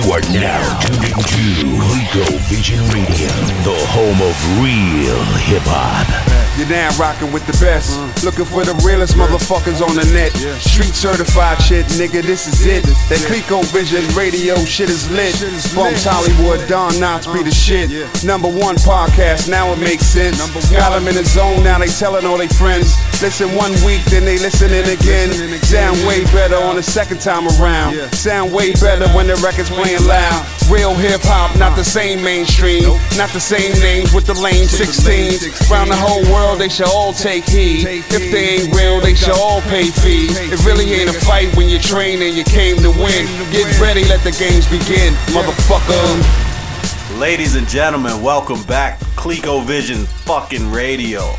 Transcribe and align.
You 0.00 0.12
are 0.12 0.20
now 0.32 0.80
tuned 0.80 1.04
into 1.04 1.76
Rico 1.92 2.24
Vision 2.48 2.80
Radio, 2.88 3.28
the 3.68 3.76
home 3.92 4.16
of 4.24 4.32
real 4.56 5.20
hip 5.44 5.60
hop. 5.68 6.08
You're 6.56 6.68
now 6.68 6.88
rocking 6.96 7.32
with 7.32 7.46
the 7.46 7.52
best. 7.60 8.00
Looking 8.24 8.46
for 8.46 8.64
the 8.64 8.72
realest 8.80 9.14
motherfuckers 9.14 9.84
on 9.84 9.96
the 9.96 10.04
net. 10.12 10.32
Street 10.60 10.94
certified 10.94 11.60
shit, 11.60 11.84
nigga, 12.00 12.22
this 12.22 12.48
is 12.48 12.64
it. 12.64 12.84
That 13.12 13.20
Clico 13.28 13.62
Vision 13.76 14.00
radio 14.16 14.56
shit 14.64 14.88
is 14.88 15.04
lit. 15.12 15.36
Bumps 15.76 16.04
Hollywood, 16.08 16.66
Don 16.66 16.92
Knotts 16.96 17.28
be 17.32 17.42
the 17.42 17.52
shit. 17.52 17.90
Number 18.24 18.48
one 18.48 18.76
podcast, 18.76 19.50
now 19.50 19.70
it 19.72 19.78
makes 19.78 20.06
sense. 20.06 20.40
Got 20.72 20.96
them 20.96 21.08
in 21.08 21.14
the 21.14 21.24
zone, 21.24 21.62
now 21.62 21.78
they 21.78 21.88
telling 21.88 22.24
all 22.24 22.38
their 22.38 22.48
friends. 22.48 22.96
Listen 23.20 23.54
one 23.54 23.72
week, 23.84 24.02
then 24.06 24.24
they 24.24 24.38
listening 24.38 24.80
again. 24.88 25.28
Sound 25.60 25.98
way 26.08 26.24
better 26.32 26.56
on 26.56 26.76
the 26.76 26.82
second 26.82 27.20
time 27.20 27.46
around. 27.60 27.92
Sound 28.14 28.50
way 28.50 28.72
better 28.72 29.06
when 29.12 29.26
the 29.26 29.36
record's 29.44 29.68
playing 29.68 30.06
loud. 30.06 30.40
Real 30.70 30.94
hip 30.94 31.20
hop, 31.24 31.54
not 31.58 31.76
the 31.76 31.84
same 31.84 32.24
mainstream. 32.24 32.88
Not 33.18 33.28
the 33.36 33.38
same 33.38 33.72
names 33.82 34.14
with 34.14 34.24
the 34.24 34.32
lame 34.32 34.64
16s. 34.64 35.68
Round 35.68 35.90
the 35.90 35.96
whole 35.96 36.24
world, 36.32 36.60
they 36.60 36.70
should 36.70 36.88
all 36.88 37.12
take 37.12 37.44
heed. 37.44 37.86
If 38.08 38.32
they 38.32 38.56
ain't 38.56 38.74
real, 38.74 39.00
they 39.00 39.14
should 39.14 39.36
all 39.36 39.60
pay 39.68 39.90
fees. 39.90 40.38
It 40.40 40.64
really 40.64 40.90
ain't 40.94 41.10
a 41.10 41.20
fight 41.20 41.54
when 41.58 41.68
you 41.68 41.78
train 41.78 42.22
and 42.22 42.34
you 42.34 42.44
came 42.44 42.78
to 42.78 42.88
win. 42.88 43.28
Get 43.52 43.68
ready, 43.78 44.02
let 44.08 44.24
the 44.24 44.32
games 44.32 44.64
begin, 44.64 45.12
motherfucker. 45.36 47.20
Ladies 47.20 47.54
and 47.54 47.68
gentlemen, 47.68 48.22
welcome 48.22 48.62
back. 48.62 48.98
Clico 49.14 49.62
Vision 49.62 50.06
fucking 50.24 50.72
radio. 50.72 51.36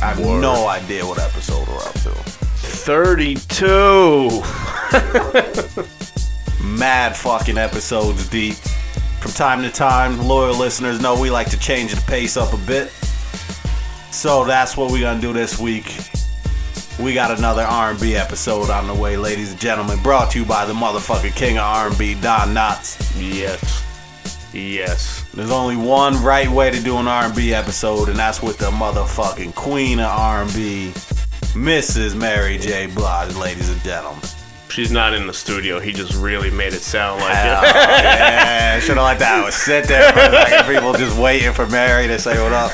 I 0.00 0.06
have 0.06 0.20
no 0.20 0.68
idea 0.68 1.04
what 1.04 1.18
episode 1.18 1.66
we're 1.66 1.78
up 1.78 1.94
to. 1.94 2.10
32. 2.88 4.28
Mad 6.78 7.16
fucking 7.16 7.58
episodes 7.58 8.28
deep. 8.28 8.54
From 9.20 9.32
time 9.32 9.62
to 9.62 9.70
time, 9.70 10.18
loyal 10.18 10.56
listeners 10.56 11.00
know 11.00 11.20
we 11.20 11.30
like 11.30 11.50
to 11.50 11.58
change 11.58 11.92
the 11.92 12.00
pace 12.02 12.36
up 12.36 12.52
a 12.52 12.58
bit. 12.58 12.90
So 14.12 14.44
that's 14.44 14.76
what 14.76 14.92
we're 14.92 15.00
gonna 15.00 15.20
do 15.20 15.32
this 15.32 15.58
week. 15.58 15.98
We 17.00 17.14
got 17.14 17.36
another 17.36 17.62
R&B 17.62 18.14
episode 18.14 18.70
on 18.70 18.86
the 18.86 18.94
way, 18.94 19.16
ladies 19.16 19.52
and 19.52 19.60
gentlemen. 19.60 20.00
Brought 20.02 20.30
to 20.32 20.40
you 20.40 20.44
by 20.44 20.64
the 20.64 20.74
motherfucking 20.74 21.34
king 21.34 21.58
of 21.58 21.64
R&B, 21.64 22.14
Don 22.20 22.54
Knotts. 22.54 22.96
Yes. 23.16 23.84
Yes. 24.52 25.27
There's 25.38 25.52
only 25.52 25.76
one 25.76 26.20
right 26.20 26.48
way 26.48 26.68
to 26.68 26.82
do 26.82 26.96
an 26.96 27.06
R&B 27.06 27.54
episode, 27.54 28.08
and 28.08 28.18
that's 28.18 28.42
with 28.42 28.58
the 28.58 28.72
motherfucking 28.72 29.54
queen 29.54 30.00
of 30.00 30.06
R&B, 30.06 30.90
Mrs. 31.54 32.16
Mary 32.16 32.58
J. 32.58 32.86
Blige, 32.86 33.36
ladies 33.36 33.70
and 33.70 33.80
gentlemen. 33.82 34.20
She's 34.68 34.90
not 34.90 35.14
in 35.14 35.28
the 35.28 35.32
studio. 35.32 35.78
He 35.78 35.92
just 35.92 36.12
really 36.14 36.50
made 36.50 36.72
it 36.72 36.80
sound 36.80 37.20
like 37.20 37.34
Hell 37.34 37.62
it. 37.62 37.66
yeah, 37.72 38.80
should 38.80 38.96
have 38.96 39.04
let 39.06 39.20
that 39.20 39.40
one 39.40 39.52
sit 39.52 39.86
there 39.86 40.12
for 40.12 40.18
a 40.18 40.32
second. 40.48 40.74
People 40.74 40.92
just 40.94 41.16
waiting 41.16 41.52
for 41.52 41.68
Mary 41.68 42.08
to 42.08 42.18
say 42.18 42.42
what 42.42 42.50
up. 42.52 42.72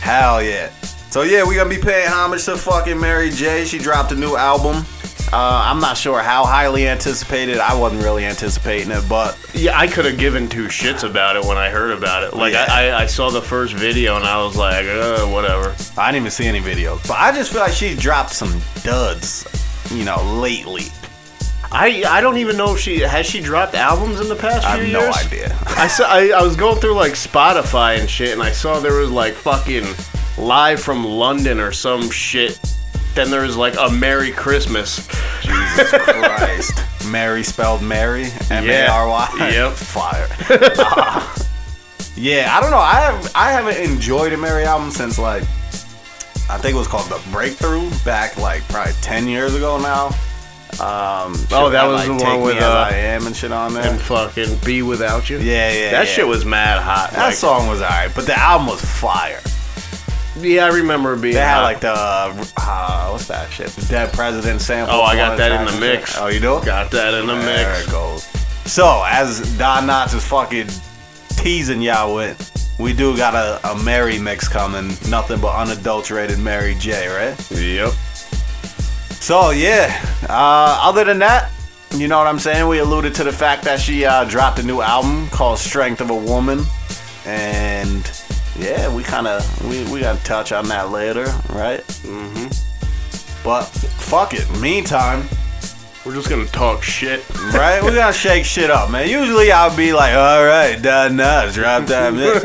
Hell 0.00 0.42
yeah. 0.42 0.70
So 1.10 1.20
yeah, 1.20 1.46
we 1.46 1.54
gonna 1.54 1.68
be 1.68 1.76
paying 1.76 2.08
homage 2.08 2.46
to 2.46 2.56
fucking 2.56 2.98
Mary 2.98 3.28
J. 3.28 3.66
She 3.66 3.76
dropped 3.78 4.10
a 4.12 4.16
new 4.16 4.36
album. 4.36 4.86
Uh, 5.32 5.62
I'm 5.64 5.78
not 5.78 5.96
sure 5.96 6.20
how 6.20 6.44
highly 6.44 6.88
anticipated. 6.88 7.58
I 7.58 7.74
wasn't 7.78 8.02
really 8.02 8.24
anticipating 8.24 8.90
it, 8.90 9.08
but 9.08 9.38
Yeah, 9.54 9.78
I 9.78 9.86
could 9.86 10.04
have 10.04 10.18
given 10.18 10.48
two 10.48 10.64
shits 10.66 11.08
about 11.08 11.36
it 11.36 11.44
when 11.44 11.56
I 11.56 11.68
heard 11.70 11.96
about 11.96 12.24
it. 12.24 12.34
Like, 12.34 12.52
Yeah. 12.52 12.66
I, 12.68 12.88
I, 12.88 13.02
I 13.02 13.06
saw 13.06 13.30
the 13.30 13.40
first 13.40 13.74
video 13.74 14.16
and 14.16 14.24
I 14.24 14.42
was 14.42 14.56
like, 14.56 14.86
uh, 14.86 15.26
whatever. 15.26 15.74
I 15.96 16.10
didn't 16.10 16.22
even 16.24 16.30
see 16.32 16.46
any 16.46 16.60
videos. 16.60 17.06
But 17.06 17.18
I 17.18 17.30
just 17.30 17.52
feel 17.52 17.60
like 17.60 17.72
she 17.72 17.94
dropped 17.94 18.32
some 18.32 18.60
duds, 18.82 19.46
you 19.92 20.04
know, 20.04 20.20
lately. 20.40 20.86
I 21.72 22.02
I 22.08 22.20
don't 22.20 22.38
even 22.38 22.56
know 22.56 22.74
if 22.74 22.80
she 22.80 22.98
has 22.98 23.24
she 23.26 23.40
dropped 23.40 23.76
albums 23.76 24.18
in 24.18 24.28
the 24.28 24.34
past 24.34 24.66
I 24.66 24.74
few 24.82 24.86
have 24.86 24.92
no 24.92 25.00
years. 25.04 25.16
idea. 25.24 25.58
I 25.76 25.86
saw 25.86 26.04
I, 26.08 26.30
I 26.30 26.42
was 26.42 26.56
going 26.56 26.80
through 26.80 26.94
like 26.94 27.12
Spotify 27.12 28.00
and 28.00 28.10
shit, 28.10 28.32
and 28.32 28.42
I 28.42 28.50
saw 28.50 28.80
there 28.80 28.96
was 28.96 29.12
like 29.12 29.34
fucking 29.34 29.84
live 30.36 30.80
from 30.82 31.04
London 31.04 31.60
or 31.60 31.70
some 31.70 32.10
shit. 32.10 32.58
Then 33.14 33.30
there's 33.30 33.56
like 33.56 33.74
a 33.78 33.90
Merry 33.90 34.30
Christmas. 34.30 35.06
Jesus 35.42 35.90
Christ. 35.90 36.84
Mary 37.10 37.42
spelled 37.42 37.82
Mary. 37.82 38.26
M 38.50 38.68
A 38.68 38.86
R 38.86 39.08
Y. 39.08 39.28
Yep. 39.52 39.72
Fire. 39.72 40.28
Ah. 40.78 41.46
yeah, 42.16 42.56
I 42.56 42.60
don't 42.60 42.70
know. 42.70 42.78
I 42.78 42.94
have 43.00 43.32
I 43.34 43.50
haven't 43.52 43.78
enjoyed 43.78 44.32
a 44.32 44.36
Mary 44.36 44.64
album 44.64 44.90
since 44.90 45.18
like 45.18 45.42
I 46.48 46.58
think 46.58 46.74
it 46.74 46.78
was 46.78 46.88
called 46.88 47.08
The 47.08 47.20
Breakthrough 47.32 47.90
back 48.04 48.36
like 48.36 48.62
probably 48.68 48.92
ten 49.00 49.26
years 49.28 49.54
ago 49.54 49.78
now. 49.80 50.06
Um, 50.80 51.34
Oh, 51.50 51.68
that 51.70 51.84
was 51.84 52.06
the 52.06 52.12
like, 52.12 52.22
one 52.22 52.42
with, 52.42 52.56
uh, 52.58 52.86
I 52.88 52.92
Am 52.92 53.26
and 53.26 53.34
shit 53.36 53.50
on 53.50 53.74
there. 53.74 53.82
and 53.84 54.00
fucking 54.00 54.56
be 54.64 54.82
without 54.82 55.28
you. 55.28 55.38
yeah, 55.38 55.70
yeah. 55.72 55.90
that 55.90 56.04
yeah. 56.06 56.12
shit 56.12 56.26
was 56.26 56.44
mad 56.44 56.80
hot. 56.80 57.10
That 57.10 57.26
like, 57.26 57.34
song 57.34 57.68
was 57.68 57.82
alright, 57.82 58.14
but 58.14 58.24
the 58.24 58.38
album 58.38 58.68
was 58.68 58.80
fire. 58.80 59.40
Yeah, 60.42 60.64
I 60.66 60.68
remember 60.68 61.16
being. 61.16 61.34
They 61.34 61.40
had 61.40 61.54
hot. 61.56 61.62
like 61.62 61.80
the 61.80 61.92
uh, 61.92 63.08
what's 63.10 63.26
that 63.28 63.50
shit? 63.50 63.68
The 63.68 63.86
Dead 63.86 64.12
President 64.12 64.60
sample. 64.60 64.94
Oh, 64.96 65.02
I 65.02 65.16
got 65.16 65.36
that 65.38 65.52
in 65.52 65.64
the 65.66 65.72
the 65.72 65.78
tracks 65.78 65.82
and 65.82 65.98
mix. 66.00 66.12
shit. 66.12 66.20
Oh, 66.22 66.26
you 66.28 66.40
do? 66.40 66.64
got 66.66 66.90
that 66.90 67.14
in 67.14 67.26
the 67.26 67.34
There 67.34 67.72
mix. 67.72 67.86
it 67.86 67.90
goes. 67.90 68.24
So, 68.70 69.04
as 69.08 69.56
Don 69.58 69.84
Knotts 69.86 70.14
is 70.14 70.24
fucking 70.26 70.68
teasing 71.42 71.82
y'all 71.82 72.14
with, 72.14 72.76
we 72.78 72.92
do 72.92 73.16
got 73.16 73.34
a, 73.34 73.60
a 73.72 73.82
Mary 73.82 74.18
mix 74.18 74.46
coming. 74.48 74.88
Nothing 75.10 75.40
but 75.40 75.54
unadulterated 75.56 76.38
Mary 76.38 76.74
J, 76.76 77.08
right? 77.08 77.50
Yep. 77.50 77.92
So, 79.20 79.50
yeah. 79.50 80.00
Uh, 80.28 80.78
other 80.82 81.04
than 81.04 81.18
that, 81.18 81.50
you 81.94 82.06
know 82.08 82.18
what 82.18 82.26
I'm 82.26 82.38
saying? 82.38 82.68
We 82.68 82.78
alluded 82.78 83.14
to 83.16 83.24
the 83.24 83.32
fact 83.32 83.64
that 83.64 83.80
she 83.80 84.04
uh, 84.04 84.24
dropped 84.24 84.58
a 84.60 84.62
new 84.62 84.80
album 84.80 85.28
called 85.30 85.58
Strength 85.58 86.00
of 86.00 86.10
a 86.10 86.16
Woman. 86.16 86.64
And 87.26 88.04
yeah, 88.58 88.92
we 88.94 89.02
kind 89.02 89.26
of, 89.26 89.68
we, 89.68 89.84
we 89.92 90.00
got 90.00 90.18
to 90.18 90.24
touch 90.24 90.52
on 90.52 90.68
that 90.68 90.90
later, 90.90 91.24
right? 91.50 91.80
Mm-hmm. 92.04 92.48
But 93.42 93.64
fuck 93.64 94.34
it. 94.34 94.48
Meantime, 94.60 95.26
We're 96.04 96.14
just 96.14 96.28
gonna 96.28 96.44
talk 96.46 96.82
shit. 96.82 97.26
right? 97.54 97.82
We 97.82 97.92
gotta 97.92 98.12
shake 98.12 98.44
shit 98.44 98.70
up, 98.70 98.90
man. 98.90 99.08
Usually 99.08 99.50
I'll 99.52 99.74
be 99.74 99.92
like, 99.92 100.14
all 100.14 100.44
right, 100.44 100.80
Don 100.80 101.12
Knotts, 101.12 101.54
drop 101.54 101.86
that 101.86 102.12
mix. 102.14 102.44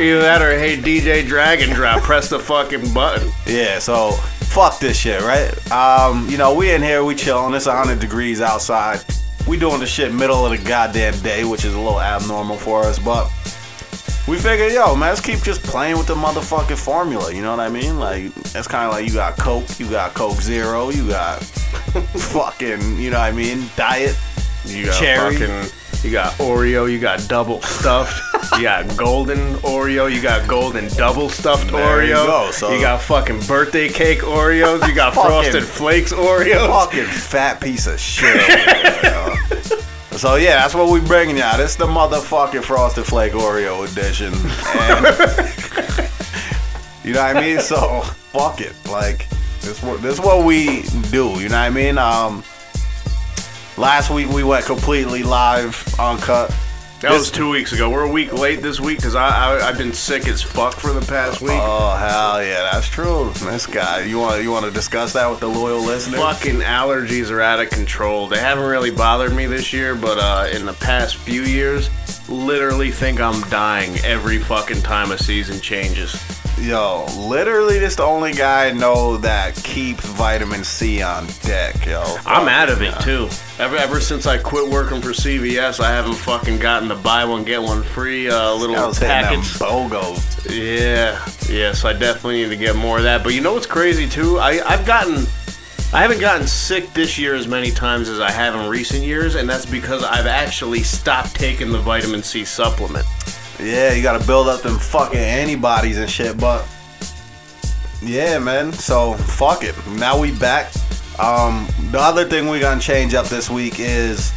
Either 0.00 0.20
that 0.22 0.40
or 0.42 0.58
hey 0.58 0.76
DJ 0.76 1.26
Dragon 1.26 1.70
Drop, 1.70 2.02
press 2.02 2.28
the 2.30 2.38
fucking 2.40 2.92
button. 2.94 3.30
yeah, 3.46 3.78
so 3.78 4.12
fuck 4.12 4.78
this 4.80 4.96
shit, 4.98 5.20
right? 5.22 5.50
Um, 5.70 6.28
you 6.28 6.36
know, 6.36 6.54
we 6.54 6.72
in 6.72 6.82
here, 6.82 7.04
we 7.04 7.14
chilling. 7.14 7.54
It's 7.54 7.66
100 7.66 8.00
degrees 8.00 8.40
outside. 8.40 9.04
We 9.46 9.56
doing 9.58 9.80
the 9.80 9.86
shit 9.86 10.12
middle 10.14 10.44
of 10.46 10.50
the 10.58 10.68
goddamn 10.68 11.18
day, 11.20 11.44
which 11.44 11.64
is 11.64 11.74
a 11.74 11.78
little 11.78 12.00
abnormal 12.00 12.56
for 12.56 12.82
us, 12.82 12.98
but 12.98 13.28
we 14.28 14.38
figured, 14.38 14.72
yo, 14.72 14.94
man, 14.94 15.08
let's 15.10 15.20
keep 15.20 15.40
just 15.42 15.62
playing 15.62 15.98
with 15.98 16.06
the 16.06 16.14
motherfucking 16.14 16.78
formula. 16.78 17.32
You 17.34 17.42
know 17.42 17.50
what 17.50 17.60
I 17.60 17.68
mean? 17.68 17.98
Like, 17.98 18.24
it's 18.54 18.68
kind 18.68 18.86
of 18.86 18.92
like 18.92 19.06
you 19.06 19.12
got 19.12 19.36
Coke, 19.38 19.66
you 19.78 19.88
got 19.90 20.14
Coke 20.14 20.40
Zero, 20.40 20.90
you 20.90 21.08
got 21.08 21.42
fucking, 21.42 22.98
you 22.98 23.10
know 23.10 23.18
what 23.18 23.24
I 23.28 23.32
mean? 23.32 23.64
Diet. 23.76 24.16
You 24.64 24.86
got 24.86 25.00
Cherry. 25.00 25.36
fucking 25.36 25.70
you 26.04 26.10
got 26.10 26.32
Oreo, 26.34 26.90
you 26.90 26.98
got 26.98 27.28
double 27.28 27.62
stuffed, 27.62 28.20
you 28.56 28.62
got 28.62 28.96
golden 28.96 29.38
Oreo, 29.58 30.12
you 30.12 30.20
got 30.20 30.48
golden 30.48 30.88
double 30.96 31.28
stuffed 31.28 31.70
There 31.70 32.04
you 32.04 32.14
Oreo. 32.14 32.26
go, 32.26 32.50
so- 32.50 32.72
you 32.72 32.80
got 32.80 33.00
fucking 33.02 33.40
birthday 33.46 33.88
cake 33.88 34.20
Oreos, 34.20 34.86
you 34.88 34.94
got 34.94 35.14
Fucking- 35.14 35.30
frosted 35.30 35.64
flakes 35.64 36.12
Oreos. 36.12 36.66
fucking 36.66 37.04
fat 37.06 37.60
piece 37.60 37.86
of 37.86 38.00
shit. 38.00 38.40
So 40.16 40.36
yeah, 40.36 40.56
that's 40.56 40.74
what 40.74 40.90
we 40.90 41.00
bringing 41.00 41.36
y'all. 41.36 41.56
This 41.56 41.76
the 41.76 41.86
motherfucking 41.86 42.64
Frosted 42.64 43.04
Flake 43.04 43.32
Oreo 43.32 43.90
edition. 43.90 44.32
And 44.34 45.06
you 47.04 47.12
know 47.12 47.22
what 47.22 47.36
I 47.36 47.40
mean? 47.40 47.60
So 47.60 48.00
fuck 48.02 48.60
it. 48.60 48.74
Like 48.90 49.28
this 49.60 49.82
what 49.82 50.02
this 50.02 50.18
what 50.20 50.44
we 50.44 50.82
do, 51.10 51.40
you 51.40 51.48
know 51.48 51.56
what 51.56 51.66
I 51.66 51.70
mean? 51.70 51.98
Um 51.98 52.44
last 53.76 54.10
week 54.10 54.28
we 54.28 54.44
went 54.44 54.64
completely 54.66 55.22
live, 55.22 55.82
uncut. 55.98 56.54
That 57.02 57.18
was 57.18 57.32
two 57.32 57.50
weeks 57.50 57.72
ago. 57.72 57.90
We're 57.90 58.04
a 58.04 58.10
week 58.10 58.32
late 58.32 58.62
this 58.62 58.78
week 58.78 58.98
because 58.98 59.16
I, 59.16 59.28
I 59.28 59.68
I've 59.68 59.76
been 59.76 59.92
sick 59.92 60.28
as 60.28 60.40
fuck 60.40 60.74
for 60.74 60.92
the 60.92 61.04
past 61.04 61.40
week. 61.40 61.58
Oh 61.60 61.96
hell 61.96 62.40
yeah, 62.44 62.70
that's 62.70 62.86
true. 62.86 63.32
This 63.40 63.66
guy. 63.66 64.02
You 64.04 64.20
want 64.20 64.40
you 64.44 64.52
want 64.52 64.66
to 64.66 64.70
discuss 64.70 65.12
that 65.14 65.28
with 65.28 65.40
the 65.40 65.48
loyal 65.48 65.80
listener? 65.80 66.18
Fucking 66.18 66.60
allergies 66.60 67.28
are 67.32 67.40
out 67.40 67.58
of 67.58 67.70
control. 67.70 68.28
They 68.28 68.38
haven't 68.38 68.66
really 68.66 68.92
bothered 68.92 69.34
me 69.34 69.46
this 69.46 69.72
year, 69.72 69.96
but 69.96 70.18
uh, 70.18 70.48
in 70.54 70.64
the 70.64 70.74
past 70.74 71.16
few 71.16 71.42
years, 71.42 71.90
literally 72.28 72.92
think 72.92 73.20
I'm 73.20 73.40
dying 73.50 73.96
every 74.04 74.38
fucking 74.38 74.82
time 74.82 75.10
a 75.10 75.18
season 75.18 75.60
changes. 75.60 76.14
Yo, 76.58 77.06
literally, 77.16 77.78
this 77.78 77.96
the 77.96 78.04
only 78.04 78.32
guy 78.32 78.66
I 78.66 78.72
know 78.72 79.16
that 79.18 79.56
keeps 79.56 80.04
vitamin 80.04 80.62
C 80.62 81.02
on 81.02 81.26
deck, 81.42 81.84
yo. 81.86 82.02
I'm 82.24 82.48
out 82.48 82.68
of 82.68 82.82
it 82.82 82.94
too. 83.00 83.28
Ever 83.58 83.76
ever 83.76 84.00
since 84.00 84.26
I 84.26 84.38
quit 84.38 84.70
working 84.70 85.00
for 85.00 85.10
CVS, 85.10 85.80
I 85.80 85.90
haven't 85.90 86.14
fucking 86.14 86.58
gotten 86.58 86.88
the 86.88 86.94
buy 86.94 87.24
one 87.24 87.44
get 87.44 87.60
one 87.60 87.82
free 87.82 88.30
uh, 88.30 88.36
I 88.36 88.52
little 88.52 88.76
was 88.76 88.98
hitting 88.98 89.08
them 89.08 89.40
packets. 89.40 89.58
BOGOs. 89.58 90.50
Yeah, 90.50 91.26
yeah. 91.52 91.72
So 91.72 91.88
I 91.88 91.94
definitely 91.94 92.42
need 92.42 92.50
to 92.50 92.56
get 92.56 92.76
more 92.76 92.98
of 92.98 93.04
that. 93.04 93.24
But 93.24 93.34
you 93.34 93.40
know 93.40 93.54
what's 93.54 93.66
crazy 93.66 94.08
too? 94.08 94.38
I 94.38 94.60
I've 94.64 94.86
gotten 94.86 95.26
I 95.94 96.00
haven't 96.00 96.20
gotten 96.20 96.46
sick 96.46 96.92
this 96.94 97.18
year 97.18 97.34
as 97.34 97.46
many 97.46 97.70
times 97.70 98.08
as 98.08 98.18
I 98.18 98.30
have 98.30 98.54
in 98.54 98.66
recent 98.68 99.02
years, 99.02 99.34
and 99.34 99.48
that's 99.48 99.66
because 99.66 100.02
I've 100.02 100.26
actually 100.26 100.82
stopped 100.82 101.34
taking 101.34 101.70
the 101.70 101.80
vitamin 101.80 102.22
C 102.22 102.44
supplement. 102.44 103.06
Yeah, 103.62 103.92
you 103.92 104.02
gotta 104.02 104.26
build 104.26 104.48
up 104.48 104.62
them 104.62 104.76
fucking 104.76 105.18
antibodies 105.18 105.96
and 105.96 106.10
shit, 106.10 106.38
but 106.38 106.66
yeah, 108.02 108.38
man. 108.38 108.72
So 108.72 109.14
fuck 109.14 109.62
it. 109.62 109.74
Now 109.86 110.18
we 110.18 110.32
back. 110.32 110.72
Um, 111.18 111.68
the 111.92 112.00
other 112.00 112.24
thing 112.24 112.48
we 112.48 112.58
gonna 112.58 112.80
change 112.80 113.14
up 113.14 113.26
this 113.26 113.48
week 113.48 113.74
is 113.78 114.32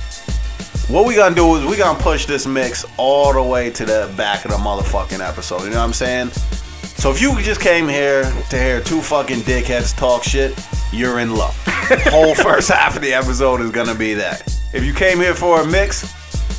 what 0.88 1.08
we 1.08 1.16
gonna 1.16 1.34
do 1.34 1.56
is 1.56 1.66
we 1.66 1.76
gonna 1.76 1.98
push 1.98 2.26
this 2.28 2.46
mix 2.46 2.86
all 2.98 3.34
the 3.34 3.42
way 3.42 3.72
to 3.72 3.86
the 3.86 4.14
back 4.16 4.46
of 4.46 4.52
the 4.52 4.58
motherfucking 4.58 5.28
episode. 5.28 5.64
You 5.64 5.72
know 5.72 5.78
what 5.78 5.86
I'm 5.86 5.94
saying? 5.94 6.30
So 6.30 7.10
if 7.10 7.20
you 7.20 7.36
just 7.42 7.62
came 7.62 7.88
here 7.88 8.24
to 8.50 8.58
hear 8.58 8.82
two 8.82 9.02
fucking 9.02 9.40
dickheads 9.40 9.96
talk 9.98 10.24
shit, 10.24 10.54
you're 10.92 11.20
in 11.20 11.36
luck. 11.36 11.56
Whole 11.66 12.36
first 12.36 12.70
half 12.70 12.96
of 12.96 13.02
the 13.02 13.14
episode 13.14 13.62
is 13.62 13.72
gonna 13.72 13.96
be 13.96 14.14
that. 14.14 14.42
If 14.74 14.84
you 14.84 14.94
came 14.94 15.18
here 15.18 15.34
for 15.34 15.62
a 15.62 15.66
mix, 15.66 16.14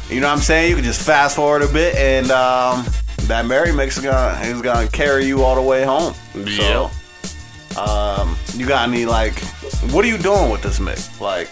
you 0.08 0.20
know 0.20 0.29
what 0.29 0.35
I'm 0.35 0.41
saying? 0.41 0.70
You 0.70 0.76
can 0.76 0.85
just 0.85 1.05
fast 1.05 1.37
forward 1.37 1.62
a 1.62 1.73
bit 1.73 1.97
and 1.97 2.31
um, 2.31 2.85
that 3.23 3.47
Mary 3.47 3.73
mix 3.73 3.97
is 3.99 4.05
gonna 4.05 4.41
is 4.44 4.62
gonna 4.62 4.88
carry 4.88 5.26
you 5.26 5.43
all 5.43 5.55
the 5.55 5.62
way 5.62 5.85
home. 5.85 6.14
So 6.56 6.91
um, 7.81 8.37
you 8.55 8.67
got 8.67 8.88
any 8.88 9.05
like 9.05 9.38
what 9.91 10.05
are 10.05 10.08
you 10.08 10.19
doing 10.19 10.50
with 10.50 10.62
this 10.62 10.81
mix? 10.81 11.20
Like 11.20 11.50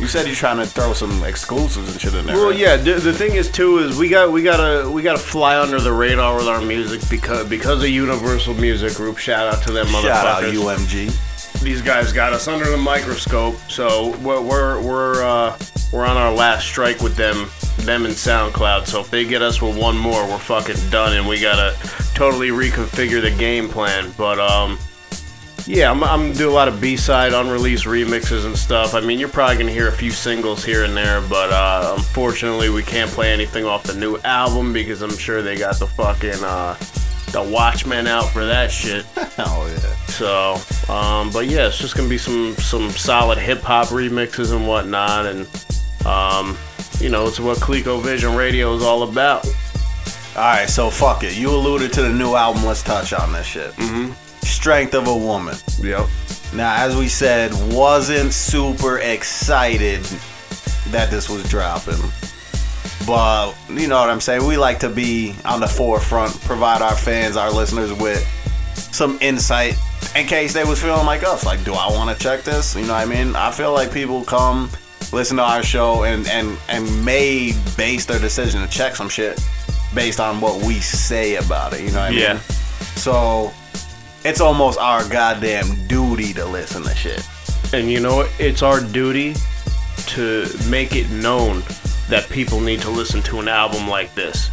you 0.00 0.06
said 0.06 0.26
you're 0.26 0.34
trying 0.34 0.56
to 0.56 0.66
throw 0.66 0.94
some 0.94 1.22
exclusives 1.24 1.92
and 1.92 2.00
shit 2.00 2.14
in 2.14 2.24
there. 2.24 2.34
Well, 2.34 2.50
right? 2.50 2.58
yeah. 2.58 2.76
The, 2.76 2.94
the 2.94 3.12
thing 3.12 3.34
is 3.34 3.50
too 3.50 3.78
is 3.78 3.98
we 3.98 4.08
got 4.08 4.32
we 4.32 4.42
gotta 4.42 4.90
we 4.90 5.02
gotta 5.02 5.18
fly 5.18 5.60
under 5.60 5.78
the 5.78 5.92
radar 5.92 6.36
with 6.36 6.48
our 6.48 6.62
music 6.62 7.02
because 7.10 7.48
because 7.48 7.82
of 7.82 7.90
Universal 7.90 8.54
Music 8.54 8.94
Group. 8.94 9.18
Shout 9.18 9.52
out 9.52 9.62
to 9.64 9.72
them 9.72 9.86
motherfuckers. 9.88 10.02
Shout 10.02 10.26
out 10.26 10.42
UMG. 10.44 11.29
These 11.62 11.82
guys 11.82 12.12
got 12.12 12.32
us 12.32 12.48
under 12.48 12.70
the 12.70 12.78
microscope, 12.78 13.56
so 13.68 14.16
we're 14.18 14.40
we're 14.40 14.80
we're, 14.80 15.22
uh, 15.22 15.58
we're 15.92 16.06
on 16.06 16.16
our 16.16 16.32
last 16.32 16.66
strike 16.66 17.00
with 17.00 17.16
them 17.16 17.50
them 17.84 18.06
and 18.06 18.14
SoundCloud. 18.14 18.86
So 18.86 19.00
if 19.00 19.10
they 19.10 19.24
get 19.24 19.42
us 19.42 19.60
with 19.60 19.76
one 19.76 19.96
more, 19.98 20.26
we're 20.26 20.38
fucking 20.38 20.76
done, 20.90 21.16
and 21.16 21.28
we 21.28 21.40
gotta 21.40 21.76
totally 22.14 22.48
reconfigure 22.48 23.20
the 23.20 23.30
game 23.30 23.68
plan. 23.68 24.12
But 24.16 24.38
um. 24.38 24.78
Yeah, 25.66 25.90
I'm, 25.90 26.02
I'm 26.02 26.32
do 26.32 26.50
a 26.50 26.50
lot 26.50 26.68
of 26.68 26.80
B-side, 26.80 27.34
unreleased 27.34 27.84
remixes 27.84 28.46
and 28.46 28.56
stuff. 28.56 28.94
I 28.94 29.00
mean, 29.00 29.18
you're 29.20 29.28
probably 29.28 29.58
gonna 29.58 29.70
hear 29.70 29.88
a 29.88 29.92
few 29.92 30.10
singles 30.10 30.64
here 30.64 30.84
and 30.84 30.96
there, 30.96 31.20
but 31.20 31.52
uh, 31.52 31.94
unfortunately, 31.96 32.70
we 32.70 32.82
can't 32.82 33.10
play 33.10 33.30
anything 33.30 33.66
off 33.66 33.84
the 33.84 33.94
new 33.94 34.16
album 34.24 34.72
because 34.72 35.02
I'm 35.02 35.16
sure 35.16 35.42
they 35.42 35.56
got 35.56 35.78
the 35.78 35.86
fucking 35.86 36.42
uh, 36.42 36.76
the 37.32 37.42
Watchmen 37.42 38.06
out 38.06 38.28
for 38.30 38.44
that 38.44 38.70
shit. 38.70 39.04
Oh 39.42 39.66
yeah. 39.66 39.94
So, 40.06 40.92
um, 40.92 41.30
but 41.30 41.46
yeah, 41.46 41.68
it's 41.68 41.78
just 41.78 41.96
gonna 41.96 42.08
be 42.08 42.18
some 42.18 42.54
some 42.56 42.90
solid 42.90 43.38
hip 43.38 43.62
hop 43.62 43.88
remixes 43.88 44.54
and 44.54 44.68
whatnot, 44.68 45.24
and 45.24 45.46
um, 46.04 46.58
you 47.00 47.08
know, 47.08 47.26
it's 47.26 47.40
what 47.40 47.56
Clico 47.58 48.02
Vision 48.02 48.34
Radio 48.34 48.74
is 48.74 48.82
all 48.82 49.04
about. 49.04 49.46
All 50.36 50.42
right, 50.42 50.68
so 50.68 50.90
fuck 50.90 51.24
it. 51.24 51.38
You 51.38 51.50
alluded 51.50 51.92
to 51.94 52.02
the 52.02 52.10
new 52.12 52.34
album. 52.34 52.64
Let's 52.66 52.82
touch 52.82 53.14
on 53.14 53.32
this 53.32 53.46
shit. 53.46 53.72
Mm-hmm. 53.72 54.12
Strength 54.46 54.94
of 54.94 55.08
a 55.08 55.16
Woman. 55.16 55.56
Yep. 55.80 56.06
Now, 56.54 56.84
as 56.84 56.96
we 56.96 57.08
said, 57.08 57.52
wasn't 57.72 58.32
super 58.32 58.98
excited 58.98 60.02
that 60.88 61.10
this 61.10 61.30
was 61.30 61.48
dropping. 61.48 62.00
But, 63.06 63.54
you 63.68 63.88
know 63.88 63.98
what 63.98 64.10
I'm 64.10 64.20
saying? 64.20 64.46
We 64.46 64.56
like 64.56 64.78
to 64.80 64.88
be 64.88 65.34
on 65.44 65.60
the 65.60 65.66
forefront, 65.66 66.38
provide 66.42 66.82
our 66.82 66.94
fans, 66.94 67.36
our 67.36 67.50
listeners 67.50 67.92
with 67.92 68.26
some 68.74 69.18
insight 69.20 69.76
in 70.16 70.26
case 70.26 70.52
they 70.52 70.64
was 70.64 70.82
feeling 70.82 71.06
like 71.06 71.22
us. 71.22 71.44
Like, 71.44 71.64
do 71.64 71.74
I 71.74 71.88
want 71.88 72.16
to 72.16 72.22
check 72.22 72.42
this? 72.42 72.74
You 72.76 72.82
know 72.82 72.92
what 72.92 73.06
I 73.06 73.06
mean? 73.06 73.34
I 73.36 73.50
feel 73.50 73.72
like 73.72 73.92
people 73.92 74.22
come, 74.24 74.70
listen 75.12 75.36
to 75.38 75.42
our 75.42 75.62
show, 75.62 76.04
and, 76.04 76.26
and, 76.28 76.58
and 76.68 77.04
may 77.04 77.52
base 77.76 78.06
their 78.06 78.18
decision 78.18 78.60
to 78.60 78.68
check 78.68 78.96
some 78.96 79.08
shit 79.08 79.40
based 79.94 80.20
on 80.20 80.40
what 80.40 80.62
we 80.64 80.74
say 80.74 81.36
about 81.36 81.72
it. 81.72 81.80
You 81.80 81.90
know 81.92 82.00
what 82.00 82.08
I 82.08 82.10
mean? 82.10 82.20
Yeah. 82.20 82.32
mean? 82.34 82.42
So, 82.96 83.52
it's 84.24 84.40
almost 84.40 84.78
our 84.78 85.08
goddamn 85.08 85.86
duty 85.86 86.32
to 86.34 86.44
listen 86.44 86.82
to 86.82 86.94
shit. 86.94 87.26
And 87.72 87.90
you 87.90 88.00
know 88.00 88.16
what? 88.16 88.32
It's 88.38 88.62
our 88.62 88.80
duty 88.80 89.34
to 90.08 90.48
make 90.68 90.94
it 90.94 91.08
known 91.10 91.62
that 92.10 92.28
people 92.28 92.60
need 92.60 92.80
to 92.82 92.90
listen 92.90 93.22
to 93.22 93.40
an 93.40 93.48
album 93.48 93.88
like 93.88 94.14
this. 94.14 94.50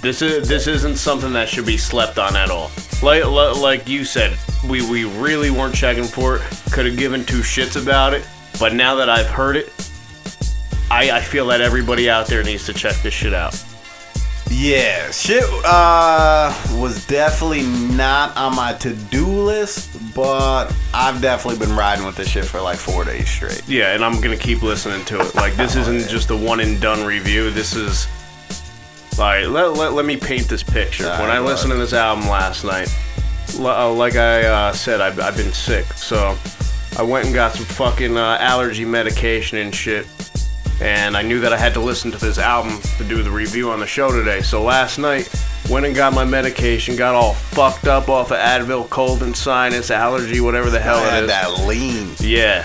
This 0.00 0.22
is 0.22 0.48
this 0.48 0.66
isn't 0.66 0.96
something 0.96 1.32
that 1.32 1.48
should 1.48 1.66
be 1.66 1.76
slept 1.76 2.18
on 2.18 2.36
at 2.36 2.50
all. 2.50 2.70
Like 3.02 3.24
li- 3.24 3.60
like 3.60 3.88
you 3.88 4.04
said, 4.04 4.36
we 4.68 4.88
we 4.88 5.04
really 5.04 5.50
weren't 5.50 5.74
checking 5.74 6.04
for 6.04 6.36
it. 6.36 6.42
Could 6.72 6.86
have 6.86 6.96
given 6.96 7.24
two 7.24 7.40
shits 7.40 7.80
about 7.80 8.14
it. 8.14 8.26
But 8.58 8.74
now 8.74 8.94
that 8.96 9.08
I've 9.08 9.26
heard 9.26 9.56
it, 9.56 9.72
I 10.90 11.10
I 11.10 11.20
feel 11.20 11.46
that 11.46 11.60
everybody 11.60 12.08
out 12.08 12.26
there 12.26 12.42
needs 12.42 12.66
to 12.66 12.72
check 12.72 12.96
this 13.02 13.14
shit 13.14 13.34
out. 13.34 13.54
Yeah, 14.50 15.10
shit 15.10 15.42
uh, 15.64 16.54
was 16.74 17.06
definitely 17.06 17.62
not 17.62 18.36
on 18.36 18.54
my 18.54 18.72
to-do 18.74 19.26
list, 19.26 19.98
but 20.14 20.74
I've 20.92 21.20
definitely 21.20 21.66
been 21.66 21.76
riding 21.76 22.04
with 22.04 22.14
this 22.16 22.28
shit 22.28 22.44
for 22.44 22.60
like 22.60 22.76
four 22.78 23.04
days 23.04 23.28
straight. 23.28 23.62
Yeah, 23.68 23.94
and 23.94 24.04
I'm 24.04 24.20
gonna 24.20 24.36
keep 24.36 24.62
listening 24.62 25.04
to 25.06 25.20
it. 25.20 25.34
Like 25.34 25.54
this 25.54 25.76
isn't 25.76 26.08
just 26.08 26.30
a 26.30 26.36
one 26.36 26.60
and 26.60 26.80
done 26.80 27.04
review. 27.04 27.50
This 27.50 27.74
is 27.74 28.06
like 29.18 29.46
let, 29.48 29.72
let, 29.74 29.92
let 29.92 30.04
me 30.04 30.16
paint 30.16 30.48
this 30.48 30.62
picture. 30.62 31.04
when 31.04 31.30
I 31.30 31.40
listened 31.40 31.72
to 31.72 31.78
this 31.78 31.92
album 31.92 32.28
last 32.28 32.64
night, 32.64 32.88
l- 33.58 33.66
uh, 33.66 33.92
like 33.92 34.16
I 34.16 34.44
uh, 34.44 34.72
said, 34.72 35.00
I've, 35.00 35.18
I've 35.20 35.36
been 35.36 35.52
sick, 35.52 35.86
so 35.94 36.36
I 36.96 37.02
went 37.02 37.26
and 37.26 37.34
got 37.34 37.54
some 37.54 37.64
fucking 37.64 38.16
uh, 38.16 38.38
allergy 38.40 38.84
medication 38.84 39.58
and 39.58 39.74
shit. 39.74 40.06
And 40.80 41.16
I 41.16 41.22
knew 41.22 41.40
that 41.40 41.52
I 41.52 41.56
had 41.56 41.72
to 41.74 41.80
listen 41.80 42.10
to 42.12 42.18
this 42.18 42.38
album 42.38 42.80
to 42.98 43.04
do 43.04 43.22
the 43.22 43.30
review 43.30 43.70
on 43.70 43.80
the 43.80 43.86
show 43.86 44.10
today. 44.10 44.40
So 44.42 44.62
last 44.62 44.98
night, 44.98 45.32
went 45.70 45.86
and 45.86 45.94
got 45.94 46.12
my 46.12 46.24
medication, 46.24 46.96
got 46.96 47.14
all 47.14 47.34
fucked 47.34 47.86
up 47.86 48.08
off 48.08 48.30
of 48.32 48.38
Advil, 48.38 48.88
cold 48.90 49.22
and 49.22 49.36
sinus, 49.36 49.90
allergy, 49.90 50.40
whatever 50.40 50.70
the 50.70 50.80
hell 50.80 50.98
I 50.98 51.06
it 51.06 51.10
had 51.10 51.22
is. 51.24 51.30
that 51.30 51.66
lean. 51.66 52.10
Yeah. 52.18 52.62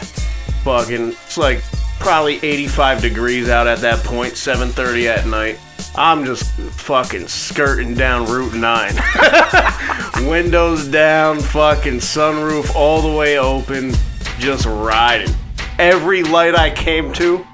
Fucking 0.63 1.09
it's 1.09 1.37
like 1.37 1.61
probably 1.99 2.37
85 2.43 3.01
degrees 3.01 3.49
out 3.49 3.67
at 3.67 3.79
that 3.79 4.03
point, 4.03 4.33
7:30 4.33 5.07
at 5.07 5.27
night. 5.27 5.59
I'm 5.95 6.23
just 6.25 6.51
fucking 6.53 7.27
skirting 7.27 7.93
down 7.95 8.25
Route 8.25 8.53
9. 8.53 8.93
Windows 10.29 10.87
down, 10.87 11.39
fucking 11.39 11.95
sunroof 11.99 12.73
all 12.75 13.01
the 13.01 13.17
way 13.17 13.37
open, 13.37 13.93
just 14.37 14.65
riding. 14.65 15.33
Every 15.77 16.23
light 16.23 16.55
I 16.55 16.69
came 16.69 17.11
to, 17.13 17.45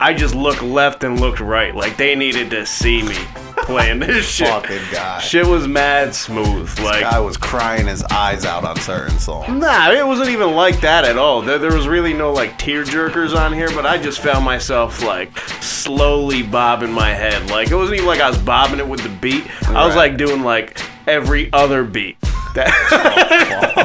I 0.00 0.14
just 0.14 0.34
looked 0.34 0.62
left 0.62 1.02
and 1.04 1.20
looked 1.20 1.40
right 1.40 1.74
like 1.74 1.96
they 1.96 2.14
needed 2.14 2.50
to 2.50 2.64
see 2.66 3.02
me 3.02 3.16
playing 3.56 3.98
this 4.00 4.26
shit. 4.30 4.48
Fucking 4.48 4.82
guy. 4.92 5.18
Shit 5.20 5.46
was 5.46 5.66
mad 5.66 6.14
smooth. 6.14 6.78
Like 6.80 7.02
I 7.04 7.18
was 7.18 7.36
crying 7.36 7.86
his 7.86 8.02
eyes 8.04 8.44
out 8.44 8.64
on 8.64 8.76
certain 8.80 9.18
songs. 9.18 9.48
Nah, 9.48 9.90
it 9.90 10.06
wasn't 10.06 10.30
even 10.30 10.54
like 10.54 10.80
that 10.80 11.04
at 11.04 11.18
all. 11.18 11.42
There, 11.42 11.58
there 11.58 11.72
was 11.72 11.88
really 11.88 12.14
no 12.14 12.32
like 12.32 12.58
tear 12.58 12.84
jerkers 12.84 13.36
on 13.36 13.52
here, 13.52 13.70
but 13.70 13.86
I 13.86 13.98
just 13.98 14.20
found 14.20 14.44
myself 14.44 15.02
like 15.02 15.36
slowly 15.60 16.42
bobbing 16.42 16.92
my 16.92 17.10
head. 17.10 17.50
Like 17.50 17.70
it 17.70 17.74
wasn't 17.74 17.96
even 17.96 18.06
like 18.06 18.20
I 18.20 18.28
was 18.28 18.38
bobbing 18.38 18.78
it 18.78 18.86
with 18.88 19.02
the 19.02 19.08
beat. 19.08 19.46
I 19.68 19.84
was 19.86 19.96
like 19.96 20.16
doing 20.16 20.42
like 20.42 20.80
every 21.06 21.52
other 21.52 21.84
beat. 21.84 22.20
That 22.54 22.70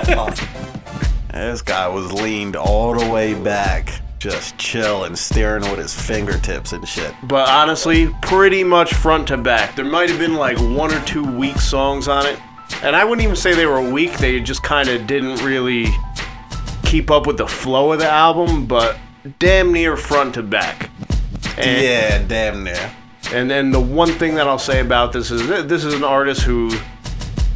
oh, 0.17 0.29
This 1.33 1.61
guy 1.61 1.87
was 1.87 2.11
leaned 2.13 2.55
all 2.55 2.93
the 2.97 3.09
way 3.11 3.33
back, 3.33 3.89
just 4.23 4.57
chilling, 4.57 5.17
staring 5.17 5.63
with 5.69 5.79
his 5.79 5.93
fingertips 5.93 6.71
and 6.71 6.87
shit. 6.87 7.13
but 7.23 7.49
honestly, 7.49 8.07
pretty 8.21 8.63
much 8.63 8.93
front 8.93 9.27
to 9.27 9.35
back. 9.37 9.75
There 9.75 9.83
might 9.83 10.09
have 10.09 10.17
been 10.17 10.35
like 10.35 10.57
one 10.57 10.93
or 10.93 11.03
two 11.03 11.23
weak 11.25 11.57
songs 11.57 12.07
on 12.07 12.25
it, 12.25 12.39
and 12.81 12.95
I 12.95 13.03
wouldn't 13.03 13.21
even 13.23 13.35
say 13.35 13.53
they 13.53 13.65
were 13.65 13.81
weak. 13.91 14.13
They 14.19 14.39
just 14.39 14.63
kind 14.63 14.87
of 14.87 15.05
didn't 15.07 15.43
really 15.43 15.87
keep 16.85 17.11
up 17.11 17.27
with 17.27 17.37
the 17.37 17.47
flow 17.47 17.91
of 17.91 17.99
the 17.99 18.09
album, 18.09 18.65
but 18.65 18.97
damn 19.39 19.73
near 19.73 19.97
front 19.97 20.35
to 20.35 20.43
back. 20.43 20.89
And- 21.57 21.81
yeah, 21.83 22.23
damn 22.25 22.63
near. 22.63 22.91
And 23.33 23.49
then 23.49 23.71
the 23.71 23.79
one 23.81 24.09
thing 24.13 24.35
that 24.35 24.47
I'll 24.47 24.57
say 24.59 24.79
about 24.79 25.11
this 25.11 25.31
is 25.31 25.45
this 25.67 25.83
is 25.83 25.93
an 25.95 26.03
artist 26.05 26.41
who, 26.43 26.71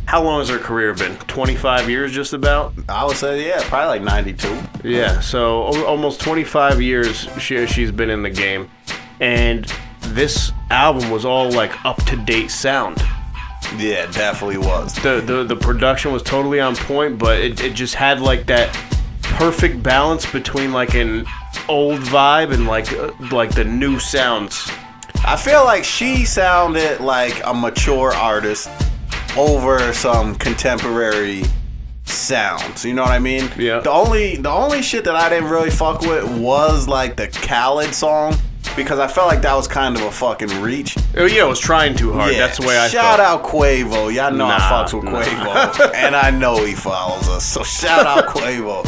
how 0.07 0.23
long 0.23 0.39
has 0.39 0.47
her 0.47 0.57
career 0.57 0.93
been? 0.93 1.17
25 1.17 1.89
years, 1.89 2.13
just 2.13 2.31
about. 2.31 2.73
I 2.87 3.05
would 3.05 3.17
say, 3.17 3.45
yeah, 3.45 3.61
probably 3.67 3.99
like 3.99 4.01
92. 4.01 4.63
Yeah, 4.85 5.19
so 5.19 5.67
al- 5.67 5.85
almost 5.85 6.21
25 6.21 6.81
years 6.81 7.27
she, 7.39 7.65
she's 7.67 7.91
been 7.91 8.09
in 8.09 8.23
the 8.23 8.29
game, 8.29 8.69
and 9.19 9.71
this 9.99 10.53
album 10.69 11.09
was 11.11 11.25
all 11.25 11.51
like 11.51 11.85
up 11.85 11.97
to 12.05 12.15
date 12.15 12.51
sound. 12.51 12.97
Yeah, 13.75 14.05
it 14.05 14.13
definitely 14.13 14.59
was. 14.59 14.95
The, 14.95 15.19
the 15.19 15.43
the 15.43 15.57
production 15.57 16.13
was 16.13 16.23
totally 16.23 16.61
on 16.61 16.77
point, 16.77 17.19
but 17.19 17.41
it, 17.41 17.61
it 17.61 17.73
just 17.73 17.95
had 17.95 18.21
like 18.21 18.45
that 18.45 18.73
perfect 19.21 19.83
balance 19.83 20.25
between 20.31 20.71
like 20.71 20.95
an 20.95 21.25
old 21.67 21.99
vibe 21.99 22.53
and 22.53 22.65
like 22.65 22.93
uh, 22.93 23.11
like 23.29 23.53
the 23.53 23.65
new 23.65 23.99
sounds. 23.99 24.71
I 25.25 25.35
feel 25.35 25.65
like 25.65 25.83
she 25.83 26.23
sounded 26.23 27.01
like 27.01 27.41
a 27.45 27.53
mature 27.53 28.13
artist 28.13 28.69
over 29.37 29.93
some 29.93 30.35
contemporary 30.35 31.43
sounds. 32.05 32.85
You 32.85 32.93
know 32.93 33.03
what 33.03 33.11
I 33.11 33.19
mean? 33.19 33.49
Yeah. 33.57 33.79
The 33.79 33.91
only 33.91 34.37
the 34.37 34.49
only 34.49 34.81
shit 34.81 35.03
that 35.05 35.15
I 35.15 35.29
didn't 35.29 35.49
really 35.49 35.69
fuck 35.69 36.01
with 36.01 36.25
was 36.39 36.87
like 36.87 37.15
the 37.17 37.27
Khaled 37.27 37.93
song 37.93 38.35
because 38.75 38.99
I 38.99 39.07
felt 39.07 39.27
like 39.27 39.41
that 39.41 39.55
was 39.55 39.67
kind 39.67 39.95
of 39.95 40.03
a 40.03 40.11
fucking 40.11 40.61
reach. 40.61 40.97
Oh, 41.15 41.25
yeah, 41.25 41.43
I 41.43 41.45
was 41.45 41.59
trying 41.59 41.95
too 41.95 42.13
hard. 42.13 42.33
Yeah. 42.33 42.39
That's 42.39 42.59
the 42.59 42.67
way 42.67 42.77
I 42.77 42.87
shout 42.87 43.17
felt. 43.17 43.43
out 43.43 43.49
Quavo. 43.49 44.13
Y'all 44.13 44.31
know 44.31 44.45
I 44.45 44.57
Nah, 44.57 44.85
fucks 44.85 44.93
with 44.93 45.05
nah. 45.05 45.21
Quavo, 45.21 45.91
and 45.95 46.15
I 46.15 46.29
know 46.31 46.63
he 46.63 46.73
follows 46.73 47.27
us. 47.29 47.45
So 47.45 47.63
shout 47.63 48.05
out 48.05 48.25
Quavo. 48.27 48.83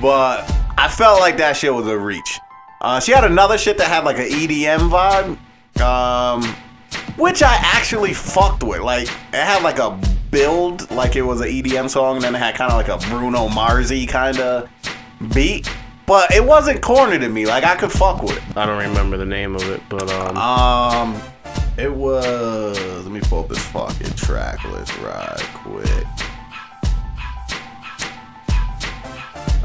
But 0.00 0.48
I 0.78 0.88
felt 0.88 1.20
like 1.20 1.36
that 1.38 1.56
shit 1.56 1.72
was 1.74 1.86
a 1.86 1.98
reach. 1.98 2.38
Uh, 2.80 2.98
she 3.00 3.12
had 3.12 3.24
another 3.24 3.58
shit 3.58 3.78
that 3.78 3.88
had 3.88 4.04
like 4.04 4.18
an 4.18 4.26
EDM 4.26 4.90
vibe, 4.90 5.80
um, 5.80 6.54
which 7.16 7.42
I 7.42 7.54
actually 7.60 8.14
fucked 8.14 8.62
with. 8.62 8.80
Like 8.80 9.08
it 9.08 9.34
had 9.34 9.62
like 9.62 9.78
a 9.78 9.98
build, 10.30 10.90
like 10.90 11.16
it 11.16 11.22
was 11.22 11.40
an 11.40 11.48
EDM 11.48 11.88
song, 11.90 12.16
and 12.16 12.24
then 12.24 12.34
it 12.34 12.38
had 12.38 12.54
kind 12.54 12.72
of 12.72 12.76
like 12.78 12.88
a 12.88 12.98
Bruno 13.08 13.48
Marsy 13.48 14.06
kind 14.06 14.38
of 14.40 14.68
beat. 15.34 15.68
But 16.06 16.32
it 16.34 16.44
wasn't 16.44 16.82
corny 16.82 17.18
to 17.18 17.28
me. 17.28 17.46
Like 17.46 17.64
I 17.64 17.76
could 17.76 17.92
fuck 17.92 18.22
with 18.22 18.36
it. 18.36 18.56
I 18.56 18.66
don't 18.66 18.82
remember 18.82 19.16
the 19.16 19.24
name 19.24 19.54
of 19.54 19.62
it, 19.70 19.80
but 19.88 20.10
um, 20.10 20.36
Um, 20.36 21.22
it 21.78 21.92
was. 21.92 22.76
Let 23.04 23.12
me 23.12 23.20
pull 23.20 23.40
up 23.40 23.48
this 23.48 23.64
fucking 23.68 24.14
track 24.14 24.64
list 24.64 24.96
right 24.98 25.38
quick. 25.54 26.06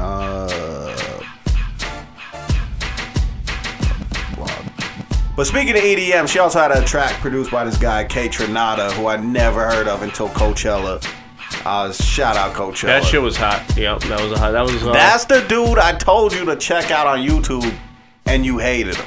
Uh. 0.00 0.77
But 5.38 5.46
speaking 5.46 5.76
of 5.76 5.84
EDM, 5.84 6.26
she 6.26 6.40
also 6.40 6.58
had 6.58 6.72
a 6.72 6.84
track 6.84 7.20
produced 7.20 7.52
by 7.52 7.62
this 7.62 7.78
guy 7.78 8.04
Kaytranada, 8.04 8.90
who 8.90 9.06
I 9.06 9.18
never 9.18 9.70
heard 9.70 9.86
of 9.86 10.02
until 10.02 10.28
Coachella. 10.30 11.00
Uh, 11.64 11.92
shout 11.92 12.36
out 12.36 12.54
Coachella. 12.54 12.86
that 12.86 13.04
shit 13.04 13.22
was 13.22 13.36
hot. 13.36 13.62
Yep, 13.76 14.00
that 14.00 14.20
was 14.20 14.32
a 14.32 14.36
hot. 14.36 14.50
That 14.50 14.62
was. 14.62 14.84
Uh, 14.84 14.92
That's 14.92 15.26
the 15.26 15.42
dude 15.42 15.78
I 15.78 15.92
told 15.92 16.32
you 16.32 16.44
to 16.46 16.56
check 16.56 16.90
out 16.90 17.06
on 17.06 17.20
YouTube, 17.20 17.72
and 18.26 18.44
you 18.44 18.58
hated 18.58 18.96
him. 18.96 19.06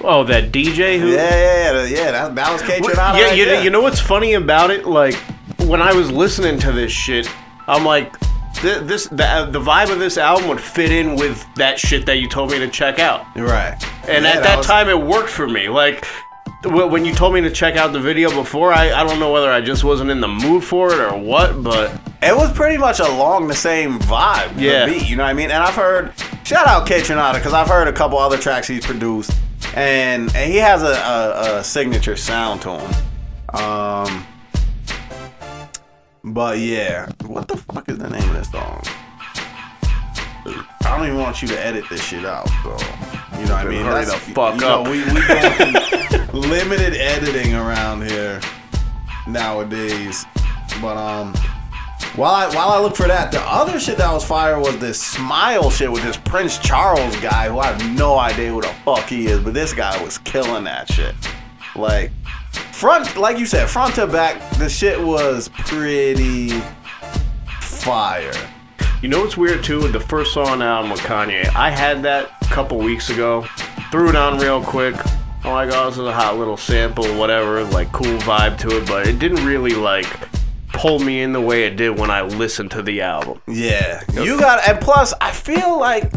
oh, 0.00 0.24
that 0.24 0.50
DJ 0.50 0.98
who. 0.98 1.12
Yeah, 1.12 1.30
yeah, 1.30 1.72
yeah. 1.72 1.84
yeah 1.84 2.10
that, 2.10 2.34
that 2.34 2.52
was 2.52 2.60
Kaytranada. 2.62 3.16
yeah, 3.16 3.26
right 3.26 3.38
you, 3.38 3.44
there. 3.44 3.62
you 3.62 3.70
know 3.70 3.80
what's 3.80 4.00
funny 4.00 4.32
about 4.32 4.72
it? 4.72 4.84
Like 4.84 5.14
when 5.60 5.80
I 5.80 5.92
was 5.92 6.10
listening 6.10 6.58
to 6.58 6.72
this 6.72 6.90
shit, 6.90 7.30
I'm 7.68 7.84
like, 7.84 8.16
th- 8.62 8.82
this 8.82 9.06
the, 9.08 9.48
the 9.50 9.60
vibe 9.60 9.90
of 9.90 9.98
this 9.98 10.18
album 10.18 10.48
would 10.48 10.60
fit 10.60 10.90
in 10.92 11.16
with 11.16 11.44
that 11.56 11.78
shit 11.78 12.06
that 12.06 12.18
you 12.18 12.28
told 12.28 12.50
me 12.50 12.58
to 12.58 12.68
check 12.68 12.98
out. 12.98 13.24
Right. 13.36 13.76
And 14.08 14.24
Yeah, 14.24 14.32
at 14.32 14.42
that 14.42 14.58
was- 14.58 14.66
time, 14.66 14.88
it 14.88 14.98
worked 15.00 15.30
for 15.30 15.48
me. 15.48 15.68
Like 15.68 16.04
wh- 16.64 16.90
when 16.90 17.04
you 17.04 17.14
told 17.14 17.34
me 17.34 17.40
to 17.42 17.50
check 17.50 17.76
out 17.76 17.92
the 17.92 18.00
video 18.00 18.30
before, 18.30 18.72
I, 18.72 18.92
I 18.92 19.04
don't 19.04 19.20
know 19.20 19.32
whether 19.32 19.50
I 19.50 19.60
just 19.60 19.84
wasn't 19.84 20.10
in 20.10 20.20
the 20.20 20.28
mood 20.28 20.64
for 20.64 20.92
it 20.92 20.98
or 21.00 21.16
what, 21.18 21.62
but 21.62 21.92
it 22.22 22.34
was 22.34 22.52
pretty 22.52 22.76
much 22.78 23.00
along 23.00 23.46
the 23.48 23.54
same 23.54 23.98
vibe. 24.00 24.54
the 24.56 24.62
Yeah. 24.62 24.86
beat, 24.86 25.08
you 25.08 25.16
know 25.16 25.22
what 25.24 25.30
I 25.30 25.34
mean? 25.34 25.50
And 25.50 25.62
I've 25.62 25.74
heard, 25.74 26.12
shout 26.44 26.66
out 26.66 26.86
Kaytranada, 26.86 27.34
because 27.34 27.52
I've 27.52 27.68
heard 27.68 27.86
a 27.88 27.92
couple 27.92 28.18
other 28.18 28.36
tracks 28.38 28.66
he's 28.66 28.84
produced, 28.84 29.30
and, 29.76 30.34
and 30.34 30.50
he 30.52 30.58
has 30.58 30.82
a, 30.82 30.86
a, 30.96 31.58
a 31.58 31.64
signature 31.64 32.16
sound 32.16 32.60
to 32.62 32.78
him. 32.80 32.94
Um, 33.62 34.26
but 36.24 36.58
yeah, 36.58 37.10
what 37.26 37.48
the 37.48 37.56
fuck 37.56 37.88
is 37.88 37.98
the 37.98 38.08
name 38.10 38.28
of 38.28 38.34
this 38.36 38.50
song? 38.50 38.82
I 40.46 40.96
don't 40.96 41.06
even 41.06 41.18
want 41.18 41.42
you 41.42 41.48
to 41.48 41.60
edit 41.64 41.84
this 41.90 42.02
shit 42.02 42.24
out, 42.24 42.48
so 42.62 42.70
you 43.38 43.44
know 43.46 43.54
what 43.54 43.66
I 43.66 43.68
mean. 43.68 43.84
Hurry 43.84 44.04
That's- 44.04 44.26
the 44.26 44.32
fuck 44.32 44.54
you 44.54 44.60
know, 44.62 44.82
up. 44.82 44.88
we 44.88 45.04
we 45.04 46.22
doing 46.32 46.32
limited 46.50 46.94
editing 46.94 47.54
around 47.54 48.08
here 48.08 48.40
nowadays, 49.26 50.24
but 50.80 50.96
um. 50.96 51.34
While 52.14 52.34
I 52.34 52.48
while 52.54 52.70
I 52.70 52.80
look 52.80 52.96
for 52.96 53.06
that, 53.06 53.30
the 53.30 53.40
other 53.42 53.78
shit 53.78 53.98
that 53.98 54.12
was 54.12 54.24
fire 54.24 54.58
was 54.58 54.76
this 54.78 55.00
smile 55.00 55.70
shit 55.70 55.92
with 55.92 56.02
this 56.02 56.16
Prince 56.16 56.58
Charlez 56.58 57.20
guy 57.22 57.48
who 57.48 57.58
I 57.60 57.66
have 57.66 57.96
no 57.96 58.18
idea 58.18 58.50
who 58.50 58.60
the 58.60 58.74
fuck 58.84 59.04
he 59.08 59.26
is, 59.26 59.38
but 59.40 59.54
this 59.54 59.72
guy 59.72 60.02
was 60.02 60.18
killing 60.18 60.64
that 60.64 60.90
shit. 60.90 61.14
Like 61.76 62.10
front, 62.52 63.16
like 63.16 63.38
you 63.38 63.46
said, 63.46 63.68
front 63.68 63.94
to 63.96 64.06
back, 64.06 64.40
the 64.58 64.68
shit 64.68 65.00
was 65.00 65.48
pretty 65.48 66.50
fire. 67.60 68.32
You 69.02 69.08
know 69.08 69.20
what's 69.20 69.36
weird 69.36 69.62
too? 69.62 69.82
With 69.82 69.92
the 69.92 70.00
first 70.00 70.34
song 70.34 70.48
on 70.48 70.58
the 70.58 70.64
album 70.64 70.90
with 70.90 71.00
Kanye, 71.00 71.54
I 71.54 71.70
had 71.70 72.02
that 72.02 72.30
a 72.42 72.44
couple 72.46 72.78
weeks 72.78 73.10
ago. 73.10 73.46
Threw 73.90 74.08
it 74.08 74.16
on 74.16 74.38
real 74.38 74.62
quick. 74.62 74.96
Oh 75.44 75.52
my 75.52 75.66
god, 75.66 75.90
this 75.90 75.98
is 75.98 76.06
a 76.06 76.12
hot 76.12 76.36
little 76.36 76.56
sample, 76.56 77.06
whatever, 77.16 77.62
like 77.64 77.92
cool 77.92 78.18
vibe 78.18 78.58
to 78.58 78.76
it, 78.76 78.86
but 78.86 79.06
it 79.06 79.18
didn't 79.18 79.46
really 79.46 79.72
like 79.72 80.06
pull 80.72 80.98
me 80.98 81.22
in 81.22 81.32
the 81.32 81.40
way 81.40 81.64
it 81.64 81.76
did 81.76 81.98
when 81.98 82.10
I 82.10 82.22
listened 82.22 82.72
to 82.72 82.82
the 82.82 83.00
album. 83.02 83.40
Yeah, 83.46 84.02
you 84.12 84.38
got, 84.38 84.68
and 84.68 84.80
plus, 84.80 85.14
I 85.20 85.30
feel 85.30 85.78
like 85.78 86.10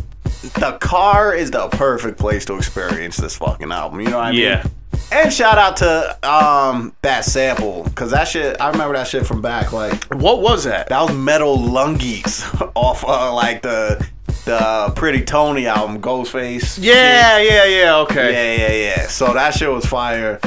the 0.56 0.78
car 0.82 1.36
is 1.36 1.52
the 1.52 1.68
perfect 1.70 2.18
place 2.18 2.46
to 2.46 2.58
experience 2.58 3.18
this 3.18 3.38
fucking 3.38 3.72
album. 3.72 4.02
You 4.02 4.10
know 4.10 4.18
what 4.18 4.26
I 4.28 4.32
mean? 4.32 4.42
Yeah. 4.42 4.66
And 5.12 5.32
shout 5.34 5.58
out 5.58 5.78
to 5.78 6.18
um 6.28 6.94
that 7.02 7.26
sample, 7.26 7.86
cause 7.96 8.12
that 8.12 8.28
shit, 8.28 8.60
I 8.62 8.70
remember 8.72 8.96
that 8.96 9.08
shit 9.08 9.26
from 9.26 9.42
back 9.42 9.74
like 9.74 10.06
What 10.14 10.42
was 10.42 10.64
that? 10.64 10.88
that 10.90 11.02
was 11.02 11.16
Metal 11.16 11.58
Lungies 11.58 12.72
off 12.76 13.04
uh, 13.06 13.34
like 13.34 13.62
the 13.62 14.06
the 14.46 14.92
Pretty 14.96 15.24
Toney 15.24 15.68
album, 15.68 16.02
Ghostface. 16.02 16.78
Yeah, 16.82 17.40
yeah, 17.40 17.66
yeah, 17.66 17.98
okay. 17.98 18.58
Yeah, 18.58 18.68
yeah, 18.68 18.96
yeah. 18.96 19.08
So 19.08 19.34
that 19.34 19.54
shit 19.54 19.70
was 19.70 19.86
fire 19.86 20.40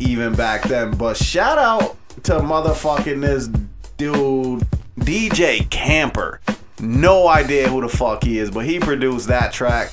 even 0.00 0.34
back 0.34 0.62
then. 0.62 0.92
But 0.96 1.16
shout 1.16 1.58
out 1.58 1.96
to 2.24 2.34
motherfucking 2.38 3.20
this 3.20 3.48
dude, 3.96 4.64
DJ 4.98 5.68
Camper. 5.70 6.40
No 6.80 7.28
idea 7.28 7.68
who 7.68 7.80
the 7.80 7.88
fuck 7.88 8.22
he 8.24 8.38
is, 8.38 8.50
but 8.50 8.64
he 8.64 8.78
produced 8.78 9.28
that 9.28 9.52
track. 9.52 9.90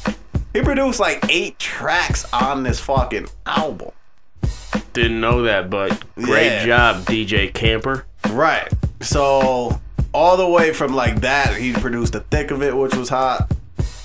He 0.54 0.62
produced 0.62 1.00
like 1.00 1.26
eight 1.30 1.58
tracks 1.60 2.32
on 2.34 2.64
this 2.64 2.80
fucking 2.80 3.28
album. 3.46 3.92
Didn't 4.94 5.22
know 5.22 5.44
that, 5.44 5.70
but 5.70 6.04
great 6.16 6.46
Yeah. 6.48 6.66
job, 6.66 7.06
DJ 7.06 7.48
Camper. 7.54 8.06
Right. 8.30 8.68
So 9.02 9.80
all 10.14 10.38
the 10.38 10.48
way 10.48 10.74
from 10.74 10.94
like 10.94 11.22
that, 11.22 11.56
he 11.56 11.72
produced 11.74 12.14
the 12.14 12.20
thick 12.22 12.52
of 12.52 12.62
it, 12.62 12.76
which 12.76 12.94
was 12.96 13.10
hot. 13.10 13.50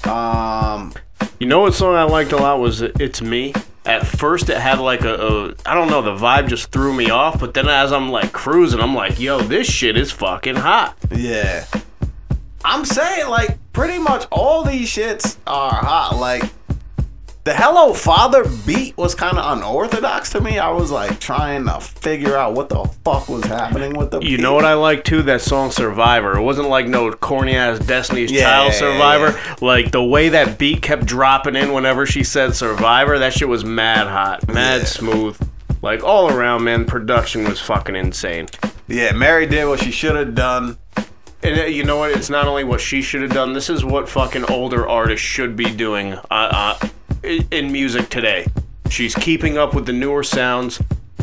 Um, 0.05 0.93
You 1.38 1.47
know 1.47 1.61
what 1.61 1.75
song 1.75 1.95
I 1.97 2.05
liked 2.05 2.33
a 2.33 2.37
lot 2.37 2.61
was 2.61 2.81
"It's 2.83 3.21
Me." 3.21 3.52
At 3.85 4.07
first, 4.07 4.49
it 4.49 4.57
had 4.59 4.78
like 4.81 5.02
a, 5.05 5.14
a 5.14 5.55
I 5.64 5.75
don't 5.75 5.88
know, 5.90 6.02
the 6.02 6.14
vibe 6.16 6.49
just 6.49 6.71
threw 6.73 6.93
me 6.95 7.11
off. 7.11 7.38
But 7.40 7.55
then 7.55 7.69
as 7.69 7.93
I'm 7.93 8.11
like 8.11 8.33
cruising, 8.33 8.81
I'm 8.81 8.95
like, 8.95 9.21
yo, 9.21 9.40
this 9.40 9.66
shit 9.69 9.97
is 9.97 10.11
fucking 10.12 10.57
hot. 10.57 10.97
Yeah. 11.14 11.64
I'm 12.64 12.85
saying 12.85 13.28
like 13.28 13.59
pretty 13.73 13.99
much 13.99 14.26
all 14.33 14.64
these 14.64 14.88
shits 14.88 15.37
are 15.47 15.73
hot. 15.75 16.16
Like 16.19 16.45
the 17.47 17.55
Hello 17.55 17.95
Father 17.95 18.45
beat 18.67 18.97
was 18.97 19.15
kind 19.15 19.38
of 19.38 19.57
unorthodox 19.59 20.31
to 20.31 20.41
me. 20.41 20.59
I 20.59 20.69
was 20.71 20.91
like 20.91 21.21
trying 21.21 21.65
to 21.67 21.81
figure 21.81 22.37
out 22.37 22.55
what 22.55 22.69
the 22.69 22.85
fuck 23.05 23.29
was 23.29 23.45
happening 23.45 23.95
with 23.97 24.11
the 24.11 24.19
You 24.21 24.37
beat. 24.37 24.43
know 24.43 24.53
what 24.53 24.65
I 24.65 24.75
like 24.75 25.05
too? 25.05 25.23
That 25.23 25.41
song 25.43 25.71
"Survivor." 25.71 26.37
It 26.37 26.43
wasn't 26.43 26.69
like 26.69 26.88
no 26.88 27.12
corny 27.12 27.55
ass 27.55 27.79
Destiny's 27.79 28.33
Yeah, 28.33 28.43
Child 28.43 28.73
yeah, 28.73 28.79
"Survivor." 28.81 29.41
Like 29.65 29.93
the 29.93 30.03
way 30.03 30.29
that 30.31 30.59
beat 30.59 30.83
kept 30.83 31.07
dropping 31.07 31.55
in 31.55 31.73
whenever 31.73 32.05
she 32.05 32.25
said 32.25 32.57
"Survivor," 32.57 33.21
that 33.21 33.33
shit 33.33 33.47
was 33.49 33.65
mad 33.65 34.09
hot, 34.09 34.49
mad 34.49 34.81
Yeah. 34.81 34.87
smooth. 34.87 35.38
Like 35.83 36.03
all 36.03 36.29
around, 36.29 36.65
man, 36.65 36.85
production 36.85 37.45
was 37.45 37.61
fucking 37.61 37.95
insane. 37.95 38.49
Yeah, 38.88 39.12
Mary 39.12 39.47
did 39.47 39.67
what 39.69 39.79
she 39.85 39.93
should 39.93 40.17
have 40.17 40.35
done. 40.35 40.79
And 41.45 41.61
uh, 41.61 41.65
you 41.67 41.85
know 41.85 41.99
what? 41.99 42.11
It's 42.11 42.29
not 42.29 42.49
only 42.49 42.65
what 42.65 42.81
she 42.81 43.03
should 43.03 43.23
have 43.23 43.31
done. 43.33 43.53
This 43.53 43.71
is 43.71 43.85
what 43.85 44.09
fucking 44.09 44.47
older 44.50 44.88
artists 44.88 45.25
should 45.25 45.55
be 45.55 45.67
doing 45.73 46.15
uh, 46.15 46.25
uh, 46.31 46.79
in 47.26 47.73
music 47.73 48.09
today. 48.09 48.47
She's 48.88 49.14
keeping 49.14 49.59
up 49.59 49.75
with 49.75 49.87
the 49.87 49.92
newer 49.92 50.23
sounds, 50.23 50.80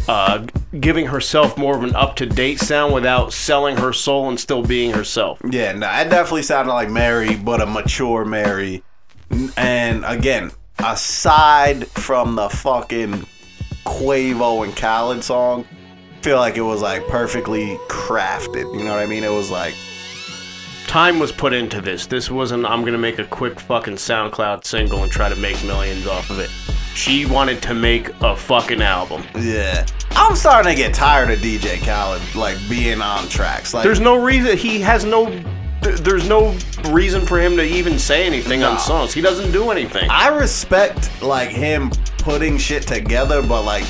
uh, 0.07 0.45
giving 0.79 1.05
herself 1.05 1.57
more 1.57 1.77
of 1.77 1.83
an 1.83 1.95
up-to-date 1.95 2.59
sound 2.59 2.93
without 2.93 3.31
selling 3.31 3.77
her 3.77 3.93
soul 3.93 4.27
and 4.29 4.39
still 4.39 4.61
being 4.61 4.91
herself. 4.91 5.39
Yeah, 5.49 5.71
no, 5.71 5.87
it 5.89 6.09
definitely 6.09 6.43
sounded 6.43 6.73
like 6.73 6.89
Mary, 6.89 7.35
but 7.35 7.61
a 7.61 7.65
mature 7.65 8.25
Mary. 8.25 8.83
And 9.55 10.03
again, 10.05 10.51
aside 10.79 11.87
from 11.87 12.35
the 12.35 12.49
fucking 12.49 13.25
Quavo 13.85 14.65
and 14.65 14.75
Khaled 14.75 15.23
song, 15.23 15.65
I 16.19 16.21
feel 16.21 16.37
like 16.37 16.57
it 16.57 16.61
was 16.61 16.81
like 16.81 17.07
perfectly 17.07 17.77
crafted. 17.87 18.77
You 18.77 18.83
know 18.83 18.91
what 18.91 18.99
I 18.99 19.05
mean? 19.05 19.23
It 19.23 19.31
was 19.31 19.49
like, 19.49 19.73
Time 20.93 21.17
was 21.17 21.31
put 21.31 21.53
into 21.53 21.81
this. 21.81 22.05
This 22.05 22.29
wasn't. 22.29 22.67
I'm 22.67 22.85
gonna 22.85 22.99
make 22.99 23.17
a 23.17 23.23
quick 23.23 23.59
fucking 23.59 23.95
SoundCloud 23.95 24.63
single 24.63 25.01
and 25.01 25.11
try 25.11 25.27
to 25.27 25.35
make 25.35 25.61
millions 25.63 26.05
off 26.05 26.29
of 26.29 26.37
it. 26.37 26.51
She 26.93 27.25
wanted 27.25 27.63
to 27.63 27.73
make 27.73 28.09
a 28.21 28.35
fucking 28.35 28.79
album. 28.79 29.23
yeah. 29.35 29.87
I'm 30.11 30.35
starting 30.35 30.71
to 30.71 30.77
get 30.77 30.93
tired 30.93 31.31
of 31.31 31.39
DJ 31.39 31.83
Khaled 31.83 32.21
like 32.35 32.57
being 32.69 33.01
on 33.01 33.27
tracks. 33.27 33.73
Like, 33.73 33.83
There's 33.83 33.99
no 33.99 34.23
reason. 34.23 34.55
He 34.55 34.79
has 34.81 35.03
no. 35.03 35.25
th- 35.81 35.97
There's 36.01 36.29
no 36.29 36.55
reason 36.91 37.25
for 37.25 37.39
him 37.39 37.57
to 37.57 37.63
even 37.63 37.97
say 37.97 38.27
anything 38.27 38.59
No. 38.59 38.73
on 38.73 38.77
songs. 38.79 39.15
He 39.15 39.21
doesn't 39.21 39.51
do 39.51 39.71
anything. 39.71 40.07
I 40.11 40.27
respect 40.27 41.09
like 41.23 41.49
him 41.49 41.89
putting 42.19 42.59
shit 42.59 42.83
together, 42.83 43.41
but 43.41 43.63
like 43.63 43.85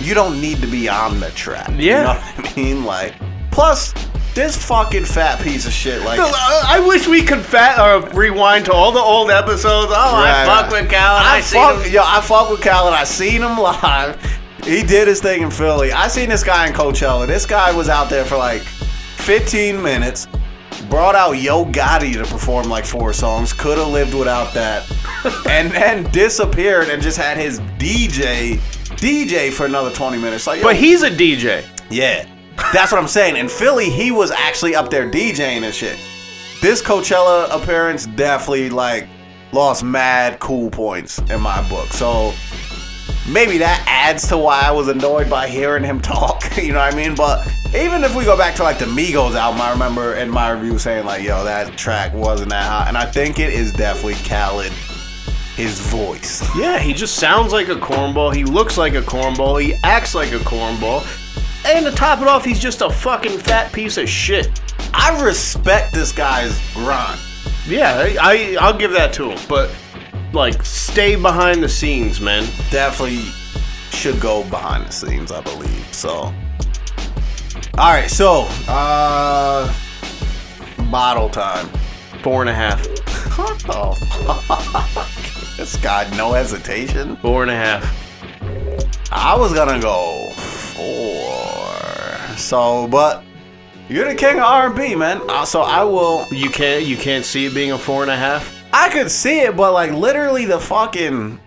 you 0.00 0.14
don't 0.14 0.40
need 0.40 0.60
to 0.62 0.66
be 0.66 0.88
on 0.88 1.20
the 1.20 1.30
track. 1.30 1.68
You 1.70 1.76
Yeah. 1.90 2.02
know 2.02 2.08
what 2.42 2.50
I 2.50 2.56
mean? 2.56 2.84
Like 2.84 3.14
plus 3.52 3.94
this 4.34 4.56
fucking 4.56 5.04
fat 5.04 5.40
piece 5.42 5.66
of 5.66 5.72
shit. 5.72 6.02
Like, 6.02 6.18
I 6.20 6.78
wish 6.80 7.06
we 7.08 7.22
could 7.22 7.40
fat 7.40 7.78
uh, 7.78 8.08
rewind 8.14 8.64
to 8.66 8.72
all 8.72 8.92
the 8.92 9.00
old 9.00 9.30
episodes. 9.30 9.90
Oh, 9.90 9.94
I 9.94 10.44
Right, 10.44 10.46
fuck 10.46 10.70
with 10.70 10.90
Khaled. 10.90 11.22
I, 11.22 11.36
I 11.36 11.40
seen 11.40 11.60
fuck, 11.62 11.84
him. 11.84 11.92
yo, 11.92 12.02
I 12.04 12.20
fuck 12.20 12.50
with 12.50 12.60
Khaled. 12.62 12.94
I 12.94 13.04
seen 13.04 13.42
him 13.42 13.58
live. 13.58 14.20
He 14.64 14.82
did 14.82 15.08
his 15.08 15.20
thing 15.20 15.42
in 15.42 15.50
Philly. 15.50 15.90
I 15.92 16.06
seen 16.08 16.28
this 16.28 16.44
guy 16.44 16.66
in 16.66 16.72
Coachella. 16.74 17.26
This 17.26 17.46
guy 17.46 17.72
was 17.74 17.88
out 17.88 18.10
there 18.10 18.24
for 18.24 18.36
like 18.36 18.62
15 18.62 19.82
minutes. 19.82 20.28
Brought 20.88 21.14
out 21.14 21.32
Yo 21.32 21.64
Gotti 21.66 22.12
to 22.14 22.20
perform 22.30 22.68
like 22.68 22.84
four 22.84 23.12
songs. 23.12 23.52
Could 23.52 23.78
have 23.78 23.88
lived 23.88 24.14
without 24.14 24.52
that. 24.54 24.90
and 25.48 25.70
then 25.70 26.10
disappeared 26.10 26.88
and 26.88 27.02
just 27.02 27.18
had 27.18 27.36
his 27.36 27.60
DJ 27.78 28.58
DJ 28.96 29.52
for 29.52 29.66
another 29.66 29.90
20 29.90 30.18
minutes. 30.18 30.46
Like, 30.46 30.58
yo, 30.58 30.64
But 30.64 30.76
he's 30.76 31.02
a 31.02 31.10
DJ. 31.10 31.64
yeah, 31.90 32.26
that's 32.72 32.92
what 32.92 33.00
I'm 33.00 33.08
saying. 33.08 33.36
In 33.36 33.48
Philly, 33.48 33.90
he 33.90 34.10
was 34.10 34.30
actually 34.30 34.74
up 34.74 34.90
there 34.90 35.10
DJing 35.10 35.62
and 35.62 35.74
shit. 35.74 35.98
This 36.60 36.82
Coachella 36.82 37.48
appearance 37.50 38.06
definitely 38.06 38.70
like 38.70 39.08
lost 39.52 39.82
mad 39.82 40.38
cool 40.40 40.70
points 40.70 41.18
in 41.30 41.40
my 41.40 41.66
book. 41.68 41.88
So 41.88 42.32
maybe 43.28 43.58
that 43.58 43.82
adds 43.86 44.28
to 44.28 44.38
why 44.38 44.60
I 44.62 44.70
was 44.70 44.88
annoyed 44.88 45.28
by 45.28 45.48
hearing 45.48 45.84
him 45.84 46.00
talk. 46.02 46.56
you 46.62 46.72
know 46.72 46.78
what 46.80 46.92
I 46.92 46.96
mean? 46.96 47.14
But 47.14 47.46
even 47.74 48.02
if 48.02 48.14
we 48.14 48.24
go 48.24 48.36
back 48.36 48.54
to 48.56 48.62
like 48.62 48.78
the 48.78 48.86
Migos 48.86 49.34
album, 49.34 49.60
I 49.60 49.70
remember 49.70 50.14
in 50.14 50.28
my 50.28 50.50
review 50.50 50.78
saying 50.78 51.06
like, 51.06 51.22
"Yo, 51.22 51.44
that 51.44 51.76
track 51.76 52.12
wasn't 52.12 52.50
that 52.50 52.64
hot," 52.68 52.88
and 52.88 52.96
I 52.96 53.06
think 53.06 53.38
it 53.38 53.52
is 53.52 53.72
definitely 53.72 54.14
Khaled, 54.14 54.72
his 55.56 55.78
voice. 55.78 56.42
Yeah, 56.56 56.78
he 56.78 56.92
just 56.92 57.16
sounds 57.16 57.52
like 57.52 57.68
a 57.68 57.76
cornball. 57.76 58.34
He 58.34 58.44
looks 58.44 58.76
like 58.76 58.94
a 58.94 59.02
cornball. 59.02 59.62
He 59.62 59.74
acts 59.84 60.14
like 60.14 60.32
a 60.32 60.38
cornball. 60.38 61.06
And 61.66 61.84
to 61.84 61.92
top 61.92 62.20
it 62.20 62.26
off, 62.28 62.44
he's 62.44 62.58
just 62.58 62.80
a 62.80 62.90
fucking 62.90 63.38
fat 63.38 63.72
piece 63.72 63.98
of 63.98 64.08
shit. 64.08 64.60
I 64.94 65.22
respect 65.22 65.92
this 65.92 66.12
guy's 66.12 66.58
grind. 66.74 67.20
Yeah, 67.66 67.94
I, 67.96 68.16
I 68.20 68.56
I'll 68.60 68.76
give 68.76 68.92
that 68.92 69.12
to 69.14 69.30
him. 69.30 69.38
But 69.48 69.70
like, 70.32 70.62
stay 70.64 71.16
behind 71.16 71.62
the 71.62 71.68
scenes, 71.68 72.20
man. 72.20 72.44
definitely 72.70 73.22
should 73.90 74.20
go 74.20 74.42
behind 74.48 74.86
the 74.86 74.92
scenes, 74.92 75.30
I 75.32 75.40
believe. 75.42 75.94
So, 75.94 76.10
all 76.10 77.92
right, 77.92 78.08
so 78.10 78.46
uh, 78.68 79.72
bottle 80.90 81.28
time. 81.28 81.68
Four 82.22 82.42
and 82.42 82.50
a 82.50 82.54
half. 82.54 82.86
What 83.38 83.58
the 83.60 84.06
fuck? 84.84 85.06
This 85.56 85.76
guy, 85.76 86.08
no 86.16 86.32
hesitation. 86.32 87.16
Four 87.16 87.42
and 87.42 87.50
a 87.50 87.54
half. 87.54 89.12
I 89.12 89.36
was 89.36 89.52
gonna 89.52 89.78
go 89.78 90.30
four. 90.74 92.36
So, 92.36 92.86
but 92.88 93.22
you're 93.88 94.08
the 94.08 94.14
king 94.14 94.36
of 94.38 94.44
R&B, 94.44 94.94
man. 94.94 95.20
Uh, 95.28 95.44
So 95.44 95.62
I 95.62 95.82
will. 95.84 96.26
You 96.30 96.48
can't 96.50 96.84
you 96.84 96.96
can't 96.96 97.24
see 97.24 97.46
it 97.46 97.54
being 97.54 97.72
a 97.72 97.78
four 97.78 98.02
and 98.02 98.10
a 98.10 98.16
half. 98.16 98.56
I 98.72 98.88
could 98.88 99.10
see 99.10 99.40
it, 99.40 99.56
but 99.56 99.72
like 99.72 99.90
literally 99.92 100.44
the 100.44 100.60
fucking 100.60 101.40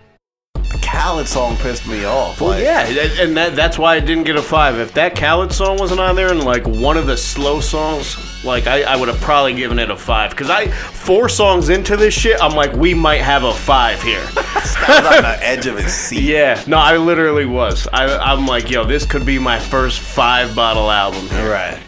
Khaled 0.82 1.26
song 1.26 1.56
pissed 1.56 1.86
me 1.86 2.04
off. 2.04 2.40
Well, 2.40 2.50
like, 2.50 2.62
yeah, 2.62 2.86
and- 3.22 3.36
that, 3.36 3.56
that's 3.56 3.78
why 3.78 3.96
I 3.96 4.00
didn't 4.00 4.24
get 4.24 4.36
a 4.36 4.42
five. 4.42 4.78
If 4.78 4.92
that 4.94 5.16
Khaled 5.16 5.52
song 5.52 5.78
wasn't 5.78 6.00
on 6.00 6.16
there 6.16 6.30
and 6.30 6.44
like 6.44 6.66
one 6.66 6.96
of 6.96 7.06
the 7.06 7.16
slow 7.16 7.60
songs, 7.60 8.16
like 8.44 8.66
I, 8.66 8.82
I 8.82 8.96
would 8.96 9.08
have 9.08 9.20
probably 9.20 9.54
given 9.54 9.78
it 9.78 9.90
a 9.90 9.96
five. 9.96 10.34
Cause 10.36 10.50
I 10.50 10.68
four 10.68 11.28
songs 11.28 11.68
into 11.68 11.96
this 11.96 12.14
shit, 12.14 12.40
I'm 12.42 12.54
like, 12.54 12.72
we 12.74 12.94
might 12.94 13.20
have 13.20 13.44
a 13.44 13.52
five 13.52 14.02
here. 14.02 14.24
I 14.36 15.00
was 15.00 15.16
on 15.16 15.22
the 15.22 15.38
edge 15.42 15.66
of 15.66 15.78
his 15.78 15.92
seat. 15.92 16.22
yeah, 16.22 16.62
no, 16.66 16.76
I 16.76 16.96
literally 16.96 17.46
was. 17.46 17.88
I, 17.92 18.16
I'm 18.18 18.46
like, 18.46 18.70
yo, 18.70 18.84
this 18.84 19.06
could 19.06 19.24
be 19.24 19.38
my 19.38 19.58
first 19.58 20.00
five 20.00 20.54
bottle 20.54 20.90
album. 20.90 21.26
here. 21.28 21.50
Right. 21.50 21.80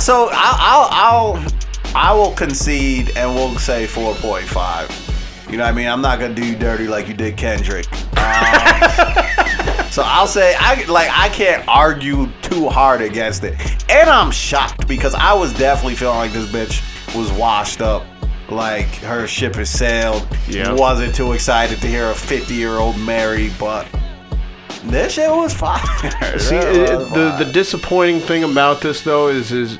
So 0.00 0.28
I'll, 0.32 0.88
I'll, 0.90 1.36
I'll 1.36 1.52
I 1.94 2.14
will 2.14 2.32
concede 2.32 3.16
and 3.16 3.34
we'll 3.34 3.58
say 3.58 3.86
4.5. 3.86 5.11
You 5.52 5.58
know 5.58 5.64
what 5.64 5.74
I 5.74 5.76
mean? 5.76 5.86
I'm 5.86 6.00
not 6.00 6.18
gonna 6.18 6.34
do 6.34 6.46
you 6.46 6.56
dirty 6.56 6.88
like 6.88 7.08
you 7.08 7.14
did 7.14 7.36
Kendrick. 7.36 7.86
Um, 7.92 8.00
so 9.90 10.02
I'll 10.02 10.26
say 10.26 10.54
I 10.58 10.82
like 10.88 11.10
I 11.12 11.28
can't 11.28 11.62
argue 11.68 12.26
too 12.40 12.70
hard 12.70 13.02
against 13.02 13.44
it, 13.44 13.60
and 13.90 14.08
I'm 14.08 14.30
shocked 14.30 14.88
because 14.88 15.14
I 15.14 15.34
was 15.34 15.52
definitely 15.52 15.96
feeling 15.96 16.16
like 16.16 16.32
this 16.32 16.50
bitch 16.50 17.14
was 17.14 17.30
washed 17.32 17.82
up. 17.82 18.02
Like 18.48 18.86
her 19.02 19.26
ship 19.26 19.56
has 19.56 19.68
sailed. 19.68 20.26
Yeah. 20.48 20.72
Wasn't 20.72 21.14
too 21.14 21.32
excited 21.32 21.82
to 21.82 21.86
hear 21.86 22.08
a 22.08 22.14
50 22.14 22.54
year 22.54 22.78
old 22.78 22.98
Mary, 22.98 23.50
but 23.60 23.86
this 24.84 25.12
shit 25.12 25.28
was 25.28 25.52
fire. 25.52 26.38
See, 26.38 26.56
It 26.56 26.98
the 27.12 27.36
the 27.44 27.50
disappointing 27.52 28.20
thing 28.20 28.44
about 28.44 28.80
this 28.80 29.02
though 29.02 29.28
is 29.28 29.52
is 29.52 29.78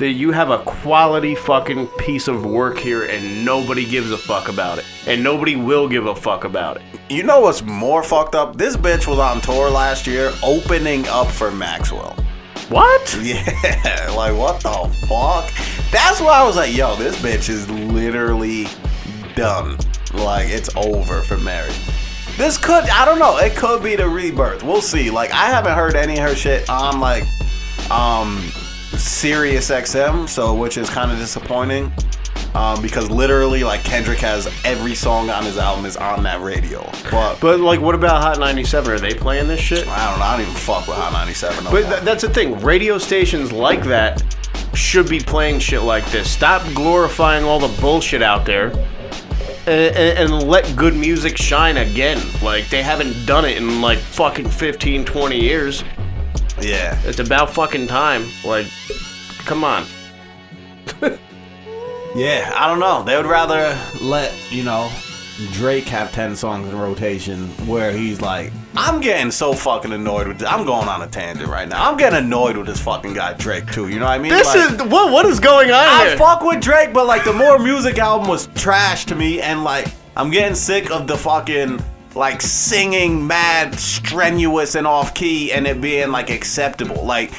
that 0.00 0.12
you 0.12 0.32
have 0.32 0.50
a 0.50 0.58
quality 0.60 1.34
fucking 1.34 1.86
piece 1.98 2.26
of 2.26 2.44
work 2.44 2.78
here 2.78 3.04
and 3.04 3.44
nobody 3.44 3.84
gives 3.84 4.10
a 4.10 4.16
fuck 4.16 4.48
about 4.48 4.78
it, 4.78 4.84
and 5.06 5.22
nobody 5.22 5.56
will 5.56 5.88
give 5.88 6.06
a 6.06 6.14
fuck 6.16 6.44
about 6.44 6.78
it. 6.78 6.82
You 7.10 7.22
know 7.22 7.40
what's 7.40 7.62
more 7.62 8.02
fucked 8.02 8.34
up? 8.34 8.56
This 8.56 8.76
bitch 8.76 9.06
was 9.06 9.18
on 9.18 9.40
tour 9.42 9.70
last 9.70 10.06
year 10.06 10.32
opening 10.42 11.06
up 11.08 11.28
for 11.28 11.50
Maxwell. 11.50 12.16
What? 12.70 13.18
Yeah, 13.22 14.12
like 14.16 14.34
what 14.34 14.60
the 14.62 14.88
fuck? 15.06 15.52
That's 15.90 16.20
why 16.20 16.40
I 16.40 16.46
was 16.46 16.56
like, 16.56 16.74
yo, 16.74 16.96
this 16.96 17.16
bitch 17.20 17.50
is 17.50 17.68
literally 17.70 18.66
done. 19.34 19.76
Like 20.14 20.48
it's 20.48 20.74
over 20.76 21.20
for 21.20 21.36
Mary. 21.38 21.72
This 22.38 22.56
could, 22.56 22.84
I 22.84 23.04
don't 23.04 23.18
know, 23.18 23.36
it 23.36 23.54
could 23.54 23.82
be 23.82 23.96
the 23.96 24.08
rebirth. 24.08 24.62
We'll 24.62 24.80
see. 24.80 25.10
Like 25.10 25.30
I 25.32 25.50
haven't 25.50 25.74
heard 25.74 25.94
any 25.94 26.14
of 26.14 26.20
her 26.20 26.34
shit 26.34 26.70
on 26.70 27.00
like 27.00 27.24
um 27.90 28.50
Sirius 29.00 29.70
XM, 29.70 30.28
so 30.28 30.54
which 30.54 30.76
is 30.78 30.88
kind 30.90 31.10
of 31.10 31.18
disappointing. 31.18 31.92
Um, 32.54 32.82
because 32.82 33.08
literally, 33.10 33.62
like 33.62 33.84
Kendrick 33.84 34.18
has 34.18 34.48
every 34.64 34.94
song 34.96 35.30
on 35.30 35.44
his 35.44 35.56
album 35.56 35.84
is 35.86 35.96
on 35.96 36.24
that 36.24 36.40
radio. 36.40 36.82
But 37.10 37.38
But 37.40 37.60
like, 37.60 37.80
what 37.80 37.94
about 37.94 38.20
Hot 38.22 38.40
97? 38.40 38.90
Are 38.92 38.98
they 38.98 39.14
playing 39.14 39.46
this 39.46 39.60
shit? 39.60 39.86
I 39.86 40.10
don't 40.10 40.18
know. 40.18 40.24
I 40.24 40.32
don't 40.36 40.40
even 40.46 40.54
fuck 40.54 40.88
with 40.88 40.96
Hot 40.96 41.12
97. 41.12 41.64
No 41.64 41.70
But 41.70 41.82
more. 41.84 41.90
th- 41.92 42.02
that's 42.02 42.22
the 42.22 42.28
thing. 42.30 42.58
Radio 42.60 42.98
stations 42.98 43.52
like 43.52 43.84
that 43.84 44.24
should 44.74 45.08
be 45.08 45.20
playing 45.20 45.60
shit 45.60 45.82
like 45.82 46.04
this. 46.10 46.28
Stop 46.28 46.62
glorifying 46.74 47.44
all 47.44 47.60
the 47.60 47.80
bullshit 47.80 48.20
out 48.22 48.44
there. 48.44 48.72
And, 49.66 49.94
and, 49.96 50.18
and 50.32 50.48
let 50.48 50.74
good 50.74 50.96
music 50.96 51.36
shine 51.36 51.76
again. 51.76 52.20
Like, 52.42 52.68
they 52.68 52.82
haven't 52.82 53.26
done 53.26 53.44
it 53.44 53.58
in 53.58 53.80
like 53.80 53.98
fucking 53.98 54.48
15, 54.48 55.04
20 55.04 55.40
years. 55.40 55.84
Yeah. 56.62 56.98
It's 57.04 57.18
about 57.18 57.50
fucking 57.50 57.86
time. 57.86 58.26
Like, 58.44 58.66
come 59.46 59.64
on. 59.64 59.86
Yeah, 62.12 62.52
I 62.56 62.66
don't 62.66 62.80
know. 62.80 63.04
They 63.04 63.16
would 63.16 63.26
rather 63.26 63.78
let, 64.00 64.34
you 64.50 64.64
know, 64.64 64.90
Drake 65.52 65.84
have 65.84 66.10
10 66.10 66.34
songs 66.34 66.68
in 66.68 66.76
rotation 66.76 67.46
where 67.68 67.92
he's 67.92 68.20
like, 68.20 68.52
I'm 68.76 69.00
getting 69.00 69.30
so 69.30 69.52
fucking 69.52 69.92
annoyed 69.92 70.26
with 70.26 70.40
this. 70.40 70.48
I'm 70.48 70.66
going 70.66 70.88
on 70.88 71.02
a 71.02 71.06
tangent 71.06 71.48
right 71.48 71.68
now. 71.68 71.88
I'm 71.88 71.96
getting 71.96 72.18
annoyed 72.18 72.56
with 72.56 72.66
this 72.66 72.80
fucking 72.80 73.14
guy 73.14 73.34
Drake 73.34 73.70
too. 73.70 73.88
You 73.88 74.00
know 74.00 74.06
what 74.06 74.10
I 74.14 74.18
mean? 74.18 74.32
This 74.32 74.48
Like, 74.48 74.72
is 74.72 74.82
what? 74.90 75.12
What 75.12 75.24
is 75.26 75.38
going 75.38 75.70
on 75.70 75.76
I 75.88 76.08
here? 76.08 76.18
fuck 76.18 76.42
with 76.42 76.60
Drake, 76.60 76.92
but 76.92 77.06
like 77.06 77.22
the 77.24 77.32
more 77.32 77.60
music 77.60 77.98
album 77.98 78.26
was 78.28 78.48
trash 78.56 79.04
to 79.06 79.14
me, 79.14 79.40
and 79.40 79.62
like 79.62 79.86
I'm 80.16 80.30
getting 80.30 80.56
sick 80.56 80.90
of 80.90 81.06
the 81.06 81.16
fucking 81.16 81.80
like 82.14 82.42
singing 82.42 83.26
mad 83.26 83.74
strenuous 83.78 84.74
and 84.74 84.86
off 84.86 85.14
key, 85.14 85.52
and 85.52 85.66
it 85.66 85.80
being 85.80 86.10
like 86.10 86.30
acceptable, 86.30 87.04
like 87.04 87.32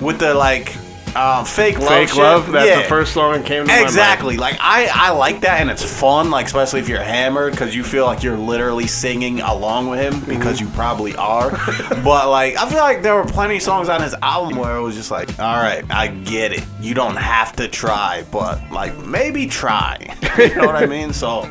with 0.00 0.18
the 0.18 0.34
like 0.34 0.76
um, 1.16 1.44
fake 1.44 1.78
love. 1.78 1.88
Fake 1.88 2.08
shit. 2.10 2.18
love. 2.18 2.52
That's 2.52 2.68
Yeah. 2.68 2.82
the 2.82 2.88
first 2.88 3.14
song 3.14 3.32
that 3.32 3.46
came 3.46 3.66
to 3.66 3.72
my. 3.72 3.80
Exactly. 3.80 4.36
Like 4.36 4.58
I, 4.60 4.88
I 4.92 5.10
like 5.10 5.40
that, 5.40 5.60
and 5.60 5.70
it's 5.70 5.82
fun. 5.82 6.30
Like 6.30 6.46
especially 6.46 6.80
if 6.80 6.88
you're 6.88 7.02
hammered, 7.02 7.52
because 7.52 7.74
you 7.74 7.82
feel 7.82 8.04
like 8.04 8.22
you're 8.22 8.36
literally 8.36 8.86
singing 8.86 9.40
along 9.40 9.88
with 9.88 10.00
him 10.00 10.20
because 10.28 10.60
you 10.60 10.68
probably 10.68 11.16
are. 11.16 11.50
but 12.04 12.28
like 12.28 12.56
I 12.58 12.68
feel 12.68 12.78
like 12.80 13.02
there 13.02 13.14
were 13.14 13.24
plenty 13.24 13.56
of 13.56 13.62
songs 13.62 13.88
on 13.88 14.02
his 14.02 14.14
album 14.22 14.58
where 14.58 14.76
it 14.76 14.82
was 14.82 14.94
just 14.94 15.10
like, 15.10 15.28
all 15.40 15.56
right, 15.56 15.82
I 15.90 16.08
get 16.08 16.52
it. 16.52 16.64
You 16.80 16.92
don't 16.94 17.16
have 17.16 17.54
to 17.56 17.66
try, 17.68 18.24
but 18.30 18.60
like 18.70 18.96
maybe 18.98 19.46
try. 19.46 19.96
you 20.38 20.54
know 20.54 20.66
what 20.66 20.76
I 20.76 20.86
mean? 20.86 21.12
So 21.14 21.50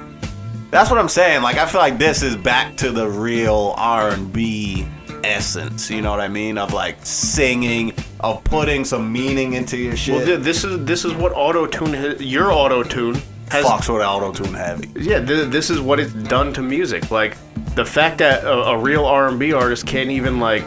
that's 0.72 0.90
what 0.90 1.00
I'm 1.00 1.10
saying. 1.10 1.42
Like 1.42 1.58
I 1.58 1.66
feel 1.66 1.82
like 1.82 1.98
this 1.98 2.24
is 2.24 2.36
back 2.36 2.76
to 2.78 2.92
the 2.92 3.08
real 3.08 3.74
R&B 3.78 4.88
essence. 5.24 5.90
You 5.90 6.02
know 6.02 6.12
what 6.12 6.20
I 6.20 6.28
mean? 6.28 6.58
Of 6.58 6.74
like 6.74 6.98
singing, 7.06 7.94
of 8.20 8.44
putting 8.44 8.86
some 8.86 9.12
meaning 9.12 9.54
into 9.54 9.78
your 9.78 9.96
shit. 9.96 10.16
Well, 10.16 10.26
th- 10.26 10.40
this 10.42 10.64
is 10.64 10.84
this 10.86 11.06
is 11.06 11.14
what 11.14 11.32
auto 11.34 11.66
tune. 11.66 12.18
Your 12.20 12.52
auto 12.52 12.84
tune 12.84 13.16
has 13.50 13.66
fucks 13.66 13.92
with 13.92 14.04
auto 14.04 14.32
tune 14.32 14.54
heavy. 14.54 14.92
Yeah, 14.96 15.24
th- 15.24 15.50
this 15.50 15.70
is 15.70 15.80
what 15.80 16.00
it's 16.00 16.14
done 16.14 16.54
to 16.54 16.62
music. 16.62 17.12
Like 17.12 17.38
the 17.76 17.86
fact 17.86 18.18
that 18.20 18.44
a, 18.44 18.52
a 18.70 18.78
real 18.78 19.06
R&B 19.06 19.54
artist 19.54 19.86
can't 19.86 20.10
even 20.10 20.40
like 20.40 20.66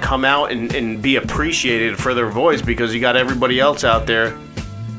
come 0.00 0.24
out 0.24 0.52
and, 0.52 0.72
and 0.74 1.02
be 1.02 1.16
appreciated 1.16 1.98
for 1.98 2.14
their 2.14 2.28
voice 2.28 2.62
because 2.62 2.94
you 2.94 3.00
got 3.00 3.16
everybody 3.16 3.58
else 3.58 3.82
out 3.82 4.06
there 4.06 4.38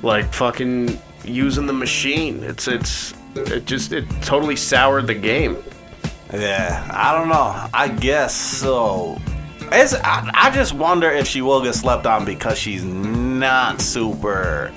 like 0.04 0.32
fucking 0.34 1.00
using 1.24 1.66
the 1.66 1.74
machine. 1.74 2.44
It's 2.44 2.68
it's 2.68 3.14
it 3.36 3.66
just 3.66 3.92
it 3.92 4.06
totally 4.22 4.56
soured 4.56 5.08
the 5.08 5.16
game. 5.16 5.58
Yeah, 6.34 6.88
I 6.92 7.18
don't 7.18 7.30
know. 7.30 7.68
I 7.74 7.88
guess 7.88 8.36
so. 8.36 9.20
It's, 9.72 9.94
I, 9.94 10.30
I 10.34 10.52
just 10.52 10.74
wonder 10.74 11.10
if 11.10 11.28
she 11.28 11.42
will 11.42 11.62
get 11.62 11.76
slept 11.76 12.06
on 12.06 12.26
because 12.26 12.58
she's 12.58 12.84
not 12.84 13.82
super 13.82 14.72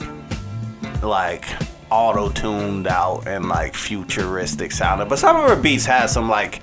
like 1.02 1.46
auto 1.90 2.30
tuned 2.30 2.86
out 2.86 3.26
and 3.26 3.48
like 3.48 3.74
futuristic 3.74 4.72
sounding, 4.72 5.08
but 5.08 5.18
some 5.18 5.36
of 5.36 5.48
her 5.48 5.56
beats 5.56 5.84
has 5.86 6.12
some 6.12 6.28
like 6.28 6.62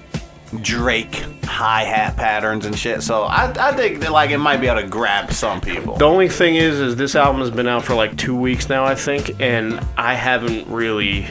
Drake 0.61 1.23
hi 1.43 1.83
hat 1.83 2.15
patterns 2.15 2.65
and 2.65 2.77
shit. 2.77 3.03
So 3.03 3.23
I, 3.23 3.51
I 3.69 3.75
think 3.75 3.99
that 3.99 4.11
like 4.11 4.31
it 4.31 4.39
might 4.39 4.57
be 4.57 4.67
able 4.67 4.81
to 4.81 4.87
grab 4.87 5.31
some 5.31 5.61
people. 5.61 5.97
The 5.97 6.05
only 6.05 6.29
thing 6.29 6.55
is, 6.55 6.79
is 6.79 6.95
this 6.95 7.15
album 7.15 7.41
has 7.41 7.51
been 7.51 7.67
out 7.67 7.83
for 7.83 7.93
like 7.93 8.17
two 8.17 8.35
weeks 8.35 8.69
now, 8.69 8.83
I 8.83 8.95
think, 8.95 9.39
and 9.39 9.79
I 9.97 10.15
haven't 10.15 10.67
really 10.67 11.27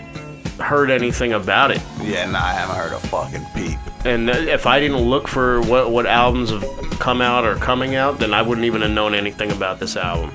heard 0.58 0.90
anything 0.90 1.32
about 1.32 1.70
it. 1.70 1.82
Yeah, 2.02 2.26
nah, 2.26 2.38
I 2.38 2.52
haven't 2.52 2.76
heard 2.76 2.92
a 2.92 2.98
fucking 3.08 3.46
peep. 3.54 3.78
And 4.04 4.30
if 4.30 4.66
I 4.66 4.80
didn't 4.80 4.98
look 4.98 5.28
for 5.28 5.60
what 5.62 5.90
what 5.90 6.06
albums 6.06 6.50
have 6.50 6.64
come 6.98 7.20
out 7.20 7.44
or 7.44 7.56
coming 7.56 7.94
out, 7.94 8.18
then 8.18 8.32
I 8.32 8.42
wouldn't 8.42 8.64
even 8.64 8.82
have 8.82 8.90
known 8.90 9.14
anything 9.14 9.50
about 9.52 9.80
this 9.80 9.96
album. 9.96 10.32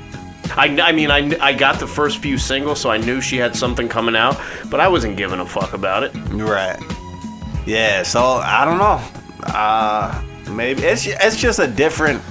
I, 0.56 0.68
I 0.82 0.92
mean, 0.92 1.10
I, 1.10 1.36
I 1.40 1.54
got 1.54 1.80
the 1.80 1.88
first 1.88 2.20
few 2.20 2.38
singles, 2.38 2.80
so 2.80 2.92
I 2.92 2.98
knew 2.98 3.22
she 3.22 3.38
had 3.38 3.56
something 3.56 3.88
coming 3.90 4.16
out, 4.16 4.40
but 4.70 4.80
I 4.80 4.88
wasn't 4.88 5.18
giving 5.18 5.40
a 5.40 5.46
fuck 5.46 5.74
about 5.74 6.04
it. 6.04 6.14
Right. 6.32 6.80
Yeah. 7.66 8.04
So 8.04 8.22
I 8.22 8.66
don't 8.66 8.78
know. 8.78 9.02
Uh, 9.54 10.24
maybe 10.52 10.84
it's 10.84 11.08
it's 11.08 11.38
just 11.38 11.60
a 11.60 11.68
different 11.68 12.22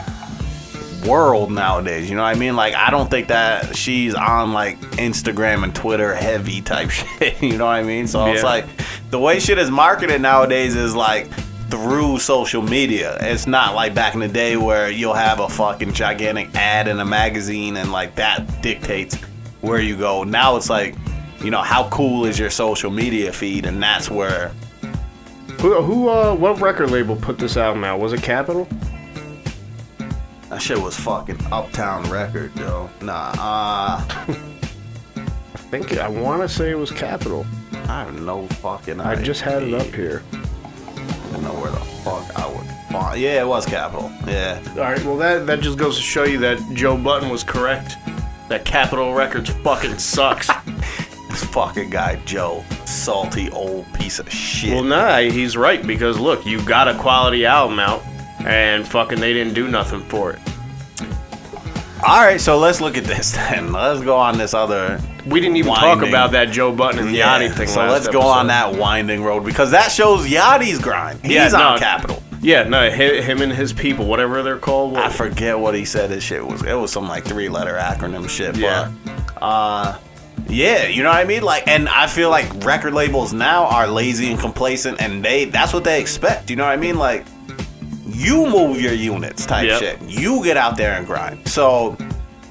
world 1.07 1.51
nowadays. 1.51 2.09
You 2.09 2.17
know 2.17 2.23
what 2.23 2.37
I 2.37 2.39
mean? 2.39 2.57
Like 2.57 2.75
I 2.75 2.91
don't 2.91 3.11
think 3.11 3.29
that 3.29 3.77
she's 3.77 4.15
on 4.15 4.53
like 4.53 4.79
Instagram 4.93 5.65
and 5.65 5.75
Twitter 5.75 6.15
heavy 6.15 6.61
type 6.61 6.91
shit. 6.91 7.43
You 7.43 7.59
know 7.59 7.67
what 7.67 7.73
I 7.73 7.83
mean? 7.83 8.07
So 8.07 8.27
it's 8.27 8.43
like 8.43 8.67
the 9.11 9.19
way 9.19 9.39
shit 9.39 9.59
is 9.59 9.71
marketed 9.71 10.21
nowadays 10.21 10.77
is 10.77 10.95
like 10.95 11.29
through 11.71 12.19
social 12.19 12.61
media. 12.61 13.17
It's 13.21 13.47
not 13.47 13.75
like 13.75 13.95
back 13.95 14.13
in 14.13 14.21
the 14.21 14.29
day 14.29 14.57
where 14.59 14.91
you'll 14.91 15.15
have 15.15 15.41
a 15.41 15.49
fucking 15.49 15.95
gigantic 15.95 16.55
ad 16.55 16.87
in 16.87 17.01
a 17.01 17.05
magazine 17.05 17.79
and 17.79 17.91
like 17.91 18.15
that 18.17 18.61
dictates 18.61 19.15
where 19.63 19.81
you 19.81 19.97
go. 19.97 20.23
Now 20.23 20.57
it's 20.57 20.69
like, 20.69 20.95
you 21.43 21.51
know, 21.51 21.63
how 21.63 21.89
cool 21.89 22.27
is 22.27 22.39
your 22.39 22.51
social 22.51 22.91
media 22.91 23.33
feed 23.33 23.65
and 23.65 23.83
that's 23.83 24.11
where 24.11 24.53
Who, 25.61 25.81
who 25.81 26.09
uh, 26.11 26.35
what 26.35 26.61
record 26.61 26.91
label 26.91 27.17
put 27.17 27.39
this 27.39 27.57
album 27.57 27.85
out? 27.85 28.01
Was 28.01 28.13
it 28.13 28.23
Capitol? 28.23 28.69
That 30.53 30.61
shit 30.61 30.77
was 30.79 30.95
fucking 30.95 31.39
Uptown 31.51 32.11
Record, 32.11 32.55
yo. 32.57 32.91
Nah, 33.01 33.33
uh 33.39 34.05
I 35.17 35.59
think 35.73 35.97
I 35.97 36.07
want 36.09 36.43
to 36.43 36.49
say 36.49 36.71
it 36.73 36.75
was 36.79 36.91
Capitol. 36.91 37.47
I 37.73 38.05
have 38.05 38.21
no 38.21 38.47
fucking 38.49 39.01
idea. 39.01 39.07
I 39.07 39.13
idea. 39.13 39.25
just 39.25 39.41
had 39.41 39.63
it 39.63 39.73
up 39.73 39.87
here. 39.87 40.23
I 40.31 41.33
don't 41.33 41.43
know 41.43 41.55
where 41.55 41.71
the 41.71 41.79
fuck 42.05 42.39
I 42.39 42.47
would 42.47 42.67
find. 42.93 43.19
Yeah, 43.19 43.41
it 43.41 43.47
was 43.47 43.65
Capitol. 43.65 44.13
Yeah. 44.27 44.63
All 44.73 44.81
right, 44.83 45.03
well 45.05 45.17
that 45.17 45.47
that 45.47 45.61
just 45.61 45.79
goes 45.79 45.97
to 45.97 46.03
show 46.03 46.25
you 46.25 46.37
that 46.41 46.59
Joe 46.75 46.99
Budden 46.99 47.31
was 47.31 47.43
correct. 47.43 47.97
That 48.51 48.67
Capitol 48.67 49.15
Records 49.15 49.49
fucking 49.65 49.99
sucks. 49.99 50.51
This 51.31 51.45
fucking 51.45 51.89
guy, 51.89 52.17
Joe. 52.27 52.63
Salty 52.85 53.49
old 53.53 53.91
piece 53.95 54.19
of 54.19 54.31
shit. 54.31 54.75
well, 54.75 54.83
nah, 54.85 55.17
he's 55.21 55.57
right 55.57 55.83
because 55.87 56.19
look, 56.19 56.45
you 56.45 56.61
got 56.67 56.89
a 56.89 56.95
quality 56.99 57.47
album 57.47 57.79
out, 57.79 58.03
and 58.47 58.87
fucking 58.87 59.21
they 59.21 59.33
didn't 59.33 59.55
do 59.55 59.69
nothing 59.69 60.01
for 60.01 60.33
it. 60.33 60.39
Alright, 62.03 62.41
so 62.41 62.59
let's 62.59 62.81
look 62.81 62.97
at 62.97 63.05
this 63.05 63.31
then. 63.37 63.73
Let's 63.73 64.03
go 64.03 64.17
on 64.17 64.37
this 64.37 64.55
other. 64.55 65.01
We 65.25 65.41
didn't 65.41 65.57
even 65.57 65.73
talk 65.75 66.03
about 66.03 66.33
that 66.33 66.51
Joe 66.51 66.75
Budden 66.75 67.07
and 67.07 67.15
Yachty 67.17 67.55
thing. 67.55 67.69
So 67.69 67.87
let's 67.87 68.09
go 68.09 68.23
on 68.23 68.49
that 68.49 68.75
winding 68.75 69.23
road 69.23 69.45
because 69.45 69.71
that 69.71 69.93
shows 69.93 70.27
Yachty's 70.27 70.81
grind. 70.81 71.21
He's 71.23 71.33
Yeah, 71.33 71.45
on 71.53 71.75
no. 71.75 71.79
Capitol. 71.79 72.23
Yeah, 72.41 72.65
no, 72.65 72.91
him 72.91 73.41
and 73.41 73.53
his 73.53 73.73
people, 73.73 74.07
whatever 74.07 74.43
they're 74.43 74.59
called. 74.59 74.97
I 74.97 75.11
forget 75.11 75.57
what 75.57 75.77
he 75.77 75.85
said 75.85 76.11
his 76.11 76.25
shit 76.25 76.45
was. 76.45 76.65
It 76.65 76.75
was 76.75 76.91
some 76.91 77.07
like 77.07 77.25
three 77.25 77.49
letter 77.49 77.75
acronym 77.75 78.29
shit. 78.29 78.57
Yeah. 78.57 78.91
But, 79.05 79.41
uh, 79.41 79.99
yeah, 80.49 80.87
you 80.89 81.05
know 81.05 81.11
what 81.11 81.19
I 81.19 81.25
mean? 81.25 81.45
Like, 81.45 81.69
and 81.69 81.89
I 81.89 82.09
feel 82.09 82.31
like 82.31 82.65
record 82.65 82.95
labels 82.95 83.33
now 83.33 83.67
are 83.67 83.87
lazy 83.87 84.33
and 84.33 84.41
complacent 84.41 85.01
and 85.01 85.25
they, 85.25 85.45
that's 85.45 85.73
what 85.73 85.85
they 85.85 86.01
expect. 86.01 86.51
You 86.51 86.57
know 86.57 86.65
what 86.65 86.73
I 86.73 86.77
mean? 86.77 86.99
Like, 86.99 87.25
you 88.15 88.47
move 88.49 88.81
your 88.81 88.93
units 88.93 89.47
type 89.47 89.67
Yep. 89.67 89.79
shit. 89.81 90.03
You 90.03 90.43
get 90.45 90.57
out 90.57 90.77
there 90.77 90.93
and 90.95 91.07
grind. 91.07 91.47
So, 91.49 91.97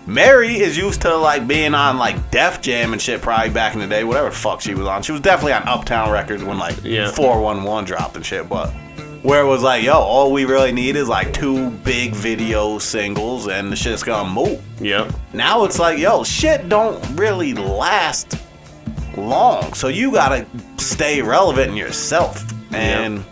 Mary 0.07 0.59
is 0.59 0.75
used 0.77 1.01
to 1.03 1.15
like 1.15 1.47
being 1.47 1.73
on 1.73 1.97
like 1.97 2.31
Def 2.31 2.61
Jam 2.61 2.91
and 2.93 3.01
shit 3.01 3.21
probably 3.21 3.49
back 3.51 3.73
in 3.75 3.79
the 3.79 3.87
day, 3.87 4.03
whatever 4.03 4.29
the 4.29 4.35
fuck 4.35 4.59
she 4.61 4.73
was 4.73 4.87
on. 4.87 5.03
She 5.03 5.11
was 5.11 5.21
definitely 5.21 5.53
on 5.53 5.63
Uptown 5.67 6.09
Records 6.11 6.43
when 6.43 6.57
like 6.57 6.75
Yeah. 6.83 7.11
411 7.11 7.85
dropped 7.85 8.15
and 8.15 8.25
shit, 8.25 8.49
but 8.49 8.71
where 9.21 9.41
it 9.41 9.45
was 9.45 9.61
like, 9.61 9.83
yo, 9.83 9.93
all 9.93 10.31
we 10.31 10.45
really 10.45 10.71
need 10.71 10.95
is 10.95 11.07
like 11.07 11.31
two 11.33 11.69
big 11.69 12.13
video 12.15 12.79
singles 12.79 13.47
and 13.47 13.71
the 13.71 13.75
shit's 13.75 14.01
gonna 14.01 14.27
move. 14.29 14.59
Yep. 14.81 15.13
Now 15.33 15.63
it's 15.65 15.77
like, 15.77 15.99
yo, 15.99 16.23
shit 16.23 16.67
don't 16.67 16.99
really 17.15 17.53
last 17.53 18.35
long. 19.15 19.73
So 19.73 19.87
you 19.87 20.11
gotta 20.11 20.45
stay 20.77 21.21
relevant 21.21 21.69
in 21.71 21.77
yourself. 21.77 22.43
And 22.73 23.23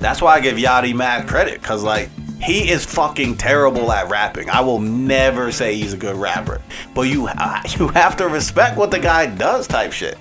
that's 0.00 0.22
why 0.22 0.34
I 0.34 0.40
give 0.40 0.56
Yachty 0.56 0.94
mad 0.94 1.28
credit, 1.28 1.62
cause 1.62 1.82
like 1.82 2.10
he 2.40 2.70
is 2.70 2.84
fucking 2.84 3.36
terrible 3.36 3.90
at 3.90 4.08
rapping. 4.08 4.48
I 4.48 4.60
will 4.60 4.78
never 4.78 5.50
say 5.50 5.74
he's 5.74 5.92
a 5.92 5.96
good 5.96 6.16
rapper, 6.16 6.60
but 6.94 7.02
you 7.02 7.28
you 7.78 7.88
have 7.88 8.16
to 8.16 8.28
respect 8.28 8.76
what 8.76 8.90
the 8.90 8.98
guy 8.98 9.26
does, 9.26 9.66
type 9.66 9.92
shit. 9.92 10.18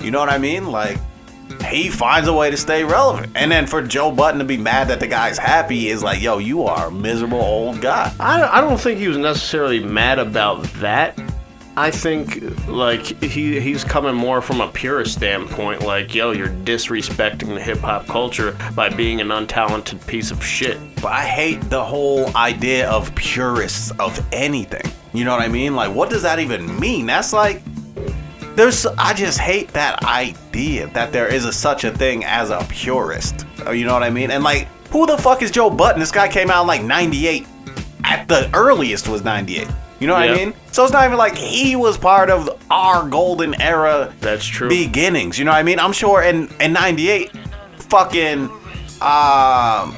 You 0.00 0.10
know 0.10 0.18
what 0.18 0.30
I 0.30 0.38
mean? 0.38 0.66
Like 0.66 0.98
he 1.68 1.88
finds 1.88 2.28
a 2.28 2.32
way 2.32 2.50
to 2.50 2.56
stay 2.56 2.84
relevant, 2.84 3.32
and 3.34 3.50
then 3.50 3.66
for 3.66 3.82
Joe 3.82 4.10
Budden 4.10 4.38
to 4.38 4.44
be 4.44 4.56
mad 4.56 4.88
that 4.88 5.00
the 5.00 5.06
guy's 5.06 5.38
happy 5.38 5.88
is 5.88 6.02
like, 6.02 6.20
yo, 6.20 6.38
you 6.38 6.64
are 6.64 6.88
a 6.88 6.90
miserable 6.90 7.40
old 7.40 7.80
guy. 7.80 8.12
I, 8.18 8.58
I 8.58 8.60
don't 8.60 8.80
think 8.80 8.98
he 8.98 9.08
was 9.08 9.18
necessarily 9.18 9.80
mad 9.80 10.18
about 10.18 10.62
that. 10.74 11.18
I 11.76 11.90
think 11.90 12.42
like 12.68 13.06
he 13.22 13.60
he's 13.60 13.84
coming 13.84 14.14
more 14.14 14.42
from 14.42 14.60
a 14.60 14.68
purist 14.68 15.14
standpoint, 15.14 15.82
like 15.82 16.14
yo, 16.14 16.32
you're 16.32 16.48
disrespecting 16.48 17.54
the 17.54 17.60
hip 17.60 17.78
hop 17.78 18.06
culture 18.06 18.56
by 18.74 18.88
being 18.88 19.20
an 19.20 19.28
untalented 19.28 20.04
piece 20.06 20.30
of 20.30 20.44
shit. 20.44 20.78
But 20.96 21.12
I 21.12 21.24
hate 21.24 21.60
the 21.70 21.82
whole 21.82 22.36
idea 22.36 22.90
of 22.90 23.14
purists 23.14 23.92
of 23.98 24.20
anything. 24.32 24.82
You 25.12 25.24
know 25.24 25.32
what 25.32 25.42
I 25.42 25.48
mean? 25.48 25.74
Like, 25.74 25.94
what 25.94 26.10
does 26.10 26.22
that 26.22 26.38
even 26.38 26.78
mean? 26.78 27.06
That's 27.06 27.32
like, 27.32 27.62
there's. 28.56 28.84
I 28.86 29.14
just 29.14 29.38
hate 29.38 29.68
that 29.68 30.04
idea 30.04 30.88
that 30.88 31.12
there 31.12 31.28
is 31.28 31.44
a, 31.44 31.52
such 31.52 31.84
a 31.84 31.90
thing 31.92 32.24
as 32.24 32.50
a 32.50 32.64
purist. 32.68 33.46
Uh, 33.66 33.70
You 33.70 33.86
know 33.86 33.94
what 33.94 34.02
I 34.02 34.10
mean? 34.10 34.30
And 34.30 34.42
like, 34.44 34.68
who 34.90 35.06
the 35.06 35.16
fuck 35.16 35.42
is 35.42 35.50
Joe 35.50 35.70
Budden? 35.70 36.00
This 36.00 36.10
guy 36.12 36.28
came 36.28 36.50
out 36.50 36.62
in 36.62 36.66
like 36.66 36.82
'98. 36.82 37.46
At 38.04 38.26
the 38.28 38.50
earliest 38.54 39.08
was 39.08 39.22
'98. 39.22 39.68
You 40.00 40.06
know 40.06 40.14
what 40.14 40.26
Yeah. 40.28 40.32
I 40.34 40.36
mean? 40.36 40.54
So 40.72 40.82
it's 40.84 40.92
not 40.92 41.04
even 41.04 41.18
like 41.18 41.36
he 41.36 41.76
was 41.76 41.96
part 41.98 42.30
of 42.30 42.48
our 42.70 43.06
golden 43.08 43.60
era 43.60 44.12
That's 44.20 44.46
true. 44.46 44.68
beginnings. 44.68 45.38
You 45.38 45.44
know 45.44 45.50
what 45.52 45.58
I 45.58 45.62
mean? 45.62 45.78
I'm 45.78 45.92
sure 45.92 46.22
in 46.22 46.48
in 46.58 46.72
'98, 46.72 47.30
fucking, 47.90 48.44
um, 49.02 49.94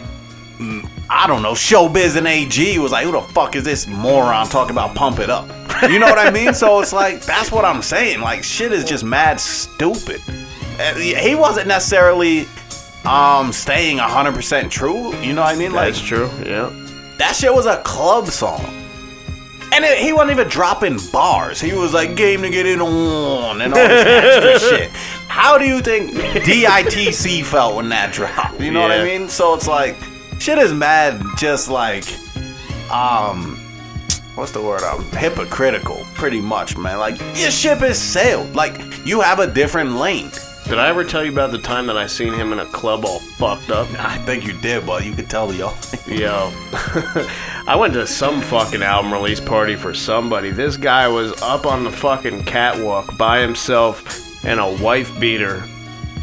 I 1.10 1.24
don't 1.26 1.42
know, 1.42 1.52
Showbiz 1.52 2.16
and 2.16 2.26
AG 2.26 2.78
was 2.78 2.92
like, 2.92 3.04
who 3.06 3.12
the 3.12 3.20
fuck 3.20 3.54
is 3.56 3.64
this 3.64 3.86
moron 3.86 4.46
talking 4.48 4.72
about 4.72 4.94
pump 4.94 5.18
it 5.20 5.30
up? 5.30 5.48
You 5.90 5.98
know 5.98 6.06
what 6.06 6.18
I 6.18 6.30
mean? 6.30 6.54
So 6.54 6.80
it's 6.80 6.92
like 6.92 7.22
that's 7.22 7.50
what 7.52 7.64
I'm 7.64 7.82
saying. 7.82 8.20
Like 8.20 8.42
shit 8.44 8.72
is 8.72 8.84
just 8.84 9.04
mad 9.04 9.40
stupid. 9.40 10.20
He 10.96 11.34
wasn't 11.34 11.68
necessarily 11.68 12.46
um 13.04 13.52
staying 13.52 13.98
100% 13.98 14.70
true. 14.70 15.14
You 15.16 15.32
know 15.32 15.42
what 15.42 15.54
I 15.54 15.58
mean? 15.58 15.72
Like 15.72 15.92
That's 15.94 16.00
true. 16.04 16.30
Yeah. 16.44 16.70
that 17.18 17.34
shit 17.36 17.52
was 17.52 17.66
a 17.66 17.82
club 17.82 18.28
song. 18.28 18.64
And 19.72 19.84
it, 19.84 19.98
he 19.98 20.12
wasn't 20.12 20.32
even 20.32 20.48
dropping 20.48 20.98
bars. 21.12 21.60
He 21.60 21.72
was 21.72 21.94
like, 21.94 22.14
game 22.14 22.42
to 22.42 22.50
get 22.50 22.66
in 22.66 22.80
on 22.80 23.62
and 23.62 23.72
all 23.72 23.78
this 23.78 24.04
extra 24.06 24.70
shit. 24.78 24.90
How 25.28 25.56
do 25.56 25.64
you 25.64 25.80
think 25.80 26.12
DITC 26.12 27.44
felt 27.44 27.76
when 27.76 27.88
that 27.88 28.12
dropped? 28.12 28.60
You 28.60 28.70
know 28.70 28.82
what 28.82 28.92
I 28.92 29.02
mean? 29.02 29.28
So 29.28 29.54
it's 29.54 29.66
like, 29.66 29.96
shit 30.38 30.58
is 30.58 30.72
mad 30.74 31.22
just 31.38 31.70
like, 31.70 32.04
um, 32.90 33.56
what's 34.34 34.52
the 34.52 34.60
word? 34.60 34.82
I'm 34.82 35.04
hypocritical, 35.12 36.04
pretty 36.14 36.40
much, 36.40 36.76
man. 36.76 36.98
Like, 36.98 37.18
your 37.38 37.50
ship 37.50 37.80
is 37.82 37.98
sailed. 37.98 38.54
Like, 38.54 38.78
you 39.06 39.20
have 39.22 39.38
a 39.38 39.46
different 39.46 39.92
lane. 39.96 40.30
Did 40.64 40.78
I 40.78 40.88
ever 40.88 41.04
tell 41.04 41.24
you 41.24 41.32
about 41.32 41.50
the 41.50 41.58
time 41.58 41.86
that 41.88 41.96
I 41.98 42.06
seen 42.06 42.32
him 42.32 42.52
in 42.52 42.60
a 42.60 42.66
club 42.66 43.04
all 43.04 43.18
fucked 43.18 43.70
up? 43.70 43.88
I 43.98 44.16
think 44.18 44.46
you 44.46 44.52
did, 44.52 44.86
but 44.86 45.04
you 45.04 45.12
could 45.12 45.28
tell, 45.28 45.52
y'all. 45.52 45.76
Yo, 46.06 46.50
I 47.66 47.76
went 47.78 47.94
to 47.94 48.06
some 48.06 48.40
fucking 48.40 48.82
album 48.82 49.12
release 49.12 49.40
party 49.40 49.74
for 49.76 49.92
somebody. 49.92 50.50
This 50.50 50.76
guy 50.76 51.08
was 51.08 51.40
up 51.42 51.66
on 51.66 51.84
the 51.84 51.90
fucking 51.90 52.44
catwalk 52.44 53.16
by 53.18 53.40
himself 53.40 54.44
and 54.44 54.60
a 54.60 54.82
wife 54.82 55.18
beater, 55.20 55.64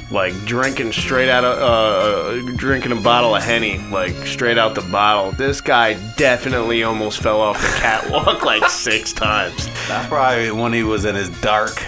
like 0.09 0.33
drinking 0.45 0.93
straight 0.93 1.29
out 1.29 1.43
of, 1.43 1.57
uh, 1.59 2.51
drinking 2.55 2.91
a 2.93 3.01
bottle 3.01 3.35
of 3.35 3.43
Henny, 3.43 3.77
like 3.89 4.15
straight 4.25 4.57
out 4.57 4.73
the 4.73 4.81
bottle. 4.83 5.31
This 5.33 5.61
guy 5.61 5.93
definitely 6.15 6.83
almost 6.83 7.21
fell 7.21 7.41
off 7.41 7.61
the 7.61 7.67
catwalk 7.79 8.43
like 8.43 8.67
six 8.69 9.13
times. 9.13 9.67
That's 9.87 10.07
probably 10.07 10.51
when 10.51 10.73
he 10.73 10.83
was 10.83 11.05
in 11.05 11.15
his 11.15 11.29
dark, 11.41 11.83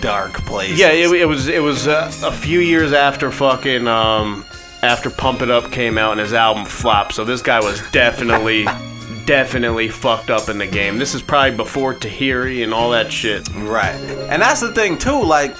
dark 0.00 0.34
place. 0.46 0.78
Yeah, 0.78 0.90
it, 0.90 1.10
it 1.12 1.26
was 1.26 1.48
it 1.48 1.62
was 1.62 1.88
uh, 1.88 2.10
a 2.24 2.32
few 2.32 2.60
years 2.60 2.92
after 2.92 3.30
fucking 3.30 3.86
um 3.86 4.44
after 4.82 5.10
Pump 5.10 5.42
It 5.42 5.50
Up 5.50 5.70
came 5.72 5.98
out 5.98 6.12
and 6.12 6.20
his 6.20 6.32
album 6.32 6.64
flopped. 6.64 7.14
So 7.14 7.24
this 7.24 7.42
guy 7.42 7.60
was 7.60 7.82
definitely 7.90 8.64
definitely 9.26 9.88
fucked 9.88 10.30
up 10.30 10.48
in 10.48 10.58
the 10.58 10.66
game. 10.66 10.98
This 10.98 11.14
is 11.14 11.22
probably 11.22 11.56
before 11.56 11.94
Tahiry 11.94 12.62
and 12.62 12.72
all 12.72 12.90
that 12.90 13.12
shit. 13.12 13.48
Right. 13.54 13.96
And 14.30 14.40
that's 14.40 14.60
the 14.60 14.72
thing 14.72 14.98
too, 14.98 15.22
like 15.22 15.56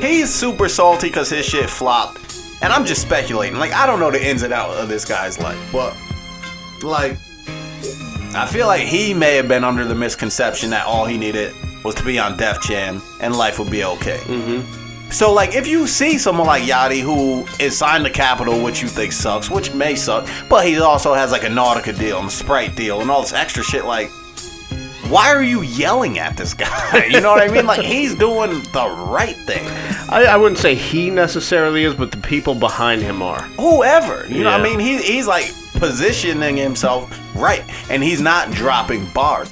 he's 0.00 0.32
super 0.32 0.68
salty 0.68 1.08
because 1.08 1.30
his 1.30 1.46
shit 1.46 1.70
flopped. 1.70 2.18
And 2.62 2.72
I'm 2.72 2.84
just 2.84 3.02
speculating. 3.02 3.58
Like 3.58 3.72
I 3.72 3.86
don't 3.86 4.00
know 4.00 4.10
the 4.10 4.24
ins 4.24 4.42
and 4.42 4.52
outs 4.52 4.78
of 4.78 4.88
this 4.88 5.04
guy's 5.04 5.38
life, 5.38 5.58
but 5.72 5.96
like 6.82 7.16
I 8.34 8.46
feel 8.46 8.66
like 8.66 8.82
he 8.82 9.14
may 9.14 9.36
have 9.36 9.48
been 9.48 9.64
under 9.64 9.84
the 9.84 9.94
misconception 9.94 10.70
that 10.70 10.86
all 10.86 11.04
he 11.04 11.18
needed 11.18 11.54
was 11.84 11.94
to 11.96 12.04
be 12.04 12.18
on 12.18 12.36
Def 12.36 12.62
Jam 12.62 13.02
and 13.20 13.36
life 13.36 13.58
would 13.58 13.70
be 13.70 13.84
okay. 13.84 14.18
Mm-hmm. 14.18 15.10
So 15.10 15.32
like 15.32 15.54
if 15.54 15.66
you 15.66 15.86
see 15.86 16.18
someone 16.18 16.46
like 16.46 16.62
Yachty 16.62 17.00
who 17.00 17.46
is 17.62 17.76
signed 17.76 18.04
to 18.04 18.10
Capitol, 18.10 18.62
which 18.62 18.80
you 18.80 18.88
think 18.88 19.12
sucks, 19.12 19.50
which 19.50 19.74
may 19.74 19.96
suck, 19.96 20.28
but 20.48 20.66
he 20.66 20.78
also 20.78 21.14
has 21.14 21.32
like 21.32 21.42
a 21.42 21.48
Nautica 21.48 21.98
deal 21.98 22.18
and 22.18 22.28
a 22.28 22.30
Sprite 22.30 22.76
deal 22.76 23.00
and 23.00 23.10
all 23.10 23.22
this 23.22 23.32
extra 23.32 23.62
shit, 23.62 23.84
like 23.84 24.10
why 25.10 25.28
are 25.30 25.42
you 25.42 25.62
yelling 25.62 26.20
at 26.20 26.36
this 26.36 26.54
guy? 26.54 27.06
You 27.10 27.20
know 27.20 27.32
what 27.32 27.42
I 27.42 27.52
mean? 27.52 27.66
Like 27.66 27.80
he's 27.80 28.14
doing 28.14 28.50
the 28.72 29.06
right 29.08 29.36
thing. 29.36 29.66
I, 30.08 30.26
I 30.30 30.36
wouldn't 30.36 30.58
say 30.58 30.76
he 30.76 31.10
necessarily 31.10 31.82
is, 31.82 31.94
but 31.94 32.12
the 32.12 32.18
people 32.18 32.54
behind 32.54 33.02
him 33.02 33.20
are. 33.20 33.42
Whoever, 33.58 34.26
you 34.28 34.44
know 34.44 34.52
what 34.52 34.60
I 34.60 34.62
mean? 34.62 34.78
He, 34.78 34.98
he's 35.02 35.26
like 35.26 35.52
positioning 35.74 36.56
himself 36.56 37.10
right, 37.34 37.64
and 37.90 38.02
he's 38.02 38.20
not 38.20 38.52
dropping 38.52 39.06
bars. 39.12 39.50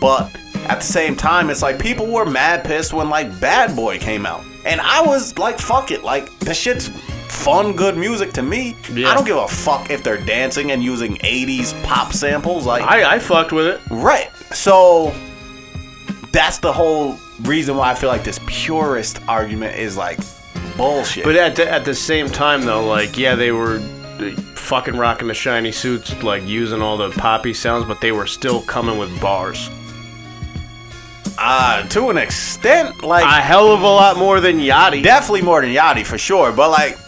But 0.00 0.36
at 0.70 0.80
the 0.80 0.86
same 0.86 1.16
time, 1.16 1.50
it's 1.50 1.62
like 1.62 1.78
people 1.78 2.06
were 2.06 2.26
mad 2.26 2.64
pissed 2.64 2.92
when 2.92 3.08
like 3.08 3.40
Bad 3.40 3.74
Boy 3.74 3.98
came 3.98 4.26
out, 4.26 4.44
and 4.64 4.80
I 4.80 5.00
was 5.02 5.36
like, 5.38 5.58
fuck 5.58 5.90
it, 5.90 6.04
like 6.04 6.36
this 6.40 6.58
shit's 6.58 6.88
fun, 6.88 7.74
good 7.74 7.96
music 7.96 8.32
to 8.34 8.42
me. 8.42 8.76
Yeah. 8.92 9.10
I 9.10 9.14
don't 9.14 9.26
give 9.26 9.36
a 9.36 9.48
fuck 9.48 9.90
if 9.90 10.02
they're 10.02 10.24
dancing 10.24 10.70
and 10.72 10.82
using 10.82 11.16
'80s 11.16 11.80
pop 11.84 12.12
samples, 12.12 12.66
like 12.66 12.82
I, 12.82 13.16
I 13.16 13.18
fucked 13.18 13.52
with 13.52 13.66
it. 13.66 13.80
Right. 13.90 14.30
So 14.52 15.14
that's 16.32 16.58
the 16.58 16.72
whole 16.72 17.18
reason 17.42 17.76
why 17.76 17.90
I 17.90 17.94
feel 17.94 18.08
like 18.08 18.24
this 18.24 18.40
purist 18.46 19.20
argument 19.28 19.76
is 19.78 19.96
like 19.96 20.18
bullshit. 20.76 21.24
But 21.24 21.36
at 21.36 21.56
the, 21.56 21.70
at 21.70 21.84
the 21.84 21.94
same 21.94 22.28
time, 22.28 22.62
though, 22.62 22.86
like, 22.86 23.16
yeah, 23.16 23.34
they 23.34 23.52
were 23.52 23.78
uh, 24.18 24.30
fucking 24.54 24.96
rocking 24.96 25.28
the 25.28 25.34
shiny 25.34 25.72
suits, 25.72 26.22
like 26.22 26.42
using 26.44 26.82
all 26.82 26.96
the 26.96 27.10
poppy 27.10 27.54
sounds, 27.54 27.84
but 27.84 28.00
they 28.00 28.12
were 28.12 28.26
still 28.26 28.62
coming 28.62 28.98
with 28.98 29.20
bars. 29.20 29.70
Uh, 31.38 31.86
to 31.88 32.10
an 32.10 32.16
extent, 32.18 33.02
like 33.02 33.24
A 33.24 33.42
hell 33.42 33.72
of 33.72 33.82
a 33.82 33.86
lot 33.86 34.16
more 34.16 34.40
than 34.40 34.58
Yachty. 34.58 35.02
definitely 35.02 35.42
more 35.42 35.60
than 35.60 35.70
Yachty 35.70 36.04
for 36.04 36.18
sure. 36.18 36.52
But 36.52 36.70
like, 36.70 36.98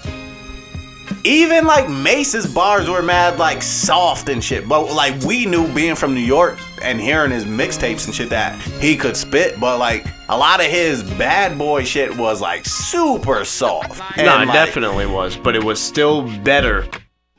even 1.25 1.67
like 1.67 1.89
Mase's 1.89 2.47
bars 2.53 2.89
were 2.89 3.03
mad 3.03 3.39
like 3.39 3.63
soft 3.63 4.29
and 4.29 4.43
shit. 4.43 4.69
But 4.69 4.93
like 4.95 5.21
we 5.23 5.47
knew 5.47 5.67
being 5.73 5.95
from 5.95 6.15
New 6.15 6.21
York 6.21 6.59
and 6.83 7.01
hearing 7.01 7.31
his 7.31 7.45
mixtapes 7.45 8.07
and 8.07 8.15
shit 8.15 8.31
that 8.31 8.61
he 8.81 8.97
could 8.97 9.17
spit. 9.17 9.59
But 9.59 9.79
like 9.79 10.07
a 10.29 10.37
lot 10.37 10.61
of 10.61 10.67
his 10.67 11.03
bad 11.03 11.59
boy 11.59 11.85
shit 11.85 12.17
was 12.17 12.41
like 12.41 12.65
super 12.67 13.45
soft. 13.45 14.01
And, 14.17 14.27
no, 14.27 14.43
it 14.43 14.47
like, 14.47 14.53
definitely 14.55 15.07
was, 15.07 15.37
but 15.37 15.57
it 15.57 15.65
was 15.65 15.81
still 15.81 16.23
better 16.41 16.87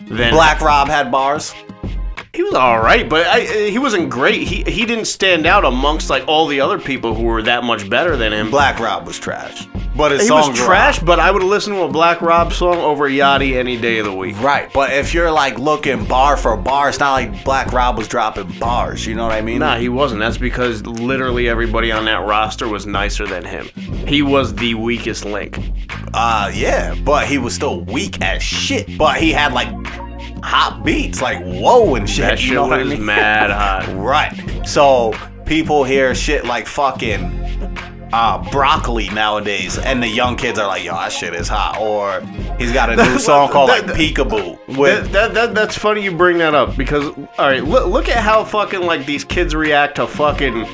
than 0.08 0.34
Black 0.34 0.60
Rob 0.62 0.88
had 0.88 1.12
bars. 1.12 1.54
He 2.32 2.44
was 2.44 2.54
all 2.54 2.80
right, 2.80 3.10
but 3.10 3.26
I, 3.26 3.70
he 3.70 3.80
wasn't 3.80 4.12
great. 4.12 4.48
He 4.48 4.64
he 4.64 4.86
didn't 4.86 5.06
stand 5.06 5.48
out 5.48 5.66
amongst 5.66 6.12
like 6.12 6.28
all 6.28 6.46
the 6.46 6.62
other 6.62 6.78
people 6.78 7.16
who 7.16 7.24
were 7.24 7.42
that 7.42 7.64
much 7.64 7.90
better 7.90 8.16
than 8.16 8.32
him. 8.34 8.52
Black 8.52 8.80
Rob 8.80 9.08
was 9.08 9.18
trash. 9.18 9.68
But 9.98 10.12
his 10.12 10.22
he 10.22 10.28
songs 10.28 10.50
was 10.50 10.60
trash, 10.60 11.00
but 11.00 11.20
I 11.20 11.32
would 11.32 11.42
listen 11.42 11.74
to 11.74 11.82
a 11.82 11.90
Black 11.90 12.22
Rob 12.22 12.54
song 12.54 12.78
over 12.78 13.10
Yachty 13.10 13.56
any 13.56 13.78
day 13.78 13.98
of 13.98 14.06
the 14.06 14.14
week. 14.14 14.40
Right, 14.42 14.72
but 14.72 14.94
if 14.94 15.12
you're 15.12 15.32
like 15.32 15.58
looking 15.58 16.06
bar 16.06 16.38
for 16.38 16.56
bar, 16.56 16.90
it's 16.90 17.00
not 17.00 17.14
like 17.14 17.44
Black 17.44 17.74
Rob 17.74 17.98
was 17.98 18.08
dropping 18.08 18.60
bars. 18.60 19.08
You 19.08 19.16
know 19.16 19.24
what 19.24 19.34
I 19.34 19.42
mean? 19.42 19.60
Nah, 19.60 19.78
he 19.78 19.90
wasn't. 19.90 20.20
That's 20.20 20.38
because 20.38 20.86
literally 20.86 21.50
everybody 21.50 21.92
on 21.92 22.06
that 22.06 22.28
roster 22.28 22.68
was 22.68 22.86
nicer 22.86 23.26
than 23.26 23.44
him. 23.44 23.66
He 24.08 24.22
was 24.22 24.54
the 24.54 24.76
weakest 24.76 25.26
link. 25.26 25.58
Uh, 26.14 26.52
yeah, 26.54 26.94
but 27.04 27.28
he 27.28 27.40
was 27.40 27.56
still 27.56 27.82
weak 27.82 28.22
as 28.22 28.44
shit. 28.44 28.98
But 29.00 29.20
he 29.20 29.32
had 29.32 29.52
like 29.52 29.70
hot 30.44 30.84
beats, 30.84 31.22
like 31.22 31.44
whoa 31.44 31.96
and 31.96 32.10
shit. 32.10 32.26
That 32.26 32.40
you 32.42 32.48
shit 32.48 32.56
know 32.56 32.68
what 32.68 32.80
I 32.80 32.84
mean? 32.84 33.06
mad 33.06 33.50
hot. 33.86 33.94
Right. 33.96 34.34
So 34.68 35.14
people 35.46 35.84
hear 35.84 36.14
shit 36.16 36.46
like 36.46 36.68
fucking 36.68 37.38
uh, 38.12 38.50
broccoli 38.52 39.10
nowadays, 39.10 39.78
and 39.78 40.02
the 40.02 40.08
young 40.08 40.36
kids 40.36 40.58
are 40.58 40.68
like, 40.68 40.84
"Yo, 40.84 40.94
that 40.94 41.12
shit 41.12 41.34
is 41.36 41.48
hot." 41.48 41.78
Or 41.80 42.22
he's 42.58 42.72
got 42.72 42.90
a 42.90 42.96
new 43.04 43.20
song 43.20 43.50
called 43.50 43.70
like 43.70 43.86
that- 43.86 43.96
Peekaboo 43.96 44.58
That, 44.68 44.78
with 44.78 45.12
that, 45.12 45.34
that, 45.36 45.54
that's 45.56 45.78
funny 45.78 46.04
you 46.04 46.12
bring 46.16 46.38
that 46.40 46.56
up 46.56 46.76
because, 46.76 47.06
all 47.38 47.48
right, 47.48 47.64
look, 47.64 47.88
look 47.88 48.10
at 48.10 48.18
how 48.24 48.44
fucking 48.44 48.82
like 48.82 49.06
these 49.06 49.24
kids 49.24 49.54
react 49.54 49.96
to 49.98 50.08
fucking 50.08 50.66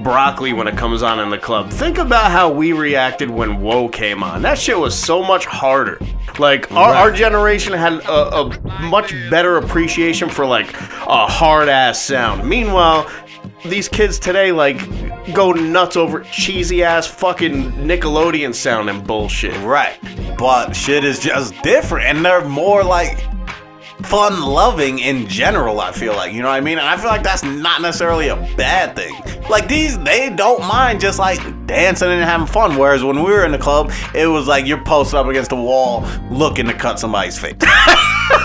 broccoli 0.00 0.52
when 0.52 0.68
it 0.68 0.76
comes 0.76 1.02
on 1.02 1.20
in 1.20 1.30
the 1.30 1.38
club. 1.38 1.70
Think 1.70 1.98
about 1.98 2.30
how 2.30 2.50
we 2.50 2.72
reacted 2.72 3.30
when 3.30 3.60
Whoa 3.60 3.88
came 3.88 4.22
on. 4.22 4.42
That 4.42 4.58
shit 4.58 4.78
was 4.78 4.96
so 4.96 5.22
much 5.22 5.46
harder. 5.46 5.98
Like 6.38 6.70
our, 6.72 6.94
our 6.94 7.10
generation 7.10 7.72
had 7.72 7.94
a, 7.94 8.36
a 8.36 8.82
much 8.82 9.12
better 9.30 9.56
appreciation 9.56 10.28
for 10.28 10.46
like 10.46 10.72
a 10.74 11.26
hard 11.26 11.68
ass 11.68 12.00
sound. 12.00 12.48
Meanwhile, 12.48 13.10
these 13.64 13.88
kids 13.88 14.18
today 14.18 14.52
like 14.52 14.78
go 15.34 15.52
nuts 15.52 15.96
over 15.96 16.20
cheesy 16.20 16.84
ass 16.84 17.06
fucking 17.06 17.72
Nickelodeon 17.72 18.54
sounding 18.54 19.02
bullshit. 19.02 19.56
Right. 19.64 19.98
But 20.38 20.74
shit 20.74 21.04
is 21.04 21.18
just 21.18 21.60
different. 21.62 22.06
And 22.06 22.24
they're 22.24 22.48
more 22.48 22.84
like 22.84 23.18
fun 24.02 24.40
loving 24.40 24.98
in 24.98 25.26
general, 25.26 25.80
I 25.80 25.92
feel 25.92 26.14
like. 26.14 26.32
You 26.32 26.42
know 26.42 26.48
what 26.48 26.54
I 26.54 26.60
mean? 26.60 26.78
And 26.78 26.86
I 26.86 26.96
feel 26.96 27.10
like 27.10 27.22
that's 27.22 27.42
not 27.42 27.82
necessarily 27.82 28.28
a 28.28 28.36
bad 28.56 28.96
thing. 28.96 29.14
Like 29.48 29.68
these, 29.68 29.98
they 29.98 30.30
don't 30.30 30.60
mind 30.60 31.00
just 31.00 31.18
like 31.18 31.38
dancing 31.66 32.08
and 32.08 32.22
having 32.22 32.46
fun. 32.46 32.76
Whereas 32.76 33.02
when 33.02 33.22
we 33.22 33.30
were 33.30 33.44
in 33.44 33.52
the 33.52 33.58
club, 33.58 33.90
it 34.14 34.26
was 34.26 34.46
like 34.46 34.66
you're 34.66 34.82
posted 34.84 35.16
up 35.16 35.26
against 35.26 35.50
the 35.50 35.56
wall 35.56 36.06
looking 36.30 36.66
to 36.66 36.74
cut 36.74 36.98
somebody's 36.98 37.38
face. 37.38 37.56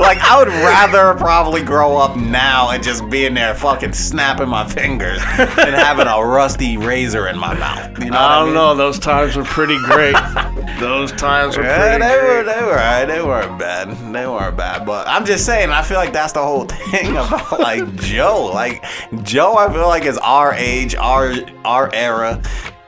like 0.00 0.18
I 0.18 0.38
would 0.38 0.48
rather 0.48 1.14
probably 1.14 1.62
grow 1.62 1.96
up 1.96 2.16
now 2.16 2.70
and 2.70 2.82
just 2.82 3.08
be 3.10 3.26
in 3.26 3.34
there 3.34 3.54
fucking 3.54 3.92
snapping 3.92 4.48
my 4.48 4.66
fingers 4.66 5.18
than 5.36 5.74
having 5.74 6.06
a 6.06 6.24
rusty 6.24 6.76
razor 6.76 7.28
in 7.28 7.38
my 7.38 7.54
mouth. 7.54 7.98
You 8.02 8.10
know 8.10 8.18
I 8.18 8.38
don't 8.38 8.46
mean? 8.46 8.54
know. 8.54 8.74
Those 8.74 8.98
times 8.98 9.36
were 9.36 9.44
pretty 9.44 9.78
great. 9.84 10.16
those 10.80 11.12
times 11.12 11.56
were 11.56 11.62
Yeah, 11.64 11.98
pretty 11.98 12.04
they 12.04 12.16
were 12.22 12.42
they 12.44 12.62
were 12.62 12.70
alright. 12.72 13.06
They 13.08 13.22
weren't 13.22 13.58
bad. 13.58 13.88
They 14.14 14.26
weren't 14.26 14.56
bad. 14.56 14.86
But 14.86 15.06
I'm 15.08 15.24
just 15.24 15.44
saying, 15.46 15.70
I 15.70 15.82
feel 15.82 15.98
like 15.98 16.12
that's 16.12 16.32
the 16.32 16.42
whole 16.42 16.64
thing 16.90 17.10
about 17.12 17.60
like 17.60 17.94
Joe. 17.96 18.50
Like 18.52 18.82
Joe, 19.22 19.56
I 19.56 19.72
feel 19.72 19.86
like 19.86 20.04
is 20.04 20.18
our 20.18 20.54
age, 20.54 20.94
our 20.94 21.34
our 21.64 21.92
era, 21.94 22.42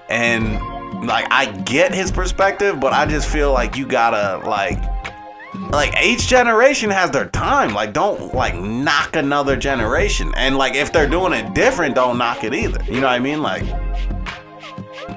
and 0.09 0.55
like 1.07 1.27
I 1.31 1.47
get 1.63 1.93
his 1.95 2.11
perspective, 2.13 2.79
but 2.81 2.93
I 2.93 3.07
just 3.07 3.29
feel 3.29 3.53
like 3.53 3.77
you 3.77 3.87
gotta 3.87 4.47
like. 4.49 4.79
Like 5.55 5.95
each 6.03 6.27
generation 6.27 6.91
has 6.91 7.11
their 7.11 7.29
time. 7.29 7.75
Like 7.75 7.93
don't 7.93 8.35
like 8.35 8.55
knock 8.55 9.17
another 9.17 9.57
generation. 9.57 10.33
And 10.37 10.57
like 10.57 10.75
if 10.75 10.93
they're 10.93 11.09
doing 11.09 11.33
it 11.33 11.55
different, 11.55 11.95
don't 11.95 12.19
knock 12.19 12.45
it 12.45 12.55
either. 12.55 12.83
You 12.85 13.01
know 13.01 13.07
what 13.07 13.13
I 13.13 13.19
mean? 13.19 13.43
Like 13.43 13.65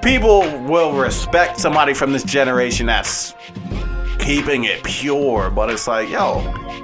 people 0.02 0.42
will 0.66 0.94
respect 0.94 1.60
somebody 1.60 1.94
from 1.94 2.12
this 2.12 2.24
generation 2.24 2.86
that's 2.86 3.34
keeping 4.20 4.66
it 4.66 4.84
pure, 4.84 5.50
but 5.50 5.70
it's 5.70 5.88
like, 5.88 6.10
yo, 6.10 6.40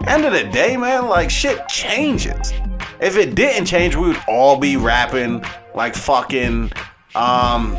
end 0.08 0.26
of 0.26 0.34
the 0.34 0.44
day, 0.52 0.78
man, 0.78 1.08
like 1.08 1.30
shit 1.30 1.68
changes. 1.68 2.54
If 3.00 3.18
it 3.18 3.36
didn't 3.36 3.66
change, 3.66 3.96
we 3.96 4.10
would 4.10 4.22
all 4.28 4.58
be 4.58 4.78
rapping 4.78 5.44
like 5.76 5.96
fucking 5.96 6.72
um 7.16 7.76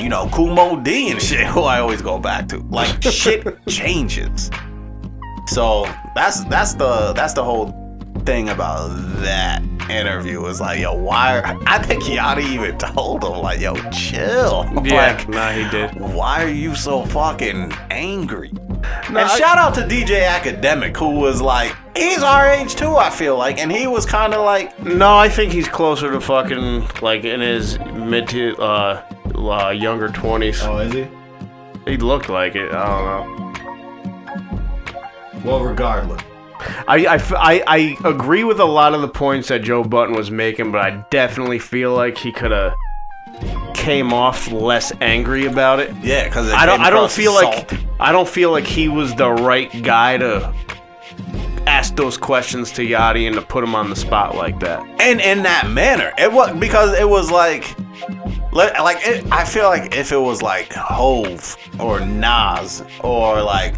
you 0.00 0.08
know, 0.08 0.28
Kool 0.32 0.54
Moe 0.54 0.80
Dee 0.80 1.10
and 1.10 1.20
shit, 1.20 1.46
who 1.46 1.62
I 1.62 1.80
always 1.80 2.02
go 2.02 2.18
back 2.18 2.48
to. 2.48 2.58
Like 2.70 3.02
shit 3.12 3.44
changes. 3.66 4.50
So 5.46 5.84
that's 6.14 6.44
that's 6.44 6.74
the 6.74 7.12
that's 7.14 7.32
the 7.32 7.42
whole 7.44 7.74
thing 8.24 8.50
about 8.50 8.88
that 9.22 9.62
interview 9.88 10.44
is 10.46 10.60
like, 10.60 10.78
yo, 10.80 10.92
why? 10.94 11.38
Are, 11.40 11.58
I 11.66 11.78
think 11.78 12.02
Yachty 12.04 12.42
even 12.52 12.76
told 12.76 13.24
him 13.24 13.38
like, 13.38 13.58
yo, 13.60 13.74
chill. 13.90 14.66
Yeah, 14.84 15.14
Like, 15.16 15.28
nah, 15.30 15.50
he 15.50 15.66
did. 15.70 15.98
why 15.98 16.44
are 16.44 16.50
you 16.50 16.74
so 16.74 17.04
fucking 17.06 17.72
angry? 17.90 18.50
No, 18.52 18.84
and 19.08 19.18
I- 19.20 19.38
shout 19.38 19.56
out 19.56 19.74
to 19.76 19.80
DJ 19.82 20.26
Akademiks, 20.28 20.98
who 20.98 21.18
was 21.18 21.40
like, 21.40 21.74
he's 21.96 22.22
our 22.22 22.50
age 22.50 22.74
too, 22.76 22.96
I 22.96 23.08
feel 23.08 23.38
like, 23.38 23.58
and 23.58 23.72
he 23.72 23.86
was 23.86 24.04
kind 24.04 24.34
of 24.34 24.44
like, 24.44 24.78
No, 24.82 25.16
I 25.16 25.30
think 25.30 25.50
he's 25.52 25.68
closer 25.68 26.10
to 26.12 26.20
fucking 26.20 26.86
like 27.00 27.24
in 27.24 27.40
his 27.40 27.78
mid 27.94 28.28
to 28.28 28.56
uh, 28.58 29.02
uh 29.36 29.70
younger 29.70 30.08
twenties. 30.08 30.62
oh, 30.62 30.78
is 30.78 30.92
he? 30.92 31.06
He 31.86 31.96
looked 31.96 32.28
like 32.28 32.54
it. 32.54 32.72
I 32.72 32.86
don't 32.86 33.04
know. 33.04 33.54
Well, 35.44 35.60
regardless. 35.64 36.20
I 36.88 37.06
I 37.06 37.62
I 37.66 37.96
agree 38.08 38.44
with 38.44 38.58
a 38.60 38.64
lot 38.64 38.94
of 38.94 39.00
the 39.00 39.08
points 39.08 39.48
that 39.48 39.62
Joe 39.62 39.84
Budden 39.84 40.14
was 40.14 40.30
making, 40.30 40.72
but 40.72 40.80
I 40.80 41.04
definitely 41.10 41.58
feel 41.60 41.94
like 41.94 42.18
he 42.18 42.32
could 42.32 42.50
have 42.50 42.74
came 43.74 44.12
off 44.12 44.50
less 44.50 44.92
angry 45.00 45.46
about 45.46 45.78
it. 45.78 45.94
Yeah, 46.02 46.24
because 46.24 46.50
I 46.52 46.66
don't 46.66 46.80
I 46.80 46.90
don't 46.90 47.10
feel 47.10 47.32
like 47.32 47.72
I 48.00 48.10
don't 48.12 48.28
feel 48.28 48.50
like 48.50 48.66
he 48.66 48.88
was 48.88 49.14
the 49.14 49.30
right 49.30 49.70
guy 49.82 50.18
to 50.18 50.52
ask 51.68 51.94
those 51.96 52.16
questions 52.16 52.72
to 52.72 52.82
Yachty 52.82 53.26
and 53.26 53.36
to 53.36 53.42
put 53.42 53.62
him 53.62 53.74
on 53.74 53.90
the 53.90 53.96
spot 53.96 54.34
like 54.34 54.58
that. 54.60 54.82
and 55.00 55.20
in 55.20 55.42
that 55.44 55.70
manner. 55.70 56.12
It 56.18 56.32
was 56.32 56.58
because 56.58 56.98
it 56.98 57.08
was 57.08 57.30
like, 57.30 57.62
li- 58.52 58.70
like 58.80 58.98
it, 59.06 59.24
I 59.32 59.44
feel 59.44 59.64
like 59.64 59.94
if 59.94 60.12
it 60.12 60.16
was 60.16 60.42
like 60.42 60.72
Hove 60.72 61.56
or 61.78 62.00
Nas 62.00 62.82
or 63.02 63.42
like. 63.42 63.74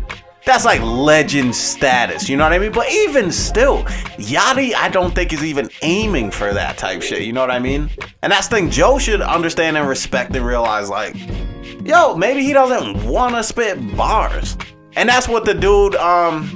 That's 0.47 0.65
like 0.65 0.81
legend 0.81 1.55
status, 1.55 2.27
you 2.29 2.37
know 2.37 2.45
what 2.45 2.55
I 2.55 2.59
mean? 2.59 2.73
But 2.73 2.91
even 2.91 3.31
still, 3.31 3.85
Yachty, 4.17 4.75
I 4.75 4.89
don't 4.89 5.15
think 5.15 5.35
is 5.35 5.45
even 5.45 5.69
aiming 5.83 6.31
for 6.31 6.55
that 6.55 6.79
type 6.79 7.03
shit, 7.03 7.23
you 7.23 7.33
know 7.35 7.43
what 7.43 7.51
I 7.51 7.59
mean? 7.59 7.91
And 8.23 8.33
that's 8.33 8.49
the 8.49 8.57
thing 8.57 8.71
Joe 8.71 8.99
should 8.99 9.21
understand 9.21 9.77
and 9.77 9.87
respect 9.87 10.35
and 10.35 10.45
realize, 10.45 10.89
like, 10.89 11.15
yo, 11.85 12.17
maybe 12.17 12.43
he 12.43 12.55
doesn't 12.55 13.07
want 13.07 13.35
to 13.35 13.45
spit 13.45 13.97
bars. 13.97 14.57
And 14.97 15.09
that's 15.11 15.29
what 15.29 15.45
the 15.45 15.53
dude, 15.53 15.95
um, 15.97 16.51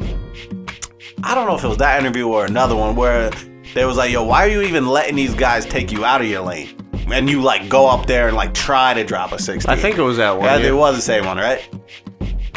I 1.22 1.34
don't 1.34 1.46
know 1.46 1.54
if 1.54 1.62
it 1.62 1.68
was 1.68 1.78
that 1.78 2.00
interview 2.00 2.26
or 2.26 2.46
another 2.46 2.74
one 2.74 2.96
where 2.96 3.30
they 3.74 3.84
was 3.84 3.98
like, 3.98 4.10
yo, 4.10 4.24
why 4.24 4.46
are 4.46 4.48
you 4.50 4.62
even 4.62 4.86
letting 4.86 5.14
these 5.14 5.34
guys 5.34 5.66
take 5.66 5.92
you 5.92 6.06
out 6.06 6.22
of 6.22 6.26
your 6.26 6.40
lane? 6.40 6.76
And 7.12 7.28
you 7.28 7.42
like 7.42 7.68
go 7.68 7.86
up 7.88 8.06
there 8.06 8.28
and 8.28 8.36
like 8.36 8.54
try 8.54 8.94
to 8.94 9.04
drop 9.04 9.32
a 9.32 9.38
60. 9.38 9.70
I 9.70 9.76
think 9.76 9.98
it 9.98 10.02
was 10.02 10.16
that 10.16 10.32
one. 10.36 10.46
Yeah, 10.46 10.56
yeah. 10.58 10.68
it 10.68 10.74
was 10.74 10.96
the 10.96 11.02
same 11.02 11.24
one, 11.24 11.36
right? 11.36 11.66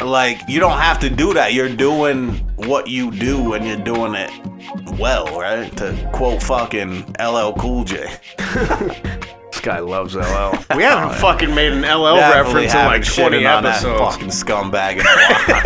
Like, 0.00 0.40
you 0.48 0.60
don't 0.60 0.78
have 0.78 1.00
to 1.00 1.10
do 1.10 1.34
that. 1.34 1.52
You're 1.54 1.74
doing 1.74 2.34
what 2.56 2.86
you 2.88 3.10
do 3.10 3.54
and 3.54 3.66
you're 3.66 3.76
doing 3.76 4.14
it 4.14 4.30
well, 4.98 5.38
right? 5.40 5.74
To 5.78 6.10
quote 6.12 6.42
fucking 6.42 7.14
LL 7.20 7.52
Cool 7.58 7.84
J. 7.84 8.06
This 9.50 9.60
guy 9.64 9.80
loves 9.80 10.14
LL. 10.14 10.52
We 10.76 10.84
haven't 10.84 11.18
fucking 11.18 11.52
made 11.52 11.72
an 11.72 11.80
LL 11.80 12.14
Definitely 12.14 12.66
reference 12.66 12.74
in 12.74 12.84
like 12.86 13.04
20 13.04 13.38
shitted 13.38 13.56
on 13.56 13.62
that 13.64 13.72
episodes. 13.82 13.98
fucking 14.14 14.28
scumbag 14.28 14.92
in 14.92 15.00
a 15.00 15.04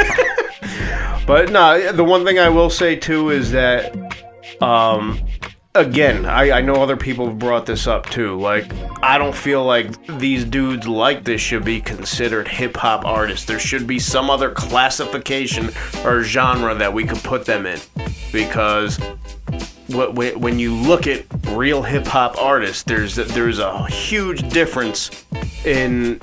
while. 0.08 0.28
But 1.26 1.52
no, 1.52 1.92
the 1.92 2.02
one 2.02 2.24
thing 2.24 2.38
I 2.38 2.48
will 2.48 2.70
say 2.70 2.96
too 2.96 3.28
is 3.30 3.52
that, 3.52 3.94
um, 4.62 5.20
again, 5.74 6.26
I, 6.26 6.58
I 6.58 6.60
know 6.60 6.74
other 6.74 6.96
people 6.96 7.26
have 7.26 7.38
brought 7.38 7.66
this 7.66 7.86
up 7.86 8.08
too. 8.10 8.38
Like, 8.38 8.70
I 9.02 9.18
don't 9.18 9.34
feel 9.34 9.64
like 9.64 10.18
these 10.18 10.44
dudes 10.44 10.86
like 10.86 11.24
this 11.24 11.40
should 11.40 11.64
be 11.64 11.80
considered 11.80 12.48
hip 12.48 12.76
hop 12.76 13.04
artists. 13.04 13.46
There 13.46 13.58
should 13.58 13.86
be 13.86 13.98
some 13.98 14.30
other 14.30 14.50
classification 14.50 15.70
or 16.04 16.22
genre 16.22 16.74
that 16.74 16.92
we 16.92 17.04
could 17.04 17.22
put 17.22 17.46
them 17.46 17.66
in, 17.66 17.80
because 18.32 18.98
wh- 19.90 20.12
wh- 20.12 20.38
when 20.38 20.58
you 20.58 20.74
look 20.74 21.06
at 21.06 21.24
real 21.48 21.82
hip 21.82 22.06
hop 22.06 22.36
artists, 22.38 22.82
there's 22.82 23.16
there's 23.16 23.58
a 23.58 23.86
huge 23.86 24.48
difference 24.50 25.24
in 25.64 26.20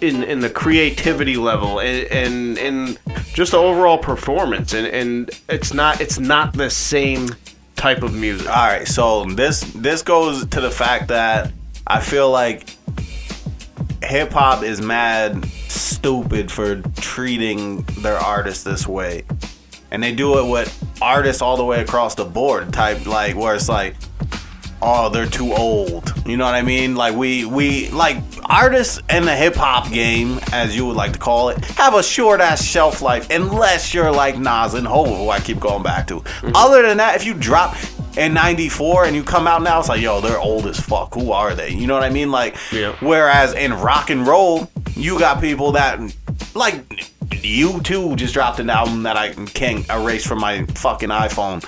in 0.00 0.22
in 0.22 0.40
the 0.40 0.50
creativity 0.50 1.36
level 1.36 1.80
and 1.80 2.06
and, 2.12 2.58
and 2.58 2.98
just 3.34 3.52
the 3.52 3.58
overall 3.58 3.98
performance 3.98 4.72
and 4.72 4.86
and 4.86 5.30
it's 5.48 5.74
not 5.74 6.00
it's 6.00 6.18
not 6.18 6.52
the 6.52 6.70
same 6.70 7.28
type 7.76 8.02
of 8.02 8.14
music. 8.14 8.48
All 8.48 8.66
right, 8.66 8.88
so 8.88 9.24
this 9.24 9.60
this 9.74 10.02
goes 10.02 10.46
to 10.46 10.60
the 10.60 10.70
fact 10.70 11.08
that 11.08 11.52
I 11.86 12.00
feel 12.00 12.30
like 12.30 12.76
hip 14.02 14.32
hop 14.32 14.62
is 14.62 14.80
mad 14.80 15.44
stupid 15.68 16.50
for 16.50 16.82
treating 16.96 17.82
their 18.00 18.16
artists 18.16 18.64
this 18.64 18.86
way. 18.86 19.24
And 19.90 20.02
they 20.02 20.14
do 20.14 20.38
it 20.38 20.50
with 20.50 20.72
artists 21.00 21.42
all 21.42 21.56
the 21.56 21.64
way 21.64 21.80
across 21.80 22.14
the 22.14 22.24
board, 22.24 22.72
type 22.72 23.06
like 23.06 23.36
where 23.36 23.54
it's 23.54 23.68
like, 23.68 23.94
oh, 24.82 25.08
they're 25.10 25.26
too 25.26 25.52
old. 25.54 26.12
You 26.26 26.36
know 26.36 26.44
what 26.44 26.54
I 26.54 26.62
mean? 26.62 26.96
Like 26.96 27.14
we 27.14 27.44
we 27.44 27.88
like 27.90 28.18
artists 28.48 29.00
in 29.10 29.24
the 29.24 29.34
hip 29.34 29.54
hop 29.54 29.90
game, 29.90 30.38
as 30.52 30.76
you 30.76 30.86
would 30.86 30.96
like 30.96 31.12
to 31.12 31.18
call 31.18 31.48
it, 31.50 31.64
have 31.76 31.94
a 31.94 32.02
short 32.02 32.40
ass 32.40 32.62
shelf 32.64 33.02
life 33.02 33.28
unless 33.30 33.92
you're 33.94 34.10
like 34.12 34.38
Nas 34.38 34.74
and 34.74 34.86
Hov, 34.86 35.08
who 35.08 35.28
I 35.30 35.40
keep 35.40 35.58
going 35.60 35.82
back 35.82 36.06
to. 36.08 36.20
Mm-hmm. 36.20 36.50
Other 36.54 36.82
than 36.82 36.96
that, 36.98 37.16
if 37.16 37.24
you 37.24 37.34
drop 37.34 37.76
in 38.16 38.32
94 38.34 39.04
and 39.06 39.14
you 39.16 39.22
come 39.22 39.46
out 39.46 39.62
now, 39.62 39.78
it's 39.78 39.88
like, 39.88 40.00
yo, 40.00 40.20
they're 40.20 40.38
old 40.40 40.66
as 40.66 40.80
fuck. 40.80 41.14
Who 41.14 41.32
are 41.32 41.54
they? 41.54 41.70
You 41.70 41.86
know 41.86 41.94
what 41.94 42.02
I 42.02 42.10
mean? 42.10 42.30
Like, 42.30 42.56
Yeah. 42.72 42.96
whereas 43.00 43.52
in 43.54 43.72
rock 43.74 44.10
and 44.10 44.26
roll, 44.26 44.70
you 44.94 45.18
got 45.18 45.40
people 45.40 45.72
that, 45.72 45.98
like, 46.54 46.82
U2 47.30 48.16
just 48.16 48.34
dropped 48.34 48.58
an 48.58 48.70
album 48.70 49.02
that 49.04 49.16
I 49.16 49.32
can't 49.32 49.88
erase 49.90 50.26
from 50.26 50.40
my 50.40 50.64
fucking 50.66 51.08
iPhone. 51.08 51.64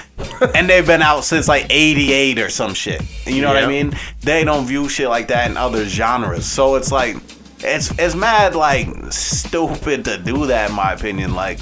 and 0.55 0.69
they've 0.69 0.87
been 0.87 1.03
out 1.03 1.25
since 1.25 1.49
like 1.49 1.67
88 1.71 2.39
or 2.39 2.49
some 2.49 2.75
shit. 2.75 3.03
You 3.27 3.43
know 3.43 3.49
what 3.49 3.63
I 3.63 3.67
mean? 3.67 3.93
They 4.23 4.45
don't 4.45 4.67
view 4.67 4.89
shit 4.89 5.09
like 5.09 5.29
that 5.29 5.51
in 5.51 5.57
other 5.57 5.85
genres. 5.85 6.47
So 6.47 6.77
it's 6.77 6.93
like, 6.93 7.17
it's, 7.61 7.97
it's 7.99 8.15
mad, 8.15 8.55
like, 8.55 8.89
stupid 9.11 10.05
to 10.05 10.19
do 10.19 10.47
that, 10.47 10.71
in 10.71 10.77
my 10.77 10.93
opinion. 10.93 11.35
Like, 11.35 11.59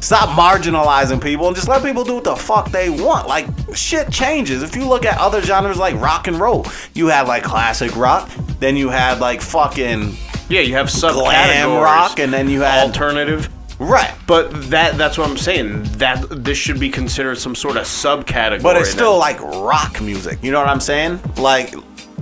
Stop 0.00 0.28
marginalizing 0.38 1.20
people 1.20 1.48
and 1.48 1.56
just 1.56 1.68
let 1.68 1.82
people 1.82 2.04
do 2.04 2.14
what 2.14 2.24
the 2.24 2.36
fuck 2.36 2.70
they 2.70 2.88
want. 2.88 3.26
Like 3.26 3.48
shit 3.74 4.10
changes. 4.10 4.62
If 4.62 4.76
you 4.76 4.86
look 4.86 5.04
at 5.04 5.18
other 5.18 5.42
genres 5.42 5.76
like 5.76 5.96
rock 5.96 6.28
and 6.28 6.38
roll, 6.38 6.66
you 6.94 7.08
had 7.08 7.26
like 7.26 7.42
classic 7.42 7.94
rock, 7.96 8.30
then 8.60 8.76
you 8.76 8.90
had 8.90 9.18
like 9.18 9.42
fucking 9.42 10.12
Yeah, 10.48 10.60
you 10.60 10.74
have 10.74 10.90
glam 10.90 11.14
subcategories. 11.14 11.82
rock, 11.82 12.18
and 12.18 12.32
then 12.32 12.48
you 12.48 12.62
had 12.62 12.86
alternative. 12.86 13.48
right. 13.78 14.14
But 14.26 14.70
that 14.70 14.96
that's 14.96 15.18
what 15.18 15.28
I'm 15.28 15.36
saying. 15.36 15.84
That 15.98 16.24
this 16.30 16.58
should 16.58 16.80
be 16.80 16.88
considered 16.90 17.38
some 17.38 17.54
sort 17.54 17.76
of 17.76 17.84
subcategory. 17.84 18.62
But 18.62 18.76
it's 18.76 18.90
still 18.90 19.18
like 19.18 19.40
rock 19.40 20.00
music. 20.00 20.38
You 20.42 20.52
know 20.52 20.60
what 20.60 20.68
I'm 20.68 20.80
saying? 20.80 21.20
Like, 21.36 21.74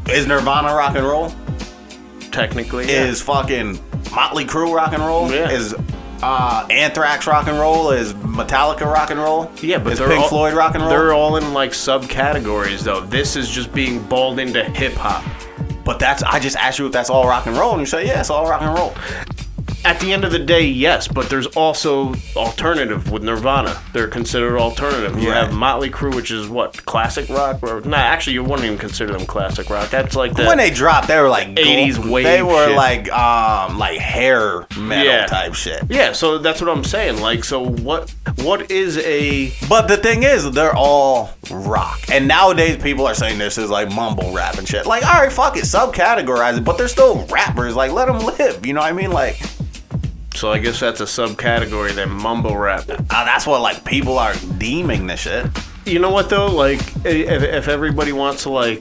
is 0.09 0.27
Nirvana 0.27 0.75
rock 0.75 0.97
and 0.97 1.07
roll? 1.07 1.33
technically 2.37 2.87
yeah. 2.87 3.07
Is 3.07 3.23
fucking 3.23 3.81
Motley 4.13 4.45
Crue 4.45 4.73
rock 4.73 4.93
and 4.93 5.03
roll? 5.03 5.31
Yeah. 5.33 5.51
Is 5.51 5.75
uh, 6.23 6.67
Anthrax 6.71 7.27
rock 7.27 7.49
and 7.49 7.59
roll? 7.59 7.91
Is 7.91 8.13
Metallica 8.15 8.85
rock 8.85 9.11
and 9.11 9.19
roll? 9.19 9.51
Yeah, 9.63 9.79
but 9.79 9.95
is 9.95 9.99
they're 9.99 10.09
Pink 10.09 10.23
all, 10.23 10.29
Floyd 10.29 10.55
rock 10.55 10.75
and 10.75 10.83
roll? 10.83 10.91
They're 10.91 11.13
all 11.13 11.37
in 11.37 11.53
like 11.53 11.71
subcategories 11.71 12.83
though. 12.83 13.01
This 13.01 13.37
is 13.37 13.49
just 13.49 13.73
being 13.73 14.03
balled 14.05 14.39
into 14.39 14.63
hip 14.63 14.95
hop. 14.95 15.25
But 15.87 16.01
that's 16.01 16.23
I 16.25 16.41
just 16.41 16.57
asked 16.57 16.81
you 16.81 16.87
if 16.87 16.93
that's 16.93 17.09
all 17.09 17.27
rock 17.29 17.47
and 17.47 17.57
roll, 17.57 17.71
and 17.71 17.81
you 17.81 17.87
say 17.87 18.07
yeah, 18.07 18.21
it's 18.21 18.29
all 18.29 18.47
rock 18.47 18.61
and 18.61 18.75
roll. 18.75 18.93
At 19.87 20.01
the 20.01 20.13
end 20.13 20.25
of 20.25 20.33
the 20.33 20.39
day, 20.41 20.63
yes, 20.63 21.07
but 21.07 21.31
there's 21.31 21.47
also 21.49 22.13
alternative 22.35 23.11
with 23.13 23.23
Nirvana. 23.23 23.81
They're 23.93 24.09
considered 24.09 24.59
alternative. 24.59 25.23
You 25.23 25.31
Right. 25.31 25.45
have 25.45 25.53
Motley 25.53 25.91
Crue, 25.91 26.13
which 26.15 26.33
is 26.33 26.49
what 26.49 26.85
classic 26.87 27.29
rock, 27.29 27.59
or 27.63 27.81
nah, 27.83 27.97
actually, 27.97 28.33
you 28.35 28.43
wouldn't 28.43 28.65
even 28.65 28.79
consider 28.79 29.13
them 29.13 29.27
classic 29.27 29.71
rock. 29.71 29.89
That's 29.91 30.17
like 30.17 30.35
the 30.35 30.45
when 30.45 30.59
they 30.59 30.71
dropped, 30.71 31.07
they 31.07 31.21
were 31.21 31.29
like 31.29 31.55
80s 31.57 31.99
gl- 31.99 32.11
wave 32.11 32.25
They 32.25 32.43
were 32.43 32.67
shit. 32.67 32.77
like 32.77 33.13
um 33.13 33.79
like 33.79 33.99
hair 34.01 34.67
metal 34.77 35.05
Yeah. 35.07 35.27
type 35.27 35.55
shit. 35.55 35.85
yeah. 35.89 36.13
So 36.13 36.39
that's 36.39 36.61
what 36.61 36.69
I'm 36.69 36.83
saying. 36.85 37.21
Like, 37.21 37.45
so 37.45 37.61
what? 37.63 38.13
What 38.43 38.71
is 38.71 38.99
a 38.99 39.53
But 39.69 39.87
the 39.89 39.97
thing 39.97 40.25
is, 40.25 40.51
they're 40.51 40.75
all 40.75 41.31
rock, 41.51 42.01
and 42.13 42.27
nowadays 42.27 42.77
people 42.83 43.07
are 43.07 43.15
saying 43.15 43.39
this 43.39 43.57
is 43.57 43.71
like 43.71 43.91
mumble 43.93 44.33
rap 44.33 44.59
and 44.59 44.67
shit. 44.67 44.85
Like, 44.85 45.07
all 45.07 45.21
right, 45.23 45.33
fuck 45.33 45.57
it, 45.57 45.63
subcategorize 45.65 46.59
it, 46.59 46.65
but 46.65 46.77
they're 46.77 46.89
still 46.89 47.25
rappers. 47.31 47.77
Like, 47.77 47.93
let 47.93 48.07
them 48.09 48.19
live. 48.19 48.67
You 48.67 48.73
know 48.75 48.81
what 48.81 48.89
I 48.91 48.93
mean? 48.93 49.13
Like, 49.13 49.39
so 50.37 50.53
I 50.53 50.59
guess 50.59 50.79
that's 50.81 51.01
a 51.01 51.05
subcategory 51.05 51.95
that 51.95 52.09
mumble 52.09 52.57
rap. 52.57 52.85
uh, 52.89 53.25
that's 53.25 53.47
what 53.47 53.61
like 53.63 53.85
people 53.85 54.19
are 54.19 54.35
deeming 54.59 55.07
this 55.07 55.21
shit. 55.21 55.47
You 55.85 55.99
know 56.01 56.11
what 56.11 56.29
though? 56.31 56.47
Like, 56.47 56.81
if, 57.05 57.43
if 57.43 57.69
everybody 57.69 58.13
wants 58.13 58.43
to 58.45 58.51
like 58.51 58.81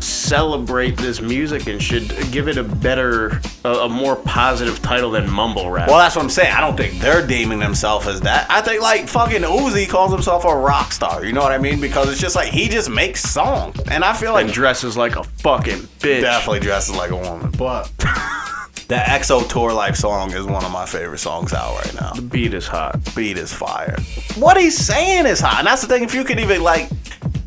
celebrate 0.00 0.96
this 0.96 1.20
music 1.20 1.66
and 1.66 1.82
should 1.82 2.08
give 2.30 2.48
it 2.48 2.56
a 2.56 2.62
better, 2.62 3.40
a, 3.64 3.70
a 3.70 3.88
more 3.88 4.14
positive 4.16 4.80
title 4.80 5.10
than 5.10 5.28
mumble 5.28 5.70
rap. 5.70 5.88
Well, 5.88 5.98
that's 5.98 6.14
what 6.14 6.22
I'm 6.22 6.30
saying. 6.30 6.52
I 6.52 6.60
don't 6.60 6.76
think 6.76 7.00
they're 7.00 7.26
deeming 7.26 7.58
themselves 7.58 8.06
as 8.06 8.20
that. 8.22 8.46
I 8.50 8.60
think 8.60 8.82
like 8.82 9.08
fucking 9.08 9.42
Uzi 9.42 9.88
calls 9.88 10.12
himself 10.12 10.44
a 10.44 10.54
rock 10.54 10.92
star. 10.92 11.24
You 11.24 11.32
know 11.32 11.40
what 11.42 11.52
I 11.52 11.58
mean? 11.58 11.80
Because 11.80 12.10
it's 12.10 12.20
just 12.20 12.36
like 12.36 12.48
he 12.52 12.68
just 12.68 12.88
makes 12.90 13.22
songs, 13.22 13.78
and 13.90 14.04
I 14.04 14.12
feel 14.12 14.32
like 14.32 14.44
and 14.46 14.54
dresses 14.54 14.96
like 14.96 15.16
a 15.16 15.24
fucking 15.24 15.78
bitch. 15.98 16.20
definitely 16.20 16.60
dresses 16.60 16.94
like 16.94 17.10
a 17.10 17.16
woman. 17.16 17.50
But 17.52 17.90
the 18.88 18.94
XO 18.94 19.46
Tour 19.46 19.70
Llif3 19.70 19.96
song 19.96 20.32
is 20.32 20.46
one 20.46 20.64
of 20.64 20.72
my 20.72 20.86
favorite 20.86 21.18
songs 21.18 21.52
out 21.52 21.76
right 21.84 21.94
now. 21.94 22.12
The 22.14 22.22
beat 22.22 22.54
is 22.54 22.66
hot. 22.66 22.98
Beat 23.14 23.36
is 23.36 23.52
fire. 23.52 23.94
What 24.36 24.56
he's 24.56 24.78
saying 24.78 25.26
is 25.26 25.40
hot, 25.40 25.58
and 25.58 25.66
that's 25.66 25.82
the 25.82 25.88
thing. 25.88 26.02
If 26.02 26.14
you 26.14 26.24
could 26.24 26.40
even 26.40 26.62
like, 26.62 26.88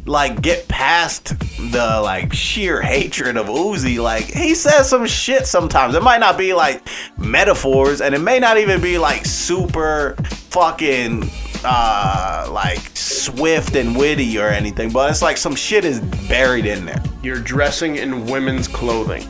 like 0.06 0.40
get 0.44 0.68
past 0.68 1.40
the 1.72 2.00
like 2.04 2.32
sheer 2.32 2.80
hatred 2.80 3.38
of 3.38 3.48
Uzi, 3.48 4.00
like 4.00 4.26
he 4.26 4.54
says 4.54 4.88
some 4.88 5.08
shit 5.08 5.48
sometimes. 5.48 5.96
It 5.96 6.04
might 6.04 6.20
not 6.20 6.38
be 6.38 6.54
like 6.54 6.88
metaphors, 7.18 8.02
and 8.02 8.14
it 8.14 8.20
may 8.20 8.38
not 8.38 8.60
even 8.60 8.80
be 8.80 9.00
like 9.00 9.26
super 9.26 10.16
fucking 10.52 11.28
uh 11.64 12.50
like 12.52 12.80
swift 12.96 13.76
and 13.76 13.96
witty 13.96 14.40
or 14.40 14.48
anything 14.48 14.90
but 14.90 15.12
it's 15.12 15.22
like 15.22 15.38
some 15.38 15.54
shit 15.54 15.86
is 15.86 16.00
buried 16.28 16.66
in 16.66 16.88
there 16.88 17.00
You're 17.22 17.40
dressing 17.40 17.98
in 17.98 18.26
women's 18.26 18.68
clothing. 18.68 19.24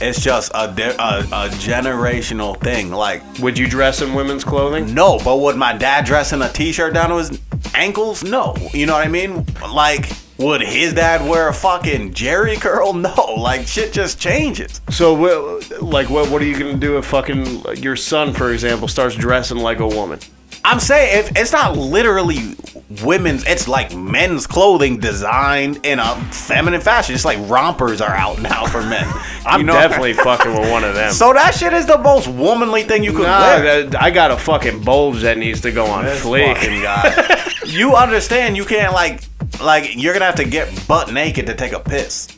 It's 0.00 0.20
just 0.22 0.52
a, 0.52 0.68
a, 0.68 1.20
a 1.20 1.48
generational 1.58 2.58
thing 2.60 2.90
like 2.92 3.22
Would 3.40 3.58
you 3.58 3.68
dress 3.68 4.00
in 4.00 4.14
women's 4.14 4.44
clothing? 4.44 4.94
No, 4.94 5.18
but 5.24 5.38
would 5.38 5.56
my 5.56 5.72
dad 5.72 6.04
dress 6.04 6.32
in 6.32 6.40
a 6.42 6.48
t-shirt 6.48 6.94
down 6.94 7.10
to 7.10 7.16
his 7.16 7.40
ankles? 7.74 8.22
No. 8.22 8.54
You 8.72 8.86
know 8.86 8.92
what 8.94 9.04
I 9.04 9.10
mean? 9.10 9.44
Like, 9.72 10.08
would 10.38 10.60
his 10.60 10.94
dad 10.94 11.28
wear 11.28 11.48
a 11.48 11.52
fucking 11.54 12.12
Jheri 12.14 12.60
curl? 12.60 12.92
No. 12.98 13.34
Like, 13.36 13.66
shit 13.66 13.92
just 13.92 14.20
changes. 14.20 14.80
So, 14.90 15.60
like, 15.80 16.08
what 16.10 16.30
what 16.30 16.42
are 16.42 16.44
you 16.46 16.58
gonna 16.58 16.76
do 16.76 16.96
if 16.98 17.04
fucking 17.06 17.76
your 17.76 17.96
son, 17.96 18.32
for 18.32 18.52
example, 18.52 18.86
starts 18.88 19.16
dressing 19.16 19.58
like 19.58 19.80
a 19.80 19.86
woman? 19.86 20.20
I'm 20.64 20.80
saying 20.80 21.18
if 21.26 21.32
it's 21.36 21.52
not 21.52 21.76
literally 21.76 22.54
women's, 23.02 23.44
it's 23.46 23.68
like 23.68 23.94
men's 23.94 24.46
clothing 24.46 24.98
designed 24.98 25.84
in 25.86 25.98
a 25.98 26.14
feminine 26.32 26.80
fashion. 26.80 27.14
It's 27.14 27.24
like 27.24 27.38
rompers 27.48 28.00
are 28.00 28.10
out 28.14 28.40
now 28.42 28.66
for 28.66 28.82
men. 28.82 29.04
I'm 29.46 29.60
You 29.60 29.66
know? 29.66 29.72
definitely 29.74 30.12
fucking 30.14 30.52
with 30.52 30.70
one 30.70 30.84
of 30.84 30.94
them. 30.94 31.12
So 31.12 31.32
that 31.32 31.54
shit 31.54 31.72
is 31.72 31.86
the 31.86 31.98
most 31.98 32.28
womanly 32.28 32.82
thing 32.82 33.02
you 33.04 33.12
could 33.12 33.22
Nah, 33.22 33.40
wear. 33.40 33.84
that- 33.84 34.02
I 34.02 34.10
got 34.10 34.30
a 34.30 34.36
fucking 34.36 34.82
bulge 34.84 35.22
that 35.22 35.38
needs 35.38 35.60
to 35.62 35.70
go 35.72 35.86
on 35.86 36.04
This 36.04 36.22
fleek. 36.24 37.66
you 37.72 37.94
understand? 37.94 38.56
You 38.56 38.64
can't 38.64 38.92
like, 38.92 39.22
like 39.62 39.96
you're 39.96 40.12
gonna 40.12 40.26
have 40.26 40.36
to 40.36 40.44
get 40.44 40.86
butt 40.86 41.12
naked 41.12 41.46
to 41.46 41.54
take 41.54 41.72
a 41.72 41.80
piss. 41.80 42.28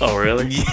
Oh 0.00 0.16
really? 0.16 0.50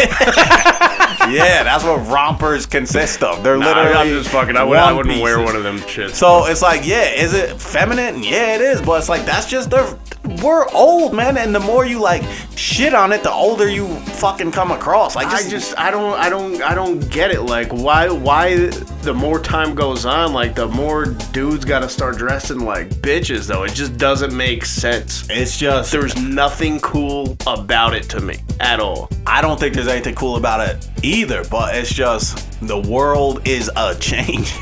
Yeah, 1.22 1.45
yeah, 1.45 1.63
that's 1.63 1.84
what 1.84 1.97
rompers 2.07 2.65
consist 2.65 3.22
of. 3.22 3.43
They're 3.43 3.55
Nah, 3.55 3.67
literally. 3.67 3.93
I'm 3.93 4.07
just 4.07 4.30
fucking. 4.32 4.57
I, 4.57 4.63
would, 4.63 4.78
I 4.80 4.91
wouldn't 4.91 5.22
wear 5.22 5.39
one 5.39 5.55
of 5.55 5.61
them 5.61 5.78
shits. 5.82 6.15
So 6.15 6.45
it's 6.47 6.63
like, 6.63 6.86
yeah, 6.86 7.11
is 7.11 7.34
it 7.34 7.61
feminine? 7.61 8.24
Yeah, 8.24 8.55
it 8.55 8.61
is, 8.61 8.82
but 8.82 8.97
it's 8.99 9.07
like 9.07 9.24
that's 9.24 9.45
just 9.47 9.69
the 9.69 9.97
we're 10.41 10.67
old, 10.73 11.13
man, 11.13 11.38
and 11.38 11.53
the 11.53 11.59
more 11.59 11.86
you 11.86 11.99
like 11.99 12.23
shit 12.55 12.93
on 12.93 13.11
it, 13.11 13.23
the 13.23 13.32
older 13.32 13.69
you 13.69 13.88
fucking 14.21 14.51
come 14.51 14.71
across. 14.71 15.15
Like, 15.15 15.27
I 15.27 15.38
just, 15.39 15.49
just 15.49 15.79
I 15.79 15.91
don't 15.91 16.13
I 16.13 16.29
don't 16.29 16.61
I 16.61 16.75
don't 16.75 16.99
get 17.09 17.32
it. 17.32 17.41
Like 17.41 17.71
why 17.71 18.09
why 18.09 18.67
the 19.01 19.13
more 19.13 19.39
time 19.39 19.75
goes 19.75 20.05
on, 20.05 20.34
like 20.34 20.55
the 20.55 20.67
more 20.67 21.05
dudes 21.05 21.65
got 21.65 21.79
to 21.79 21.89
start 21.89 22.17
dressing 22.17 22.59
like 22.59 22.89
bitches. 22.89 23.47
Though 23.47 23.63
it 23.63 23.73
just 23.73 23.97
doesn't 23.97 24.36
make 24.36 24.65
sense. 24.65 25.27
it's 25.29 25.57
just 25.57 25.91
There's 25.91 26.15
nothing 26.15 26.79
cool 26.79 27.36
about 27.47 27.93
it 27.95 28.03
to 28.09 28.21
me 28.21 28.38
at 28.59 28.79
all. 28.79 29.09
I 29.25 29.41
don't 29.41 29.59
think 29.59 29.73
there's 29.73 29.88
anything 29.88 30.15
cool 30.15 30.36
about 30.36 30.67
it 30.67 30.88
either, 31.03 31.43
but 31.49 31.75
it's 31.75 31.93
just 31.93 32.59
the 32.61 32.79
world 32.79 33.47
is 33.47 33.69
a 33.75 33.95
change. 33.99 34.53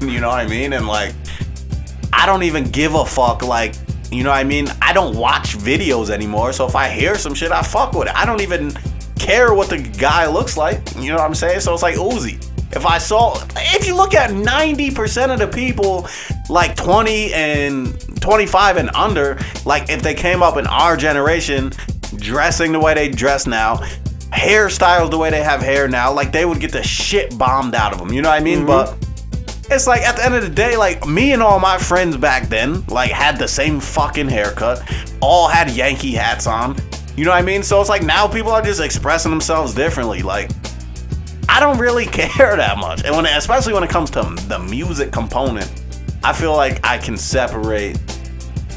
you 0.00 0.20
know 0.20 0.28
what 0.28 0.40
I 0.40 0.46
mean? 0.46 0.72
And 0.72 0.86
like, 0.86 1.14
I 2.12 2.26
don't 2.26 2.42
even 2.42 2.64
give 2.64 2.94
a 2.94 3.04
fuck. 3.04 3.42
Like, 3.42 3.74
you 4.10 4.22
know 4.22 4.30
what 4.30 4.38
I 4.38 4.44
mean? 4.44 4.68
I 4.80 4.92
don't 4.92 5.16
watch 5.16 5.56
videos 5.56 6.10
anymore, 6.10 6.52
so 6.52 6.66
if 6.66 6.76
I 6.76 6.88
hear 6.88 7.16
some 7.16 7.34
shit, 7.34 7.52
I 7.52 7.62
fuck 7.62 7.92
with 7.92 8.08
it. 8.08 8.14
I 8.14 8.24
don't 8.24 8.40
even 8.40 8.72
care 9.18 9.54
what 9.54 9.68
the 9.68 9.78
guy 9.78 10.26
looks 10.26 10.56
like. 10.56 10.80
You 10.96 11.08
know 11.08 11.16
what 11.16 11.24
I'm 11.24 11.34
saying? 11.34 11.60
So 11.60 11.74
it's 11.74 11.82
like 11.82 11.96
Uzi. 11.96 12.42
If 12.74 12.84
I 12.84 12.98
saw, 12.98 13.42
if 13.56 13.86
you 13.86 13.94
look 13.94 14.14
at 14.14 14.30
90% 14.30 15.32
of 15.32 15.38
the 15.38 15.46
people, 15.46 16.08
like 16.48 16.76
20 16.76 17.32
and 17.32 18.20
25 18.20 18.76
and 18.76 18.90
under, 18.90 19.38
like 19.64 19.88
if 19.88 20.02
they 20.02 20.14
came 20.14 20.42
up 20.42 20.56
in 20.56 20.66
our 20.66 20.96
generation, 20.96 21.72
dressing 22.16 22.72
the 22.72 22.80
way 22.80 22.94
they 22.94 23.08
dress 23.08 23.46
now, 23.46 23.76
hairstyles 24.32 25.10
the 25.10 25.18
way 25.18 25.30
they 25.30 25.42
have 25.42 25.60
hair 25.62 25.88
now, 25.88 26.12
like 26.12 26.32
they 26.32 26.44
would 26.44 26.60
get 26.60 26.72
the 26.72 26.82
shit 26.82 27.36
bombed 27.38 27.74
out 27.74 27.92
of 27.92 27.98
them. 27.98 28.12
You 28.12 28.22
know 28.22 28.28
what 28.28 28.40
I 28.40 28.44
mean? 28.44 28.66
Mm-hmm. 28.66 28.66
But 28.66 29.05
it's 29.70 29.86
like 29.86 30.02
at 30.02 30.16
the 30.16 30.24
end 30.24 30.34
of 30.34 30.42
the 30.42 30.50
day, 30.50 30.76
like 30.76 31.06
me 31.06 31.32
and 31.32 31.42
all 31.42 31.58
my 31.58 31.78
friends 31.78 32.16
back 32.16 32.48
then, 32.48 32.84
like 32.86 33.10
had 33.10 33.38
the 33.38 33.48
same 33.48 33.80
fucking 33.80 34.28
haircut, 34.28 34.82
all 35.20 35.48
had 35.48 35.70
Yankee 35.70 36.12
hats 36.12 36.46
on. 36.46 36.76
You 37.16 37.24
know 37.24 37.30
what 37.30 37.38
I 37.38 37.42
mean? 37.42 37.62
So 37.62 37.80
it's 37.80 37.88
like 37.88 38.02
now 38.02 38.28
people 38.28 38.52
are 38.52 38.62
just 38.62 38.80
expressing 38.80 39.30
themselves 39.30 39.74
differently. 39.74 40.22
Like 40.22 40.50
I 41.48 41.60
don't 41.60 41.78
really 41.78 42.06
care 42.06 42.56
that 42.56 42.78
much, 42.78 43.04
and 43.04 43.16
when 43.16 43.26
especially 43.26 43.72
when 43.72 43.82
it 43.82 43.90
comes 43.90 44.10
to 44.10 44.22
the 44.48 44.58
music 44.58 45.12
component, 45.12 45.70
I 46.22 46.32
feel 46.32 46.54
like 46.54 46.84
I 46.84 46.98
can 46.98 47.16
separate 47.16 47.94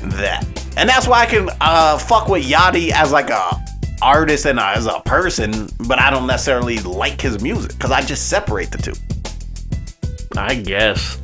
that, 0.01 0.45
and 0.77 0.89
that's 0.89 1.07
why 1.07 1.21
I 1.21 1.25
can 1.25 1.49
uh, 1.61 1.97
fuck 1.97 2.29
with 2.29 2.43
Yachty 2.45 2.91
as 2.91 3.11
like 3.11 3.29
a 3.29 3.63
artist 4.01 4.45
and 4.45 4.59
as 4.59 4.85
a 4.85 5.01
person, 5.05 5.67
but 5.87 5.99
I 5.99 6.09
don't 6.09 6.25
necessarily 6.25 6.79
like 6.79 7.19
his 7.19 7.41
music 7.41 7.73
because 7.73 7.91
I 7.91 8.01
just 8.01 8.29
separate 8.29 8.71
the 8.71 8.77
two. 8.77 9.18
I 10.38 10.55
guess. 10.55 11.19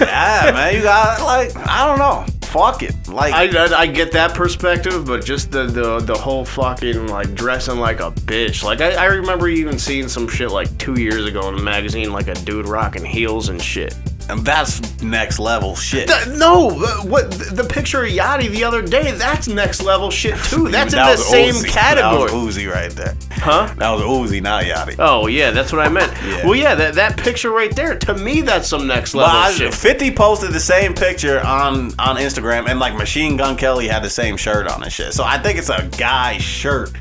yeah, 0.00 0.50
man, 0.52 0.74
you 0.74 0.82
got 0.82 1.22
like 1.22 1.56
I 1.56 1.86
don't 1.86 1.98
know. 1.98 2.26
Fuck 2.48 2.82
it. 2.82 3.08
Like 3.08 3.32
I, 3.32 3.44
I, 3.46 3.80
I 3.82 3.86
get 3.86 4.10
that 4.12 4.34
perspective, 4.34 5.06
but 5.06 5.24
just 5.24 5.52
the, 5.52 5.66
the 5.66 6.00
the 6.00 6.16
whole 6.18 6.44
fucking 6.44 7.06
like 7.06 7.34
dressing 7.34 7.78
like 7.78 8.00
a 8.00 8.10
bitch. 8.10 8.64
Like 8.64 8.80
I, 8.80 8.94
I 8.94 9.04
remember 9.06 9.48
even 9.48 9.78
seeing 9.78 10.08
some 10.08 10.26
shit 10.26 10.50
like 10.50 10.76
two 10.78 11.00
years 11.00 11.26
ago 11.26 11.48
in 11.48 11.54
a 11.54 11.62
magazine, 11.62 12.12
like 12.12 12.26
a 12.26 12.34
dude 12.34 12.66
rocking 12.66 13.04
heels 13.04 13.50
and 13.50 13.62
shit. 13.62 13.94
And 14.30 14.44
that's 14.44 15.02
next 15.02 15.38
level 15.38 15.74
shit. 15.76 16.08
Th- 16.08 16.28
no, 16.38 16.70
uh, 16.70 17.02
what 17.04 17.30
the 17.30 17.64
picture 17.64 18.04
of 18.04 18.10
Yachty 18.10 18.48
the 18.50 18.64
other 18.64 18.82
day? 18.82 19.12
That's 19.12 19.48
next 19.48 19.82
level 19.82 20.10
shit 20.10 20.36
too. 20.44 20.68
That's 20.70 20.92
in 20.94 20.98
the 20.98 21.16
same 21.16 21.54
Uzi. 21.54 21.68
category, 21.68 22.30
That 22.30 22.36
was 22.36 22.56
Uzi 22.56 22.70
right 22.72 22.90
there. 22.90 23.16
huh? 23.32 23.72
That 23.78 23.90
was 23.90 24.02
Uzi, 24.02 24.40
not 24.42 24.64
Yachty. 24.64 24.96
Oh 24.98 25.26
yeah, 25.26 25.50
that's 25.50 25.72
what 25.72 25.84
I 25.84 25.88
meant. 25.88 26.12
Yeah. 26.24 26.44
Well, 26.46 26.54
yeah, 26.54 26.74
that, 26.74 26.94
that 26.94 27.16
picture 27.18 27.50
right 27.50 27.74
there. 27.74 27.98
To 27.98 28.14
me, 28.16 28.40
that's 28.42 28.68
some 28.68 28.86
next 28.86 29.14
level 29.14 29.36
I, 29.36 29.52
shit. 29.52 29.74
50 29.74 30.12
posted 30.12 30.52
the 30.52 30.60
same 30.60 30.94
picture 30.94 31.40
on 31.40 31.86
on 31.98 32.16
Instagram, 32.16 32.68
and 32.68 32.78
like 32.78 32.94
Machine 32.94 33.36
Gun 33.36 33.56
Kelly 33.56 33.88
had 33.88 34.02
the 34.02 34.10
same 34.10 34.36
shirt 34.36 34.66
on 34.68 34.82
and 34.82 34.92
shit. 34.92 35.12
So 35.14 35.24
I 35.24 35.38
think 35.38 35.58
it's 35.58 35.70
a 35.70 35.88
guy 35.98 36.38
shirt. 36.38 36.92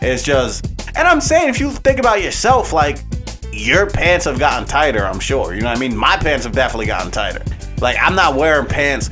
It's 0.00 0.22
just, 0.22 0.64
and 0.96 1.08
I'm 1.08 1.20
saying 1.20 1.48
if 1.48 1.58
you 1.58 1.70
think 1.70 1.98
about 1.98 2.22
yourself, 2.22 2.72
like 2.72 2.98
your 3.58 3.88
pants 3.88 4.24
have 4.24 4.38
gotten 4.38 4.66
tighter. 4.66 5.04
I'm 5.04 5.20
sure. 5.20 5.54
You 5.54 5.60
know 5.60 5.68
what 5.68 5.76
I 5.76 5.80
mean? 5.80 5.96
My 5.96 6.16
pants 6.16 6.44
have 6.44 6.54
definitely 6.54 6.86
gotten 6.86 7.10
tighter. 7.10 7.42
Like 7.80 7.96
I'm 8.00 8.14
not 8.14 8.36
wearing 8.36 8.66
pants. 8.66 9.10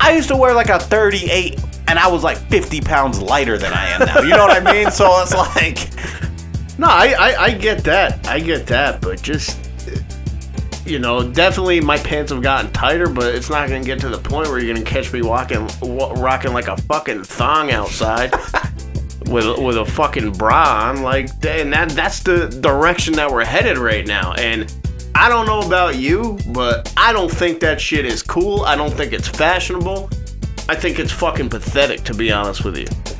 I 0.00 0.14
used 0.14 0.28
to 0.28 0.36
wear 0.36 0.54
like 0.54 0.68
a 0.68 0.78
38, 0.78 1.58
and 1.88 1.98
I 1.98 2.06
was 2.08 2.22
like 2.22 2.36
50 2.36 2.80
pounds 2.82 3.20
lighter 3.20 3.56
than 3.58 3.72
I 3.72 3.86
am 3.88 4.00
now. 4.00 4.20
You 4.20 4.30
know 4.30 4.46
what 4.46 4.66
I 4.66 4.72
mean? 4.72 4.90
So 4.90 5.06
it's 5.22 5.34
like. 5.34 5.90
No, 6.78 6.88
I, 6.88 7.14
I 7.18 7.42
I 7.44 7.50
get 7.52 7.84
that. 7.84 8.28
I 8.28 8.38
get 8.38 8.66
that, 8.66 9.00
but 9.00 9.22
just 9.22 9.58
you 10.84 10.98
know, 10.98 11.26
definitely 11.28 11.80
my 11.80 11.96
pants 11.96 12.30
have 12.30 12.42
gotten 12.42 12.70
tighter, 12.72 13.08
but 13.08 13.34
it's 13.34 13.48
not 13.48 13.68
gonna 13.70 13.82
get 13.82 13.98
to 14.00 14.08
the 14.10 14.18
point 14.18 14.48
where 14.48 14.58
you're 14.58 14.74
gonna 14.74 14.84
catch 14.84 15.10
me 15.12 15.22
walking, 15.22 15.66
wa- 15.80 16.12
rocking 16.12 16.52
like 16.52 16.68
a 16.68 16.76
fucking 16.82 17.24
thong 17.24 17.70
outside 17.72 18.30
with 19.28 19.58
with 19.58 19.76
a 19.76 19.84
fucking 19.84 20.32
bra 20.32 20.88
on. 20.88 21.02
Like, 21.02 21.28
and 21.46 21.72
that 21.72 21.90
that's 21.90 22.20
the 22.20 22.48
direction 22.48 23.14
that 23.14 23.30
we're 23.30 23.44
headed 23.44 23.78
right 23.78 24.06
now. 24.06 24.32
And 24.34 24.72
I 25.14 25.28
don't 25.28 25.46
know 25.46 25.60
about 25.60 25.96
you, 25.96 26.38
but 26.48 26.92
I 26.96 27.12
don't 27.12 27.30
think 27.30 27.60
that 27.60 27.80
shit 27.80 28.04
is 28.04 28.22
cool. 28.22 28.62
I 28.62 28.76
don't 28.76 28.92
think 28.92 29.12
it's 29.12 29.28
fashionable. 29.28 30.10
I 30.68 30.74
think 30.74 30.98
it's 30.98 31.12
fucking 31.12 31.48
pathetic, 31.48 32.02
to 32.04 32.14
be 32.14 32.32
honest 32.32 32.64
with 32.64 32.76
you 32.76 33.15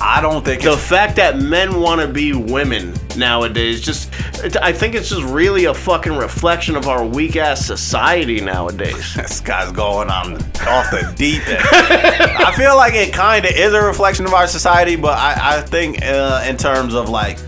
I 0.00 0.20
don't 0.20 0.44
think 0.44 0.62
the 0.62 0.76
fact 0.76 1.16
that 1.16 1.38
men 1.38 1.80
want 1.80 2.00
to 2.00 2.08
be 2.08 2.32
women 2.32 2.94
nowadays 3.16 3.80
just 3.80 4.12
it, 4.44 4.56
i 4.58 4.72
think 4.72 4.94
it's 4.94 5.08
just 5.08 5.24
really 5.24 5.64
a 5.64 5.74
fucking 5.74 6.14
reflection 6.16 6.76
of 6.76 6.86
our 6.86 7.04
weak 7.04 7.34
ass 7.34 7.66
society 7.66 8.40
nowadays 8.40 9.14
This 9.14 9.40
guy's 9.40 9.72
going 9.72 10.08
on 10.08 10.34
off 10.66 10.90
the 10.90 11.12
deep 11.16 11.46
end. 11.48 11.58
I 11.72 12.52
feel 12.56 12.76
like 12.76 12.94
it 12.94 13.12
kind 13.12 13.44
of 13.44 13.50
is 13.52 13.74
a 13.74 13.80
reflection 13.80 14.24
of 14.26 14.34
our 14.34 14.46
society, 14.46 14.96
but 14.96 15.18
I, 15.18 15.58
I 15.58 15.60
think 15.60 16.02
uh, 16.02 16.44
in 16.48 16.56
terms 16.56 16.94
of 16.94 17.08
like, 17.08 17.38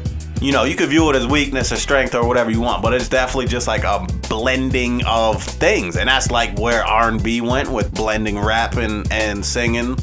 you 0.41 0.53
know, 0.53 0.65
you 0.65 0.75
could 0.75 0.89
view 0.89 1.09
it 1.11 1.17
as 1.17 1.27
weakness 1.27 1.71
or 1.73 1.77
strength 1.77 2.15
or 2.15 2.27
whatever 2.27 2.51
you 2.51 2.61
want, 2.61 2.83
but 2.83 2.93
it's 2.95 3.09
definitely 3.09 3.47
just 3.47 3.67
like 3.69 3.85
a 3.85 4.07
blending 4.29 5.05
of 5.07 5.43
things, 5.43 5.97
and 5.97 6.09
that's 6.09 6.31
like 6.31 6.59
where 6.59 6.85
R&B 6.85 7.41
went 7.41 7.71
with 7.71 7.93
blending 7.95 8.39
rap 8.39 8.77
and, 8.77 9.11
and 9.13 9.45
singing. 9.45 9.97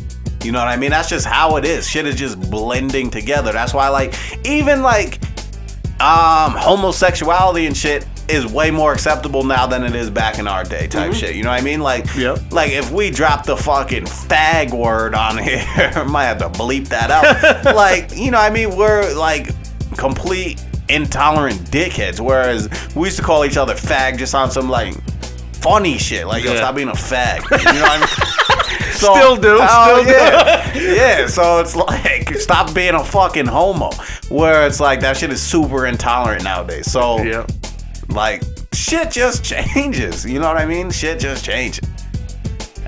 You 0.43 0.51
know 0.51 0.59
what 0.59 0.67
I 0.67 0.77
mean? 0.77 0.91
That's 0.91 1.09
just 1.09 1.25
how 1.25 1.57
it 1.57 1.65
is. 1.65 1.89
Shit 1.89 2.05
is 2.05 2.15
just 2.15 2.39
blending 2.49 3.09
together. 3.09 3.51
That's 3.51 3.73
why 3.73 3.89
like 3.89 4.13
even 4.45 4.81
like 4.81 5.19
um 6.01 6.53
homosexuality 6.55 7.65
and 7.65 7.75
shit 7.75 8.05
is 8.29 8.45
way 8.45 8.69
more 8.69 8.91
acceptable 8.93 9.43
now 9.43 9.65
than 9.65 9.83
it 9.83 9.95
is 9.95 10.09
back 10.09 10.38
in 10.38 10.47
our 10.47 10.63
day 10.63 10.85
type 10.88 11.13
shit. 11.13 11.35
You 11.35 11.43
know 11.43 11.49
what 11.49 11.61
I 11.61 11.63
mean? 11.63 11.79
Like 11.81 12.05
Yep. 12.15 12.51
like 12.51 12.71
if 12.71 12.91
we 12.91 13.09
drop 13.09 13.45
the 13.45 13.55
fucking 13.57 14.03
fag 14.03 14.71
word 14.73 15.15
on 15.15 15.38
here, 15.43 15.63
I 15.95 16.03
might 16.03 16.25
have 16.25 16.38
to 16.39 16.49
bleep 16.49 16.88
that 16.89 17.09
out. 17.09 17.75
like, 17.75 18.15
you 18.15 18.29
know 18.31 18.38
what 18.38 18.51
I 18.51 18.53
mean? 18.53 18.75
We're 18.77 19.13
like 19.15 19.49
complete 19.97 20.63
intolerant 20.89 21.59
dickheads. 21.71 22.19
Whereas 22.19 22.69
we 22.95 23.05
used 23.07 23.17
to 23.17 23.23
call 23.23 23.43
each 23.45 23.57
other 23.57 23.73
fag 23.73 24.17
just 24.17 24.35
on 24.35 24.51
some 24.51 24.69
like 24.69 24.93
funny 25.55 25.97
shit. 25.97 26.27
Like, 26.27 26.43
yo, 26.43 26.55
stop 26.57 26.75
being 26.75 26.89
a 26.89 26.93
fag. 26.93 27.38
You 27.49 27.63
know 27.73 27.81
what 27.81 27.91
I 27.91 27.99
mean? 27.99 28.43
So, 28.97 29.13
Still 29.13 29.36
do, 29.38 29.57
Oh, 29.61 30.01
still 30.01 30.05
do. 30.05 30.11
yeah. 30.11 30.73
yeah, 31.21 31.28
so 31.28 31.59
it's 31.59 31.75
like 31.75 32.34
stop 32.36 32.73
being 32.73 32.95
a 32.95 33.03
fucking 33.03 33.45
homo. 33.45 33.91
Where 34.30 34.65
it's 34.65 34.80
like 34.80 34.99
that 35.01 35.17
shit 35.17 35.32
is 35.32 35.41
super 35.41 35.86
intolerant 35.86 36.43
nowadays. 36.43 36.91
So 36.91 37.21
yeah 37.23 37.45
like 38.09 38.41
shit 38.73 39.11
just 39.11 39.43
changes. 39.43 40.25
You 40.25 40.39
know 40.39 40.47
what 40.47 40.57
I 40.57 40.65
mean? 40.65 40.89
Shit 40.91 41.19
just 41.19 41.43
changes. 41.45 41.88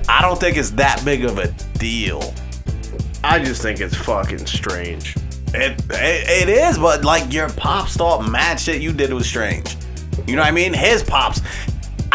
I 0.08 0.22
don't 0.22 0.38
think 0.40 0.56
it's 0.56 0.70
that 0.72 1.02
big 1.04 1.24
of 1.24 1.38
a 1.38 1.48
deal. 1.78 2.34
i 3.22 3.38
just 3.38 3.62
think 3.62 3.80
it's 3.80 3.94
fucking 3.94 4.44
strange 4.46 5.14
It, 5.54 5.80
it 5.90 6.48
it 6.48 6.48
is, 6.48 6.78
but 6.78 7.04
like 7.04 7.32
your 7.32 7.48
pops 7.50 7.96
thought 7.96 8.28
mad 8.28 8.58
shit 8.58 8.80
you 8.82 8.92
did 8.92 9.12
was 9.12 9.26
strange. 9.26 9.76
You 10.26 10.36
know 10.36 10.42
what 10.42 10.48
I 10.48 10.52
mean? 10.52 10.72
His 10.72 11.02
pops. 11.02 11.40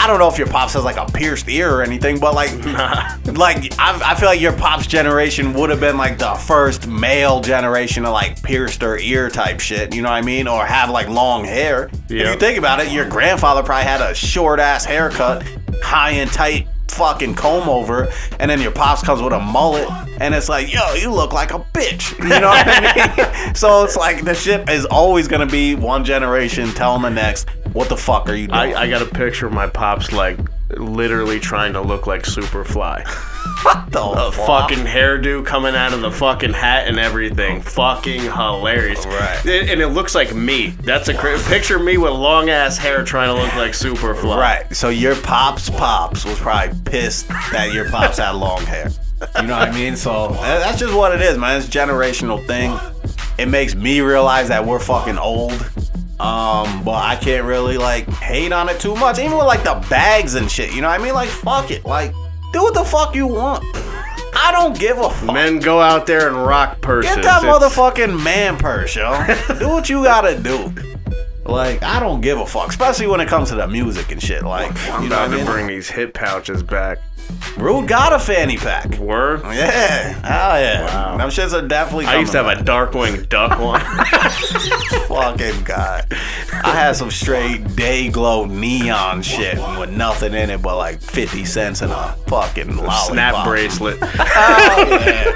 I 0.05 0.07
don't 0.07 0.19
know 0.19 0.29
if 0.29 0.37
your 0.37 0.45
pops 0.45 0.73
has 0.73 0.83
like 0.83 0.97
a 0.97 1.11
pierced 1.11 1.49
ear 1.49 1.77
or 1.77 1.81
anything, 1.81 2.19
but 2.19 2.35
like, 2.35 2.51
like 3.35 3.73
I, 3.79 3.99
I 4.11 4.13
feel 4.13 4.29
like 4.29 4.39
your 4.39 4.53
pops 4.53 4.85
generation 4.85 5.51
would 5.55 5.71
have 5.71 5.79
been 5.79 5.97
like 5.97 6.19
the 6.19 6.35
first 6.35 6.85
male 6.85 7.41
generation 7.41 8.03
to 8.03 8.11
like 8.11 8.39
pierce 8.43 8.77
their 8.77 8.99
ear 8.99 9.31
type 9.31 9.59
shit. 9.59 9.95
You 9.95 10.03
know 10.03 10.11
what 10.11 10.17
I 10.17 10.21
mean? 10.21 10.47
Or 10.47 10.63
have 10.63 10.91
like 10.91 11.09
long 11.09 11.43
hair. 11.43 11.89
If 12.07 12.11
you 12.11 12.35
think 12.35 12.59
about 12.59 12.81
it, 12.81 12.91
your 12.91 13.09
grandfather 13.09 13.63
probably 13.63 13.85
had 13.85 13.99
a 13.99 14.13
short 14.13 14.59
ass 14.59 14.85
haircut, 14.85 15.43
high 15.81 16.11
and 16.11 16.31
tight 16.31 16.67
fucking 16.89 17.33
comb 17.33 17.67
over, 17.67 18.07
and 18.39 18.51
then 18.51 18.61
your 18.61 18.71
pops 18.73 19.01
comes 19.01 19.23
with 19.23 19.33
a 19.33 19.39
mullet, 19.39 19.89
and 20.21 20.35
it's 20.35 20.49
like, 20.49 20.71
yo, 20.71 20.93
you 20.93 21.11
look 21.11 21.33
like 21.33 21.51
a 21.51 21.59
bitch. 21.73 22.15
You 22.19 22.29
know 22.29 22.49
what 22.49 22.67
I 22.67 23.45
mean? 23.45 23.55
so 23.55 23.83
it's 23.83 23.97
like 23.97 24.23
the 24.23 24.35
shit 24.35 24.69
is 24.69 24.85
always 24.85 25.27
gonna 25.27 25.47
be 25.47 25.73
one 25.73 26.03
generation 26.03 26.69
telling 26.73 27.01
the 27.01 27.09
next, 27.09 27.47
what 27.75 27.89
the 27.89 27.97
fuck 27.97 28.27
are 28.29 28.33
you 28.35 28.47
doing? 28.47 28.57
I, 28.75 28.81
I 28.83 28.89
got 28.89 29.01
a 29.01 29.05
picture 29.05 29.45
of 29.47 29.53
my 29.53 29.67
pops 29.67 30.11
like 30.11 30.39
literally 30.77 31.39
trying 31.39 31.73
to 31.73 31.81
look 31.81 32.07
like 32.07 32.23
Superfly. 32.23 33.05
what 33.63 33.91
the 33.91 34.01
A 34.01 34.31
fuck? 34.31 34.69
fucking 34.69 34.85
hairdo 34.85 35.45
coming 35.45 35.75
out 35.75 35.93
of 35.93 36.01
the 36.01 36.09
fucking 36.11 36.53
hat 36.53 36.87
and 36.87 36.97
everything. 36.97 37.61
Fucking 37.61 38.21
hilarious. 38.21 39.05
Right. 39.05 39.45
It- 39.45 39.69
and 39.69 39.81
it 39.81 39.89
looks 39.89 40.15
like 40.15 40.33
me. 40.33 40.69
That's 40.81 41.07
a 41.09 41.13
cra- 41.13 41.37
picture 41.39 41.75
of 41.75 41.83
me 41.83 41.97
with 41.97 42.11
long 42.13 42.49
ass 42.49 42.77
hair 42.77 43.03
trying 43.03 43.35
to 43.35 43.41
look 43.41 43.53
like 43.55 43.71
Superfly. 43.73 44.37
Right. 44.37 44.75
So 44.75 44.89
your 44.89 45.15
pops 45.15 45.69
pops 45.69 46.25
was 46.25 46.39
probably 46.39 46.79
pissed 46.85 47.27
that 47.51 47.73
your 47.73 47.89
pops 47.89 48.17
had 48.17 48.31
long 48.31 48.63
hair. 48.65 48.89
You 49.41 49.47
know 49.47 49.57
what 49.59 49.69
I 49.69 49.71
mean? 49.73 49.95
So 49.95 50.29
that- 50.29 50.59
that's 50.59 50.79
just 50.79 50.93
what 50.95 51.13
it 51.13 51.21
is, 51.21 51.37
man. 51.37 51.57
It's 51.57 51.67
a 51.67 51.71
generational 51.71 52.45
thing. 52.47 52.77
It 53.37 53.47
makes 53.47 53.75
me 53.75 53.99
realize 54.01 54.47
that 54.47 54.65
we're 54.65 54.79
fucking 54.79 55.17
old. 55.17 55.51
Um, 56.19 56.83
but 56.83 56.95
I 57.03 57.17
can't 57.21 57.45
really 57.45 57.77
like 57.77 58.07
hate 58.07 58.51
on 58.53 58.69
it 58.69 58.79
too 58.79 58.95
much. 58.95 59.19
Even 59.19 59.37
with 59.37 59.45
like 59.47 59.63
the 59.63 59.85
bags 59.89 60.35
and 60.35 60.49
shit. 60.49 60.73
You 60.73 60.81
know 60.81 60.87
what 60.87 60.99
I 60.99 61.03
mean? 61.03 61.13
Like 61.13 61.29
fuck 61.29 61.71
it. 61.71 61.85
Like 61.85 62.13
do 62.53 62.61
what 62.63 62.73
the 62.73 62.85
fuck 62.85 63.15
you 63.15 63.27
want. 63.27 63.63
I 64.37 64.51
don't 64.51 64.77
give 64.77 64.97
a 64.97 65.09
fuck. 65.09 65.33
Men 65.33 65.59
go 65.59 65.79
out 65.81 66.07
there 66.07 66.27
and 66.27 66.37
rock 66.45 66.79
purses. 66.81 67.15
Get 67.15 67.23
that 67.23 67.43
It's- 67.43 67.61
motherfucking 67.61 68.23
man 68.23 68.57
purse, 68.57 68.95
yo. 68.95 69.11
do 69.59 69.69
what 69.69 69.89
you 69.89 70.03
gotta 70.03 70.37
do. 70.39 70.73
Like, 71.45 71.83
I 71.83 71.99
don't 71.99 72.21
give 72.21 72.39
a 72.39 72.45
fuck, 72.45 72.69
especially 72.69 73.07
when 73.07 73.21
it 73.21 73.27
comes 73.27 73.49
to 73.49 73.55
the 73.55 73.67
music 73.67 74.11
and 74.11 74.21
shit. 74.21 74.43
Like, 74.43 74.71
I'm 74.89 75.03
you 75.03 75.09
know 75.09 75.15
about 75.17 75.29
what 75.29 75.29
I 75.29 75.31
to 75.31 75.37
mean? 75.37 75.45
bring 75.45 75.67
these 75.67 75.87
hip 75.89 76.13
pouches 76.13 76.63
back. 76.63 76.99
Rude 77.57 77.87
got 77.87 78.13
a 78.13 78.19
fanny 78.19 78.57
pack. 78.57 78.97
Word? 78.99 79.41
Yeah, 79.43 80.13
hell 80.27 80.59
yeah. 80.61 80.85
Wow. 80.85 81.17
Them 81.17 81.29
shits 81.29 81.53
are 81.53 81.67
definitely. 81.67 82.05
I 82.05 82.17
used 82.19 82.31
to 82.33 82.43
have 82.43 82.47
coming 82.47 82.61
a 82.61 82.63
Darkwing 82.65 83.29
Duck 83.29 83.59
one. 83.59 83.79
back. 83.79 84.31
fucking 85.07 85.63
god. 85.63 86.05
I 86.63 86.71
had 86.73 86.95
some 86.95 87.09
straight 87.09 87.75
day 87.75 88.09
glow 88.09 88.45
neon 88.45 89.21
shit 89.23 89.57
with 89.79 89.89
nothing 89.91 90.33
in 90.35 90.49
it 90.51 90.61
but 90.61 90.77
like 90.77 91.01
fifty 91.01 91.45
cents 91.45 91.81
and 91.81 91.91
a 91.91 92.13
fucking 92.27 92.75
lollipop. 92.77 93.07
Snap 93.11 93.45
bracelet. 93.45 93.97
Hell 94.03 94.89
yeah. 94.89 95.31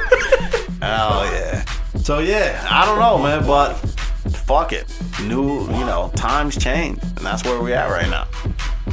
Hell 0.82 1.26
yeah. 1.34 1.66
So 1.97 2.20
yeah, 2.20 2.68
I 2.70 2.86
don't 2.86 2.99
know, 2.99 3.18
man, 3.18 3.45
but 3.47 3.74
fuck 4.36 4.74
it. 4.74 4.86
New, 5.24 5.62
you 5.62 5.86
know, 5.86 6.12
times 6.16 6.58
change, 6.58 7.02
and 7.04 7.18
that's 7.18 7.44
where 7.44 7.62
we 7.62 7.74
at 7.74 7.90
right 7.90 8.10
now. 8.10 8.26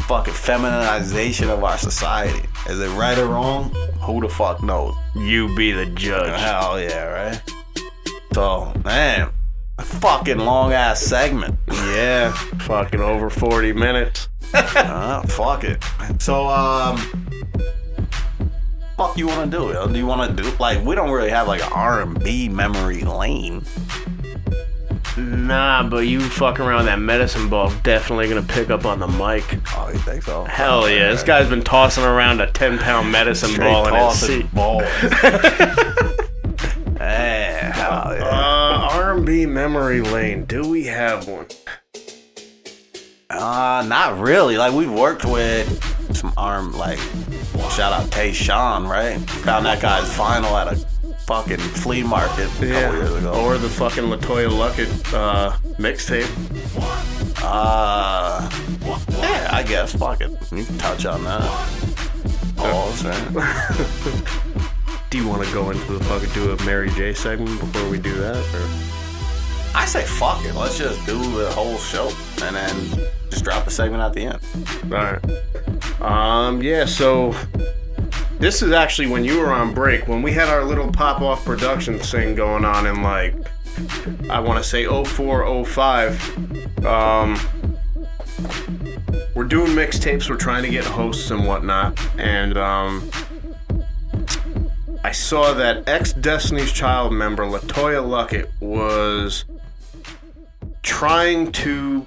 Fucking 0.06 0.34
feminization 0.34 1.48
of 1.50 1.64
our 1.64 1.78
society. 1.78 2.46
Is 2.68 2.80
it 2.80 2.88
right 2.90 3.16
or 3.18 3.26
wrong? 3.26 3.70
Who 4.00 4.20
the 4.20 4.28
fuck 4.28 4.62
knows? 4.62 4.94
You 5.14 5.54
be 5.56 5.72
the 5.72 5.86
judge. 5.86 6.38
Hell 6.40 6.80
yeah, 6.80 7.04
right? 7.04 7.42
So, 8.32 8.72
man, 8.84 9.30
a 9.78 9.82
fucking 9.82 10.38
long 10.38 10.72
ass 10.72 11.00
segment. 11.00 11.58
Yeah, 11.68 12.32
fucking 12.60 13.00
over 13.00 13.30
40 13.30 13.72
minutes. 13.72 14.28
Uh, 14.54 15.22
fuck 15.26 15.64
it. 15.64 15.82
So, 16.18 16.46
um, 16.46 16.96
fuck 18.96 19.16
you 19.18 19.26
want 19.26 19.50
to 19.50 19.56
do? 19.58 19.64
yo? 19.72 19.86
Do 19.86 19.98
you 19.98 20.06
want 20.06 20.36
to 20.36 20.42
do 20.42 20.48
like 20.58 20.82
we 20.84 20.94
don't 20.94 21.10
really 21.10 21.30
have 21.30 21.46
like 21.46 21.62
an 21.62 21.72
R 21.72 22.02
and 22.02 22.22
B 22.22 22.48
memory 22.48 23.02
lane? 23.02 23.64
Nah, 25.16 25.88
but 25.88 26.06
you 26.06 26.20
fucking 26.20 26.64
around 26.64 26.86
that 26.86 26.98
medicine 26.98 27.48
ball, 27.48 27.72
definitely 27.82 28.28
gonna 28.28 28.42
pick 28.42 28.70
up 28.70 28.84
on 28.84 28.98
the 28.98 29.06
mic. 29.08 29.44
Oh, 29.76 29.88
you 29.92 29.98
think 30.00 30.22
so? 30.22 30.44
Hell 30.44 30.88
yeah, 30.90 31.10
this 31.10 31.22
guy's 31.22 31.48
been 31.48 31.62
tossing 31.64 32.04
around 32.04 32.40
a 32.40 32.50
10 32.50 32.78
pound 32.78 33.10
medicine 33.10 33.50
Straight 33.50 33.72
ball 33.72 33.88
in 33.88 33.94
his 33.94 34.02
tossing 34.02 34.42
seat. 34.42 34.54
balls. 34.54 34.82
hey, 36.98 37.70
hell 37.74 38.14
yeah. 38.14 38.24
Uh, 38.24 38.88
R&B 38.92 39.46
memory 39.46 40.02
lane. 40.02 40.44
Do 40.44 40.68
we 40.68 40.84
have 40.84 41.26
one? 41.28 41.46
Uh, 43.30 43.84
not 43.88 44.18
really. 44.18 44.56
Like 44.58 44.74
we've 44.74 44.92
worked 44.92 45.24
with 45.24 45.82
some 46.14 46.32
arm 46.36 46.72
like 46.72 46.98
shout 47.70 47.92
out 47.92 48.10
Tay 48.10 48.32
Sean, 48.32 48.86
right? 48.86 49.18
Found 49.30 49.66
that 49.66 49.80
guy's 49.82 50.10
final 50.14 50.56
at 50.56 50.68
a 50.68 50.76
fucking 51.26 51.58
flea 51.58 52.02
market 52.04 52.46
a 52.46 52.48
couple 52.48 52.68
years 52.98 53.14
ago. 53.14 53.32
Or 53.44 53.58
the 53.58 53.68
fucking 53.68 54.04
LeToya 54.04 54.48
Luckett 54.48 55.12
uh, 55.12 55.52
mixtape. 55.78 56.30
Uh, 57.42 58.48
yeah, 59.20 59.48
I 59.52 59.62
guess. 59.62 59.92
Fuck 59.94 60.20
it. 60.20 60.30
You 60.52 60.64
can 60.64 60.78
touch 60.78 61.04
on 61.04 61.24
that. 61.24 61.42
Oh, 62.58 63.02
right. 63.04 64.46
Do 65.10 65.18
you 65.18 65.28
want 65.28 65.44
to 65.44 65.52
go 65.52 65.70
into 65.70 65.92
the 65.92 66.04
fucking 66.04 66.30
do 66.30 66.52
a 66.52 66.64
Mary 66.64 66.90
J 66.90 67.12
segment 67.14 67.60
before 67.60 67.88
we 67.88 67.98
do 67.98 68.14
that? 68.14 68.36
Or? 68.36 69.76
I 69.76 69.84
say 69.84 70.04
fuck 70.04 70.44
it. 70.44 70.54
Let's 70.54 70.78
just 70.78 71.04
do 71.06 71.18
the 71.38 71.50
whole 71.52 71.78
show 71.78 72.10
and 72.42 72.56
then 72.56 73.06
just 73.30 73.44
drop 73.44 73.66
a 73.66 73.70
segment 73.70 74.02
at 74.02 74.14
the 74.14 74.26
end. 74.26 74.92
Alright. 74.92 76.00
Um, 76.00 76.62
yeah, 76.62 76.86
so 76.86 77.34
this 78.46 78.62
is 78.62 78.70
actually 78.70 79.08
when 79.08 79.24
you 79.24 79.40
were 79.40 79.52
on 79.52 79.74
break, 79.74 80.06
when 80.06 80.22
we 80.22 80.30
had 80.30 80.48
our 80.48 80.62
little 80.62 80.88
pop 80.92 81.20
off 81.20 81.44
production 81.44 81.98
thing 81.98 82.36
going 82.36 82.64
on 82.64 82.86
in 82.86 83.02
like, 83.02 83.34
I 84.30 84.38
want 84.38 84.62
to 84.62 84.62
say 84.62 84.86
04, 84.86 85.64
05. 85.64 86.86
Um, 86.86 87.36
we're 89.34 89.42
doing 89.42 89.72
mixtapes, 89.72 90.30
we're 90.30 90.36
trying 90.36 90.62
to 90.62 90.68
get 90.68 90.84
hosts 90.84 91.32
and 91.32 91.44
whatnot, 91.44 91.98
and 92.20 92.56
um, 92.56 93.10
I 95.02 95.10
saw 95.10 95.52
that 95.54 95.88
ex 95.88 96.12
Destiny's 96.12 96.70
Child 96.70 97.12
member 97.12 97.42
LeToya 97.46 98.00
Luckett 98.00 98.48
was 98.60 99.44
trying 100.84 101.50
to 101.50 102.06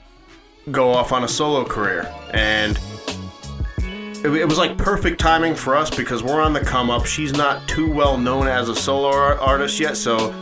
go 0.72 0.94
off 0.94 1.12
on 1.12 1.26
a 1.26 1.28
solo 1.28 1.66
career. 1.66 2.10
And 2.34 2.80
it, 4.24 4.30
it 4.30 4.46
was 4.46 4.58
like 4.58 4.78
perfect 4.78 5.20
timing 5.20 5.56
for 5.56 5.76
us 5.76 5.90
because 5.90 6.24
we're 6.24 6.42
on 6.42 6.54
the 6.54 6.60
come 6.60 6.90
up. 6.90 7.06
She's 7.06 7.34
not 7.34 7.68
too 7.68 7.92
well 7.92 8.18
known 8.18 8.48
as 8.48 8.70
a 8.70 8.76
solo 8.76 9.10
ar- 9.10 9.40
artist 9.40 9.80
yet, 9.80 9.98
so 9.98 10.34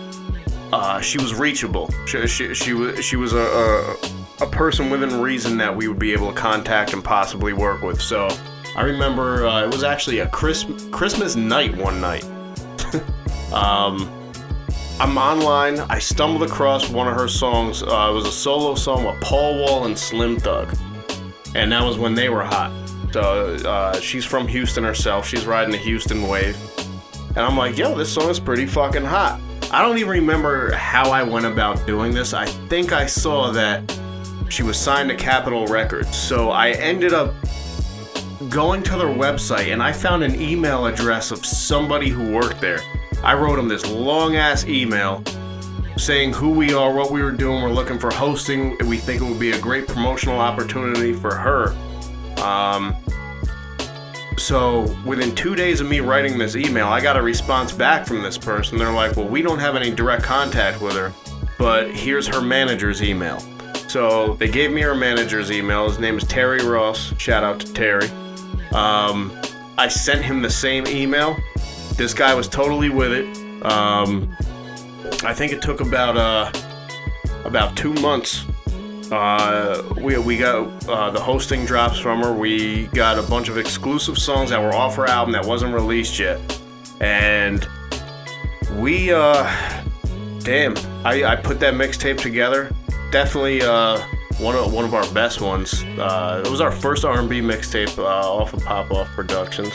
uh, 0.74 1.00
she 1.00 1.18
was 1.18 1.34
reachable. 1.36 1.90
She, 2.06 2.28
she, 2.28 2.54
she 2.54 2.74
was 2.74 3.04
she 3.04 3.16
was 3.16 3.34
a, 3.34 3.40
a 3.40 3.96
a 4.42 4.48
person 4.48 4.90
within 4.90 5.22
reason 5.22 5.58
that 5.58 5.76
we 5.76 5.88
would 5.88 6.00
be 6.00 6.14
able 6.14 6.32
to 6.32 6.36
contact 6.40 6.94
and 6.94 7.04
possibly 7.04 7.54
work 7.54 7.82
with. 7.82 8.02
So 8.02 8.28
I 8.76 8.84
remember 8.84 9.48
uh, 9.48 9.64
it 9.64 9.72
was 9.72 9.84
actually 9.84 10.20
a 10.20 10.30
Chris, 10.30 10.66
Christmas 10.92 11.36
night 11.36 11.76
one 11.76 12.00
night. 12.00 12.24
um, 13.52 14.12
I'm 15.00 15.18
online. 15.18 15.80
I 15.90 16.00
stumbled 16.00 16.44
across 16.44 16.90
one 16.90 17.08
of 17.08 17.16
her 17.16 17.28
songs. 17.28 17.82
Uh, 17.82 18.08
it 18.10 18.14
was 18.14 18.26
a 18.26 18.32
solo 18.32 18.76
song 18.76 19.06
with 19.06 19.20
Paul 19.22 19.60
Wall 19.60 19.86
and 19.86 19.98
Slim 19.98 20.40
Thug, 20.40 20.76
and 21.56 21.72
that 21.72 21.84
was 21.84 21.98
when 21.98 22.14
they 22.14 22.30
were 22.30 22.44
hot. 22.44 22.72
So 23.12 23.56
uh, 23.56 24.00
she's 24.00 24.26
from 24.26 24.48
Houston 24.48 24.84
herself. 24.84 25.28
She's 25.28 25.46
riding 25.46 25.72
the 25.72 25.78
Houston 25.78 26.28
wave, 26.28 26.58
and 27.30 27.40
I'm 27.40 27.58
like, 27.58 27.78
yo, 27.78 27.96
this 27.96 28.14
song 28.14 28.30
is 28.30 28.40
pretty 28.40 28.66
fucking 28.66 29.06
hot. 29.06 29.40
I 29.72 29.82
don't 29.82 29.98
even 29.98 30.10
remember 30.10 30.72
how 30.74 31.12
I 31.12 31.24
went 31.24 31.46
about 31.46 31.86
doing 31.86 32.14
this. 32.14 32.34
I 32.34 32.46
think 32.46 32.92
I 32.92 33.06
saw 33.06 33.52
that 33.52 33.84
she 34.50 34.64
was 34.64 34.78
signed 34.78 35.10
to 35.10 35.16
Capitol 35.16 35.68
Records, 35.68 36.16
so 36.16 36.52
I 36.52 36.72
ended 36.72 37.14
up 37.14 37.34
going 38.50 38.84
to 38.84 38.98
their 38.98 39.08
website 39.08 39.74
and 39.74 39.82
I 39.82 39.92
found 39.92 40.24
an 40.24 40.40
email 40.40 40.86
address 40.86 41.32
of 41.32 41.46
somebody 41.46 42.10
who 42.10 42.32
worked 42.32 42.62
there. 42.62 42.80
I 43.24 43.34
wrote 43.34 43.58
him 43.58 43.68
this 43.68 43.86
long 43.90 44.36
ass 44.36 44.66
email 44.66 45.24
saying 45.98 46.34
who 46.34 46.52
we 46.52 46.74
are, 46.74 46.94
what 46.94 47.12
we 47.12 47.22
were 47.22 47.32
doing. 47.32 47.64
We're 47.64 47.72
looking 47.72 47.98
for 47.98 48.14
hosting. 48.14 48.78
We 48.88 48.98
think 48.98 49.22
it 49.22 49.26
would 49.26 49.40
be 49.40 49.52
a 49.52 49.60
great 49.60 49.88
promotional 49.88 50.40
opportunity 50.40 51.14
for 51.14 51.34
her. 51.36 51.76
Um, 52.40 52.96
so 54.38 54.82
within 55.06 55.34
two 55.34 55.56
days 55.56 55.82
of 55.82 55.88
me 55.88 56.00
writing 56.00 56.38
this 56.38 56.56
email, 56.56 56.88
I 56.88 57.02
got 57.02 57.18
a 57.18 57.22
response 57.22 57.72
back 57.72 58.06
from 58.06 58.22
this 58.22 58.38
person. 58.38 58.78
They're 58.78 58.92
like, 58.92 59.16
well, 59.18 59.28
we 59.28 59.42
don't 59.42 59.60
have 59.60 59.76
any 59.76 59.92
direct 59.92 60.24
contact 60.24 60.82
with 60.82 60.94
her, 60.94 61.12
but 61.58 61.92
here's 61.92 62.28
her 62.28 62.42
manager's 62.42 63.02
email. 63.02 63.40
So 63.88 64.36
they 64.36 64.48
gave 64.48 64.72
me 64.72 64.82
her 64.82 64.96
manager's 64.96 65.52
email. 65.52 65.88
His 65.88 65.98
name 65.98 66.18
is 66.18 66.24
Terry 66.26 66.64
Ross. 66.64 67.14
Shout 67.18 67.44
out 67.44 67.60
to 67.62 67.74
Terry. 67.74 68.10
Um, 68.74 69.32
I 69.78 69.88
sent 69.88 70.24
him 70.24 70.42
the 70.42 70.50
same 70.50 70.86
email. 70.88 71.36
This 71.96 72.14
guy 72.14 72.34
was 72.36 72.48
totally 72.48 72.90
with 72.90 73.12
it. 73.12 73.26
Um, 73.66 74.36
I 75.24 75.34
think 75.34 75.52
it 75.52 75.62
took 75.62 75.80
about 75.82 76.16
uh, 76.16 76.52
about 77.46 77.76
two 77.76 77.94
months. 77.96 78.46
Uh, 79.12 79.82
we, 80.02 80.18
we 80.18 80.38
got 80.38 80.88
uh, 80.88 81.10
the 81.12 81.20
hosting 81.20 81.66
drops 81.66 81.98
from 81.98 82.22
her. 82.22 82.34
We 82.34 82.88
got 82.88 83.18
a 83.18 83.24
bunch 83.24 83.48
of 83.48 83.58
exclusive 83.58 84.18
songs 84.18 84.50
that 84.50 84.62
were 84.62 84.74
off 84.74 84.96
her 84.96 85.06
album 85.06 85.32
that 85.34 85.46
wasn't 85.46 85.74
released 85.74 86.20
yet, 86.20 86.40
and 87.00 87.68
we 88.76 89.14
uh, 89.14 89.44
damn, 90.40 90.76
I, 91.06 91.24
I 91.24 91.36
put 91.36 91.60
that 91.62 91.74
mixtape 91.74 92.18
together. 92.18 92.72
Definitely 93.12 93.62
uh, 93.62 94.00
one 94.40 94.56
of 94.56 94.74
one 94.74 94.86
of 94.86 94.94
our 94.94 95.10
best 95.14 95.42
ones. 95.42 95.84
Uh, 95.84 96.44
it 96.46 96.50
was 96.50 96.62
our 96.62 96.72
first 96.72 97.06
R&B 97.06 97.42
mixtape 97.42 97.98
uh, 97.98 98.04
off 98.04 98.54
of 98.54 98.64
Pop 98.64 98.92
Off 98.92 99.08
Productions, 99.10 99.74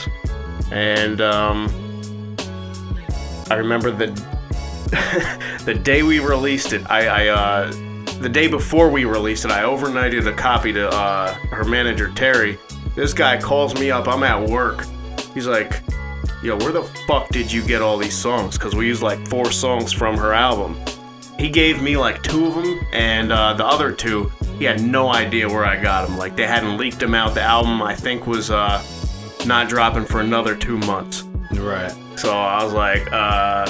and 0.71 1.21
um, 1.21 2.37
I 3.51 3.55
remember 3.55 3.91
the 3.91 4.07
the 5.65 5.75
day 5.75 6.03
we 6.03 6.21
released 6.21 6.73
it. 6.73 6.83
I, 6.91 7.07
I 7.07 7.29
uh, 7.29 7.73
the 8.23 8.29
day 8.29 8.47
before 8.47 8.89
we 8.89 9.05
released 9.05 9.45
it, 9.45 9.51
I 9.51 9.63
overnighted 9.63 10.27
a 10.27 10.33
copy 10.33 10.73
to 10.73 10.89
uh, 10.89 11.35
her 11.51 11.65
manager 11.65 12.11
Terry. 12.15 12.59
This 12.95 13.13
guy 13.13 13.41
calls 13.41 13.75
me 13.75 13.91
up. 13.91 14.07
I'm 14.07 14.23
at 14.23 14.49
work. 14.49 14.87
He's 15.35 15.47
like, 15.47 15.83
"Yo, 16.43 16.57
where 16.59 16.73
the 16.73 16.85
fuck 17.09 17.29
did 17.31 17.51
you 17.51 17.67
get 17.67 17.83
all 17.83 17.99
these 17.99 18.17
songs?" 18.17 18.57
Because 18.57 18.75
we 18.75 18.87
used 18.87 19.03
like 19.03 19.27
four 19.27 19.51
songs 19.51 19.93
from 19.93 20.17
her 20.17 20.33
album. 20.33 20.79
He 21.39 21.51
gave 21.51 21.83
me 21.83 21.97
like 21.97 22.23
two 22.23 22.47
of 22.47 22.55
them, 22.55 22.81
and 22.93 23.33
uh, 23.33 23.55
the 23.55 23.67
other 23.67 23.91
two, 23.91 24.31
he 24.59 24.65
had 24.65 24.81
no 24.81 25.13
idea 25.13 25.49
where 25.49 25.65
I 25.65 25.83
got 25.83 26.07
them. 26.07 26.17
Like 26.17 26.37
they 26.37 26.47
hadn't 26.47 26.77
leaked 26.77 27.01
them 27.01 27.15
out. 27.15 27.35
The 27.35 27.43
album, 27.43 27.83
I 27.83 27.95
think, 27.95 28.27
was 28.27 28.51
uh, 28.51 28.85
not 29.47 29.69
dropping 29.69 30.05
for 30.05 30.21
another 30.21 30.55
two 30.55 30.79
months. 30.79 31.25
Right. 31.51 31.93
So 32.17 32.33
I 32.33 32.63
was 32.63 32.73
like, 32.73 33.11
uh, 33.13 33.67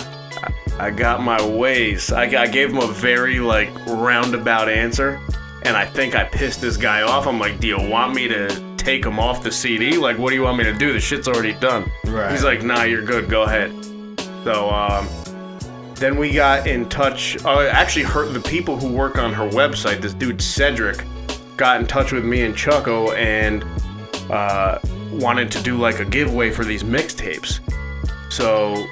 I 0.79 0.91
got 0.91 1.23
my 1.23 1.45
ways. 1.45 2.13
I, 2.13 2.25
I 2.25 2.47
gave 2.47 2.71
him 2.71 2.79
a 2.79 2.89
very 2.89 3.39
like 3.39 3.71
roundabout 3.87 4.69
answer, 4.69 5.21
and 5.63 5.77
I 5.77 5.87
think 5.87 6.15
I 6.15 6.25
pissed 6.25 6.61
this 6.61 6.77
guy 6.77 7.03
off. 7.03 7.27
I'm 7.27 7.39
like, 7.39 7.61
do 7.61 7.69
you 7.69 7.79
want 7.79 8.15
me 8.15 8.29
to 8.29 8.77
take 8.77 9.05
him 9.05 9.19
off 9.19 9.43
the 9.43 9.53
CD? 9.53 9.97
Like, 9.97 10.19
what 10.19 10.31
do 10.31 10.37
you 10.37 10.43
want 10.43 10.59
me 10.59 10.65
to 10.65 10.73
do? 10.73 10.93
The 10.93 11.01
shit's 11.01 11.29
already 11.29 11.53
done. 11.55 11.91
Right. 12.05 12.33
He's 12.33 12.45
like, 12.45 12.63
nah, 12.63 12.83
you're 12.83 13.05
good. 13.05 13.29
Go 13.29 13.43
ahead. 13.43 13.73
So 14.45 14.71
um, 14.71 15.09
then 15.95 16.17
we 16.17 16.33
got 16.33 16.67
in 16.67 16.89
touch. 16.89 17.43
Uh, 17.45 17.69
actually, 17.71 18.05
her 18.05 18.27
the 18.27 18.41
people 18.41 18.77
who 18.77 18.93
work 18.93 19.19
on 19.19 19.33
her 19.33 19.49
website, 19.49 20.01
this 20.01 20.15
dude 20.15 20.43
Cedric, 20.43 21.05
got 21.57 21.81
in 21.81 21.87
touch 21.87 22.13
with 22.13 22.25
me 22.25 22.43
and 22.43 22.55
Chucko 22.55 23.15
and 23.17 23.65
uh, 24.31 24.79
wanted 25.13 25.51
to 25.53 25.63
do 25.63 25.77
like 25.77 26.01
a 26.01 26.05
giveaway 26.05 26.51
for 26.51 26.65
these 26.65 26.83
mixtapes. 26.83 27.61
So 28.33 28.85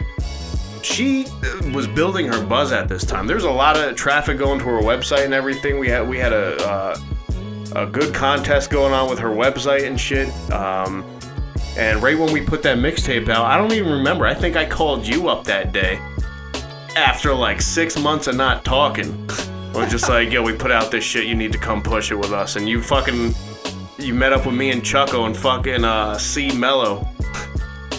she 0.83 1.27
uh, 1.27 1.71
was 1.75 1.87
building 1.87 2.27
her 2.27 2.45
buzz 2.45 2.73
at 2.73 2.89
this 2.89 3.05
time. 3.05 3.27
There's 3.27 3.45
a 3.45 3.51
lot 3.51 3.77
of 3.77 3.97
traffic 3.97 4.39
going 4.39 4.59
to 4.61 4.65
her 4.67 4.81
website 4.81 5.25
and 5.25 5.35
everything. 5.35 5.79
We 5.79 5.89
had 5.89 6.09
we 6.09 6.19
had 6.19 6.33
a 6.33 6.57
uh, 6.67 6.99
a 7.77 7.87
good 7.87 8.15
contest 8.15 8.71
going 8.71 8.93
on 8.93 9.09
with 9.09 9.19
her 9.19 9.31
website 9.31 9.87
and 9.87 10.01
shit. 10.01 10.29
Um, 10.51 11.05
and 11.77 12.03
right 12.03 12.19
when 12.19 12.33
we 12.33 12.41
put 12.41 12.63
that 12.65 12.79
mixtape 12.79 13.29
out, 13.29 13.45
I 13.45 13.57
don't 13.57 13.73
even 13.73 13.93
remember. 13.93 14.27
I 14.27 14.35
think 14.35 14.57
I 14.57 14.67
called 14.67 15.07
you 15.07 15.29
up 15.29 15.45
that 15.45 15.73
day 15.73 16.01
after 16.97 17.35
like 17.35 17.61
six 17.63 17.99
months 17.99 18.27
of 18.27 18.37
not 18.37 18.65
talking. 18.65 19.27
Was 19.73 19.89
just 19.91 20.09
like, 20.09 20.33
yo, 20.33 20.43
we 20.43 20.53
put 20.53 20.73
out 20.73 20.91
this 20.91 21.05
shit. 21.05 21.27
You 21.27 21.37
need 21.37 21.53
to 21.53 21.59
come 21.59 21.81
push 21.81 22.11
it 22.11 22.17
with 22.17 22.33
us. 22.33 22.57
And 22.57 22.69
you 22.69 22.83
fucking 22.83 23.35
you 23.99 24.15
met 24.15 24.33
up 24.33 24.47
with 24.47 24.55
me 24.55 24.71
and 24.71 24.83
Chucko 24.83 25.27
and 25.27 25.37
fucking 25.37 25.85
uh, 25.85 26.19
C 26.19 26.51
Mello. 26.53 27.07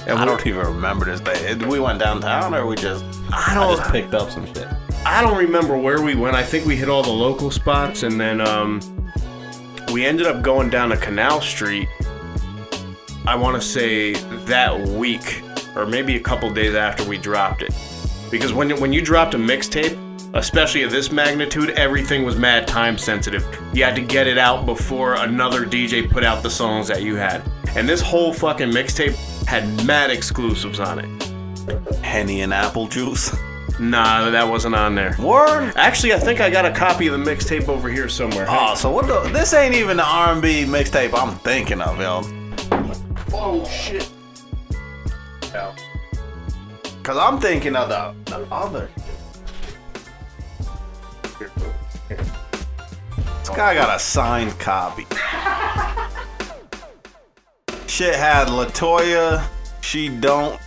And 0.07 0.17
I 0.17 0.21
we- 0.21 0.25
don't 0.25 0.47
even 0.47 0.65
remember 0.65 1.05
this 1.05 1.19
day. 1.21 1.53
We 1.55 1.79
went 1.79 1.99
downtown 1.99 2.53
or 2.55 2.65
we 2.65 2.75
just 2.75 3.03
I 3.31 3.51
I 3.51 3.53
don't. 3.55 3.71
I 3.73 3.75
just 3.77 3.91
picked 3.91 4.13
up 4.13 4.29
some 4.31 4.45
shit. 4.47 4.67
I 5.05 5.21
don't 5.21 5.37
remember 5.37 5.77
where 5.77 6.01
we 6.01 6.15
went. 6.15 6.35
I 6.35 6.43
think 6.43 6.65
we 6.65 6.75
hit 6.75 6.87
all 6.89 7.01
the 7.03 7.09
local 7.09 7.49
spots, 7.49 8.03
and 8.03 8.19
then 8.21 8.39
um, 8.41 8.79
we 9.91 10.05
ended 10.05 10.27
up 10.27 10.41
going 10.43 10.69
down 10.69 10.89
to 10.89 10.97
Canal 10.97 11.41
Street. 11.41 11.87
I 13.25 13.35
want 13.35 13.59
to 13.59 13.67
say 13.67 14.13
that 14.45 14.79
week, 14.89 15.41
or 15.75 15.85
maybe 15.85 16.15
a 16.15 16.19
couple 16.19 16.51
days 16.51 16.75
after 16.75 17.03
we 17.07 17.17
dropped 17.17 17.61
it, 17.61 17.73
because 18.29 18.53
when 18.53 18.79
when 18.79 18.93
you 18.93 19.01
dropped 19.01 19.33
a 19.33 19.37
mixtape, 19.37 19.97
especially 20.35 20.83
of 20.83 20.91
this 20.91 21.11
magnitude, 21.11 21.71
everything 21.71 22.23
was 22.23 22.35
mad 22.35 22.67
time 22.67 22.97
sensitive. 22.97 23.43
You 23.73 23.83
had 23.83 23.95
to 23.95 24.01
get 24.01 24.27
it 24.27 24.37
out 24.37 24.65
before 24.65 25.15
another 25.15 25.65
DJ 25.65 26.09
put 26.09 26.23
out 26.23 26.43
the 26.43 26.49
songs 26.49 26.87
that 26.89 27.01
you 27.01 27.15
had, 27.15 27.41
and 27.75 27.87
this 27.89 28.01
whole 28.01 28.33
fucking 28.33 28.69
mixtape 28.69 29.15
had 29.47 29.85
mad 29.85 30.11
exclusives 30.11 30.79
on 30.79 30.99
it. 30.99 31.95
Henny 32.03 32.41
and 32.41 32.53
apple 32.53 32.87
juice. 32.87 33.35
Nah, 33.79 34.29
that 34.29 34.47
wasn't 34.47 34.75
on 34.75 34.95
there. 34.95 35.15
Word. 35.19 35.73
Actually, 35.75 36.13
I 36.13 36.19
think 36.19 36.39
I 36.39 36.49
got 36.49 36.65
a 36.65 36.71
copy 36.71 37.07
of 37.07 37.19
the 37.19 37.31
mixtape 37.31 37.67
over 37.67 37.89
here 37.89 38.07
somewhere. 38.07 38.45
Oh, 38.47 38.75
so 38.75 38.91
what 38.91 39.07
the? 39.07 39.21
This 39.31 39.53
ain't 39.53 39.73
even 39.73 39.97
the 39.97 40.05
R&B 40.05 40.65
mixtape 40.65 41.13
I'm 41.13 41.35
thinking 41.37 41.81
of, 41.81 41.99
yo. 41.99 42.21
oh 43.33 43.67
shit. 43.67 44.09
Yeah. 45.51 45.75
Cause 47.01 47.17
I'm 47.17 47.39
thinking 47.39 47.75
of 47.75 47.89
the, 47.89 48.13
the 48.25 48.45
other. 48.53 48.87
This 52.09 53.49
guy 53.49 53.73
got 53.73 53.95
a 53.95 53.99
signed 53.99 54.57
copy. 54.59 55.07
Shit 58.01 58.15
had 58.15 58.47
LeToya, 58.47 59.47
she 59.81 60.09
don't, 60.09 60.59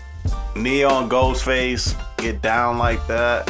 Neon 0.55 1.11
Ghostface, 1.11 2.01
get 2.17 2.41
down 2.41 2.79
like 2.79 3.05
that. 3.09 3.49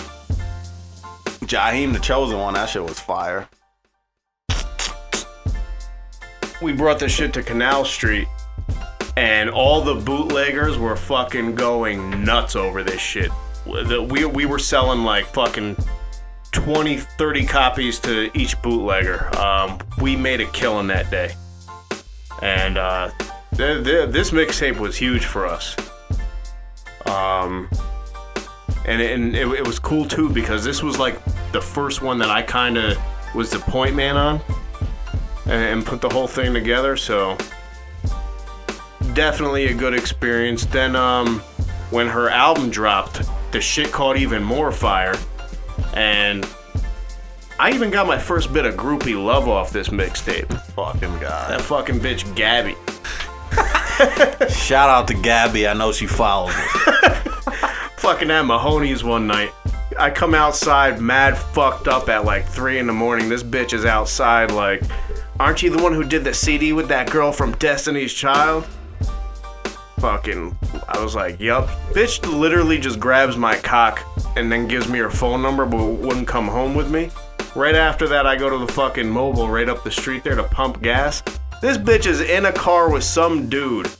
Jaheim 1.44 1.92
the 1.92 1.98
Chosen 1.98 2.38
One, 2.38 2.54
that 2.54 2.70
shit 2.70 2.82
was 2.82 2.98
fire. 2.98 3.46
We 6.62 6.72
brought 6.72 6.98
this 6.98 7.12
shit 7.12 7.34
to 7.34 7.42
Canal 7.42 7.84
Street, 7.84 8.26
and 9.18 9.50
all 9.50 9.82
the 9.82 9.96
bootleggers 9.96 10.78
were 10.78 10.96
fucking 10.96 11.54
going 11.54 12.24
nuts 12.24 12.56
over 12.56 12.82
this 12.82 13.02
shit. 13.02 13.30
We, 13.66 14.24
we 14.24 14.46
were 14.46 14.58
selling 14.58 15.04
like 15.04 15.26
fucking 15.26 15.76
20, 16.52 16.96
30 16.96 17.44
copies 17.44 17.98
to 17.98 18.30
each 18.34 18.62
bootlegger. 18.62 19.28
Um, 19.36 19.78
we 20.00 20.16
made 20.16 20.40
a 20.40 20.46
killing 20.46 20.86
that 20.86 21.10
day. 21.10 21.34
And 22.40 22.78
uh, 22.78 23.10
th- 23.56 23.84
th- 23.84 24.10
this 24.10 24.30
mixtape 24.30 24.78
was 24.78 24.96
huge 24.96 25.24
for 25.24 25.46
us. 25.46 25.76
Um, 27.06 27.68
and 28.86 29.00
it, 29.00 29.12
and 29.12 29.34
it, 29.34 29.46
it 29.48 29.66
was 29.66 29.78
cool 29.78 30.06
too 30.06 30.28
because 30.28 30.64
this 30.64 30.82
was 30.82 30.98
like 30.98 31.18
the 31.52 31.60
first 31.60 32.02
one 32.02 32.18
that 32.18 32.30
I 32.30 32.42
kind 32.42 32.76
of 32.76 32.98
was 33.34 33.50
the 33.50 33.58
point 33.58 33.94
man 33.94 34.16
on 34.16 34.40
and, 35.46 35.62
and 35.62 35.86
put 35.86 36.00
the 36.00 36.08
whole 36.08 36.26
thing 36.26 36.52
together. 36.52 36.96
So 36.96 37.36
definitely 39.14 39.66
a 39.66 39.74
good 39.74 39.94
experience. 39.94 40.66
Then 40.66 40.96
um, 40.96 41.40
when 41.90 42.08
her 42.08 42.28
album 42.28 42.70
dropped, 42.70 43.22
the 43.52 43.60
shit 43.60 43.92
caught 43.92 44.16
even 44.16 44.42
more 44.42 44.72
fire, 44.72 45.14
and 45.94 46.46
I 47.58 47.72
even 47.72 47.90
got 47.90 48.06
my 48.06 48.18
first 48.18 48.52
bit 48.52 48.66
of 48.66 48.74
groupie 48.74 49.22
love 49.22 49.48
off 49.48 49.70
this 49.70 49.88
mixtape. 49.88 50.52
Fucking 50.72 51.18
God. 51.20 51.50
That 51.50 51.60
fucking 51.60 52.00
bitch 52.00 52.34
Gabby. 52.34 52.74
Shout 54.50 54.90
out 54.90 55.08
to 55.08 55.14
Gabby, 55.14 55.66
I 55.68 55.74
know 55.74 55.92
she 55.92 56.06
follows 56.06 56.52
us. 56.86 57.18
fucking 57.96 58.30
at 58.30 58.42
Mahoney's 58.42 59.04
one 59.04 59.26
night. 59.26 59.52
I 59.98 60.10
come 60.10 60.34
outside 60.34 61.00
mad 61.00 61.36
fucked 61.38 61.86
up 61.86 62.08
at 62.08 62.24
like 62.24 62.46
3 62.46 62.78
in 62.78 62.86
the 62.86 62.92
morning. 62.92 63.28
This 63.28 63.42
bitch 63.42 63.72
is 63.72 63.84
outside 63.84 64.50
like, 64.50 64.82
aren't 65.38 65.62
you 65.62 65.70
the 65.70 65.82
one 65.82 65.92
who 65.92 66.04
did 66.04 66.24
the 66.24 66.34
CD 66.34 66.72
with 66.72 66.88
that 66.88 67.10
girl 67.10 67.30
from 67.32 67.52
Destiny's 67.52 68.12
Child? 68.12 68.66
Fucking, 70.00 70.56
I 70.88 71.02
was 71.02 71.14
like, 71.14 71.40
yup. 71.40 71.68
Bitch 71.92 72.20
literally 72.30 72.78
just 72.78 72.98
grabs 72.98 73.36
my 73.36 73.56
cock 73.56 74.04
and 74.36 74.50
then 74.50 74.66
gives 74.66 74.88
me 74.88 74.98
her 74.98 75.10
phone 75.10 75.40
number 75.40 75.64
but 75.64 75.82
wouldn't 75.84 76.26
come 76.28 76.48
home 76.48 76.74
with 76.74 76.90
me. 76.90 77.10
Right 77.54 77.76
after 77.76 78.08
that, 78.08 78.26
I 78.26 78.34
go 78.34 78.50
to 78.50 78.58
the 78.58 78.72
fucking 78.72 79.06
Mobil 79.06 79.50
right 79.50 79.68
up 79.68 79.84
the 79.84 79.90
street 79.90 80.24
there 80.24 80.34
to 80.34 80.42
pump 80.42 80.82
gas. 80.82 81.22
This 81.64 81.78
bitch 81.78 82.04
is 82.04 82.20
in 82.20 82.44
a 82.44 82.52
car 82.52 82.90
with 82.90 83.04
some 83.04 83.48
dude 83.48 83.90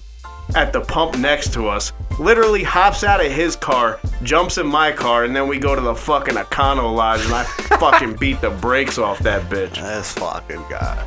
at 0.55 0.75
the 0.75 0.83
pump 0.83 1.17
next 1.17 1.55
to 1.55 1.67
us, 1.67 1.95
literally 2.19 2.63
hops 2.63 3.03
out 3.03 3.25
of 3.25 3.33
his 3.33 3.57
car, 3.57 3.99
jumps 4.23 4.59
in 4.59 4.67
my 4.67 4.93
car, 4.93 5.25
and 5.25 5.35
then 5.35 5.49
we 5.49 5.59
go 5.59 5.75
to 5.75 5.81
the 5.81 5.95
fucking 5.95 6.35
Econo 6.35 6.95
Lodge 6.95 7.25
and 7.25 7.33
I 7.33 7.45
fucking 7.79 8.17
beat 8.17 8.43
the 8.43 8.51
brakes 8.51 8.99
off 8.99 9.19
that 9.21 9.49
bitch. 9.49 9.77
That's 9.77 10.13
fucking 10.13 10.63
God. 10.69 11.07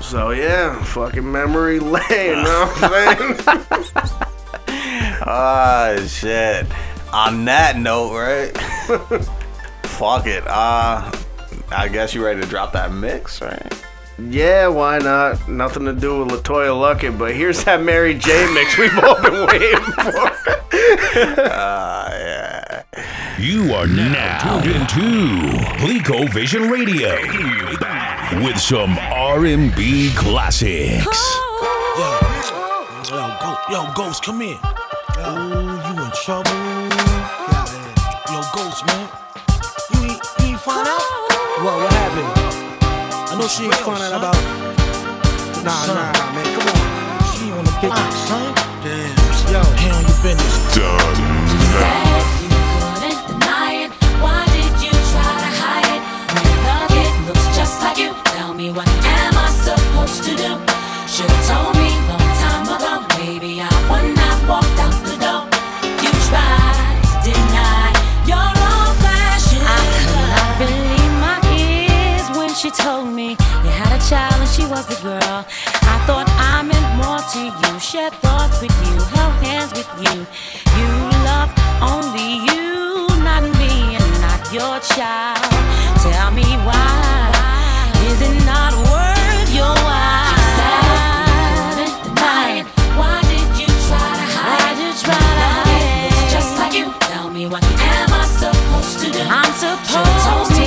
So 0.00 0.30
yeah, 0.30 0.82
fucking 0.86 1.30
memory 1.30 1.78
lane, 1.78 2.02
you 2.10 2.32
know 2.34 2.66
what 2.66 3.46
I'm 3.46 3.74
saying? 3.78 4.10
Ah, 5.22 5.94
shit. 6.08 6.66
On 7.12 7.44
that 7.44 7.76
note, 7.76 8.12
right? 8.12 8.58
Fuck 9.84 10.26
it. 10.26 10.42
Uh, 10.48 11.12
I 11.70 11.86
guess 11.86 12.12
you 12.12 12.24
ready 12.24 12.40
to 12.40 12.46
drop 12.48 12.72
that 12.72 12.92
mix, 12.92 13.40
right? 13.40 13.72
Yeah, 14.28 14.68
why 14.68 14.98
not? 14.98 15.48
Nothing 15.48 15.84
to 15.86 15.92
do 15.92 16.24
with 16.24 16.28
LeToya 16.42 16.74
Luckett, 16.74 17.18
but 17.18 17.34
here's 17.34 17.64
that 17.64 17.82
Mary 17.82 18.14
J 18.14 18.52
mix 18.52 18.76
we've 18.78 18.96
all 18.98 19.20
been 19.22 19.46
waiting 19.46 19.78
for. 19.78 20.30
Ah, 21.52 22.10
yeah. 22.12 22.82
You 23.38 23.72
are 23.74 23.86
now 23.86 24.60
tuned 24.60 24.76
into 24.76 25.00
Glico 25.78 26.28
Vision 26.32 26.68
Radio 26.70 27.14
with 28.44 28.58
some 28.58 28.98
R&B 28.98 30.12
classics. 30.14 31.36
Yo, 31.96 32.18
yo, 33.08 33.36
go, 33.40 33.56
yo, 33.70 33.92
Ghost, 33.94 34.22
come 34.24 34.42
in. 34.42 34.58
Oh, 35.22 35.59
she 43.50 43.64
ain't 43.64 43.74
frontin' 43.82 44.12
about. 44.14 44.38
Nah, 45.66 45.86
nah, 45.90 46.12
man, 46.34 46.46
come 46.54 46.70
on. 46.70 46.78
She 47.34 47.50
ain't 47.50 47.56
wanna 47.56 47.74
get 47.82 47.90
Block, 47.90 48.12
son. 48.30 48.54
Damn, 48.86 49.10
yo, 49.50 49.60
handle 49.82 50.02
your 50.06 50.18
business. 50.22 50.54
Done 50.78 51.18
now. 51.74 52.30
couldn't 52.94 53.20
deny 53.26 53.72
it. 53.84 53.90
Why 54.22 54.46
did 54.54 54.74
you 54.78 54.94
try 55.10 55.32
to 55.44 55.50
hide 55.62 55.90
it? 55.96 56.02
When 56.30 56.46
love 56.70 56.94
it 56.94 57.12
looks 57.26 57.46
just 57.58 57.82
like 57.82 57.98
you. 57.98 58.14
Tell 58.38 58.54
me 58.54 58.70
what 58.70 58.86
am 58.86 59.34
I 59.34 59.48
supposed 59.66 60.22
to 60.30 60.32
do? 60.38 60.52
Should've 61.10 61.44
told 61.50 61.74
me 61.74 61.90
long 62.06 62.30
time 62.44 62.64
ago. 62.70 62.92
Maybe 63.18 63.60
I 63.60 63.72
would 63.90 63.99
was 74.80 74.96
the 74.96 75.02
girl. 75.02 75.44
I 75.92 75.96
thought 76.06 76.28
I 76.40 76.62
meant 76.62 76.88
more 76.96 77.20
to 77.20 77.40
you, 77.60 77.80
shared 77.80 78.14
thoughts 78.24 78.60
with 78.62 78.72
you, 78.86 78.96
held 79.12 79.34
hands 79.44 79.72
with 79.76 79.90
you. 80.04 80.24
You 80.78 80.88
love 81.28 81.50
only 81.84 82.40
you, 82.48 83.08
not 83.20 83.44
me 83.60 83.96
and 83.98 84.10
not 84.24 84.40
your 84.52 84.80
child. 84.96 85.44
Tell 86.00 86.30
me 86.30 86.48
why 86.64 87.28
is 88.08 88.20
it 88.22 88.36
not 88.46 88.72
worth 88.88 89.50
your 89.52 89.74
while? 89.84 90.38
Why 93.00 93.22
did 93.32 93.48
you 93.60 93.68
try 93.88 94.08
to 94.20 94.26
hide 94.36 94.48
Why'd 94.48 94.78
it? 94.78 94.84
you 94.84 94.90
try 95.04 95.16
to 95.16 95.40
Love 95.40 95.66
it 95.68 95.84
hide 95.84 96.12
looks 96.14 96.32
just 96.32 96.52
like 96.58 96.74
you. 96.74 96.86
Tell 97.12 97.28
me 97.30 97.46
what 97.46 97.64
am 97.64 98.12
I 98.12 98.24
supposed 98.24 98.96
to 99.04 99.12
do? 99.12 99.20
I'm 99.28 99.52
supposed 99.52 100.54
to 100.56 100.59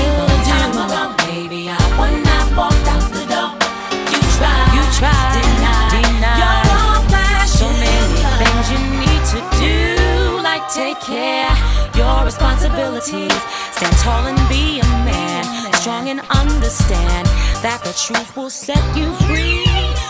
take 10.93 11.01
care 11.01 11.49
your 11.95 12.25
responsibilities. 12.25 13.33
Stand 13.71 13.95
tall 13.97 14.25
and 14.27 14.49
be 14.49 14.79
a 14.79 14.85
man, 15.05 15.43
strong 15.73 16.09
and 16.09 16.19
understand 16.29 17.27
that 17.61 17.81
the 17.83 17.93
truth 17.93 18.35
will 18.35 18.49
set 18.49 18.83
you 18.95 19.13
free. 19.25 19.65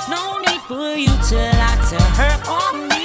No 0.09 0.39
need 0.39 0.61
for 0.61 0.95
you 0.95 1.13
to 1.29 1.36
lie 1.36 1.79
to 1.89 2.01
her 2.17 2.34
or 2.51 2.88
me. 2.88 3.03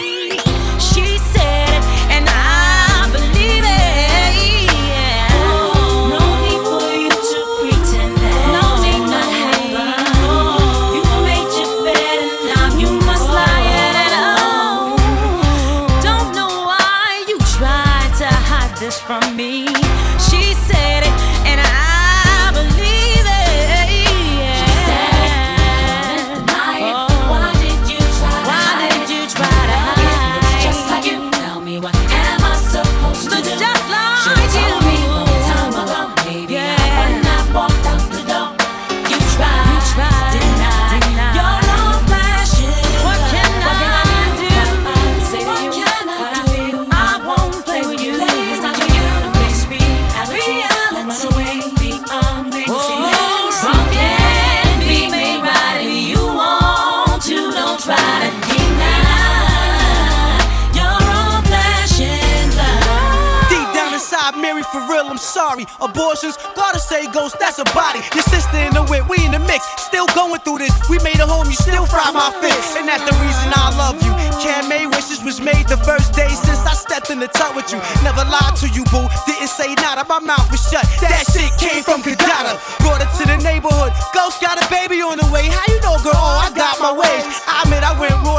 Abortions, 65.80 66.36
gotta 66.56 66.80
say 66.80 67.06
ghost, 67.12 67.38
that's 67.38 67.58
a 67.58 67.66
body. 67.70 68.02
Your 68.14 68.26
sister 68.26 68.58
in 68.58 68.74
the 68.74 68.82
whip, 68.90 69.08
we 69.08 69.22
in 69.24 69.30
the 69.30 69.38
mix. 69.38 69.62
Still 69.78 70.06
going 70.10 70.40
through 70.42 70.58
this. 70.58 70.74
We 70.90 70.98
made 71.06 71.22
a 71.22 71.26
home, 71.26 71.46
you 71.46 71.54
still 71.54 71.86
fry 71.86 72.10
my 72.10 72.34
fish. 72.42 72.74
And 72.74 72.88
that's 72.88 73.06
the 73.06 73.14
reason 73.22 73.46
I 73.54 73.70
love 73.78 73.94
you. 74.02 74.10
Can't 74.42 74.66
make 74.66 74.90
wishes 74.90 75.22
was 75.22 75.40
made 75.40 75.70
the 75.70 75.78
first 75.86 76.14
day 76.14 76.28
since 76.28 76.58
I 76.66 76.74
stepped 76.74 77.10
in 77.10 77.20
the 77.22 77.28
tub 77.28 77.54
with 77.54 77.70
you. 77.70 77.78
Never 78.02 78.26
lied 78.26 78.58
to 78.58 78.68
you, 78.74 78.82
boo. 78.90 79.06
Didn't 79.26 79.50
say 79.54 79.74
nada, 79.78 80.02
my 80.08 80.18
mouth 80.18 80.50
was 80.50 80.62
shut. 80.66 80.82
That 80.98 81.26
shit 81.30 81.50
came 81.62 81.86
from 81.86 82.02
Kadada. 82.02 82.58
Brought 82.82 83.02
it 83.02 83.10
to 83.22 83.24
the 83.30 83.38
neighborhood. 83.38 83.94
Ghost 84.10 84.42
got 84.42 84.58
a 84.58 84.66
baby 84.66 84.98
on 84.98 85.18
the 85.18 85.26
way. 85.30 85.46
How 85.46 85.62
you 85.70 85.78
know, 85.78 85.94
girl? 86.02 86.18
Oh, 86.18 86.42
I 86.42 86.50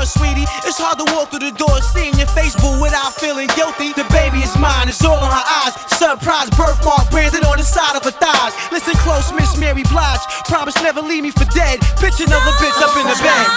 sweetie. 0.09 0.49
It's 0.65 0.81
hard 0.81 0.97
to 0.97 1.07
walk 1.13 1.29
through 1.29 1.45
the 1.45 1.53
door, 1.53 1.77
seeing 1.93 2.17
your 2.17 2.29
face, 2.33 2.57
boo, 2.57 2.81
without 2.81 3.13
feeling 3.21 3.47
guilty. 3.53 3.93
The 3.93 4.05
baby 4.09 4.41
is 4.41 4.53
mine, 4.57 4.89
it's 4.89 5.05
all 5.05 5.17
in 5.17 5.29
her 5.29 5.47
eyes. 5.63 5.73
Surprise 5.93 6.49
birthmark 6.57 7.09
branded 7.11 7.45
on 7.45 7.57
the 7.57 7.67
side 7.67 7.95
of 7.95 8.03
her 8.03 8.15
thighs. 8.15 8.53
Listen 8.71 8.97
close, 9.05 9.31
Miss 9.33 9.57
Mary 9.57 9.83
Blige. 9.85 10.23
Promise 10.49 10.81
never 10.81 11.01
leave 11.01 11.23
me 11.23 11.31
for 11.31 11.45
dead. 11.53 11.79
Picture 12.01 12.25
another 12.25 12.53
bitch 12.57 12.79
up 12.81 12.95
in 12.97 13.05
the 13.05 13.17
bed. 13.21 13.48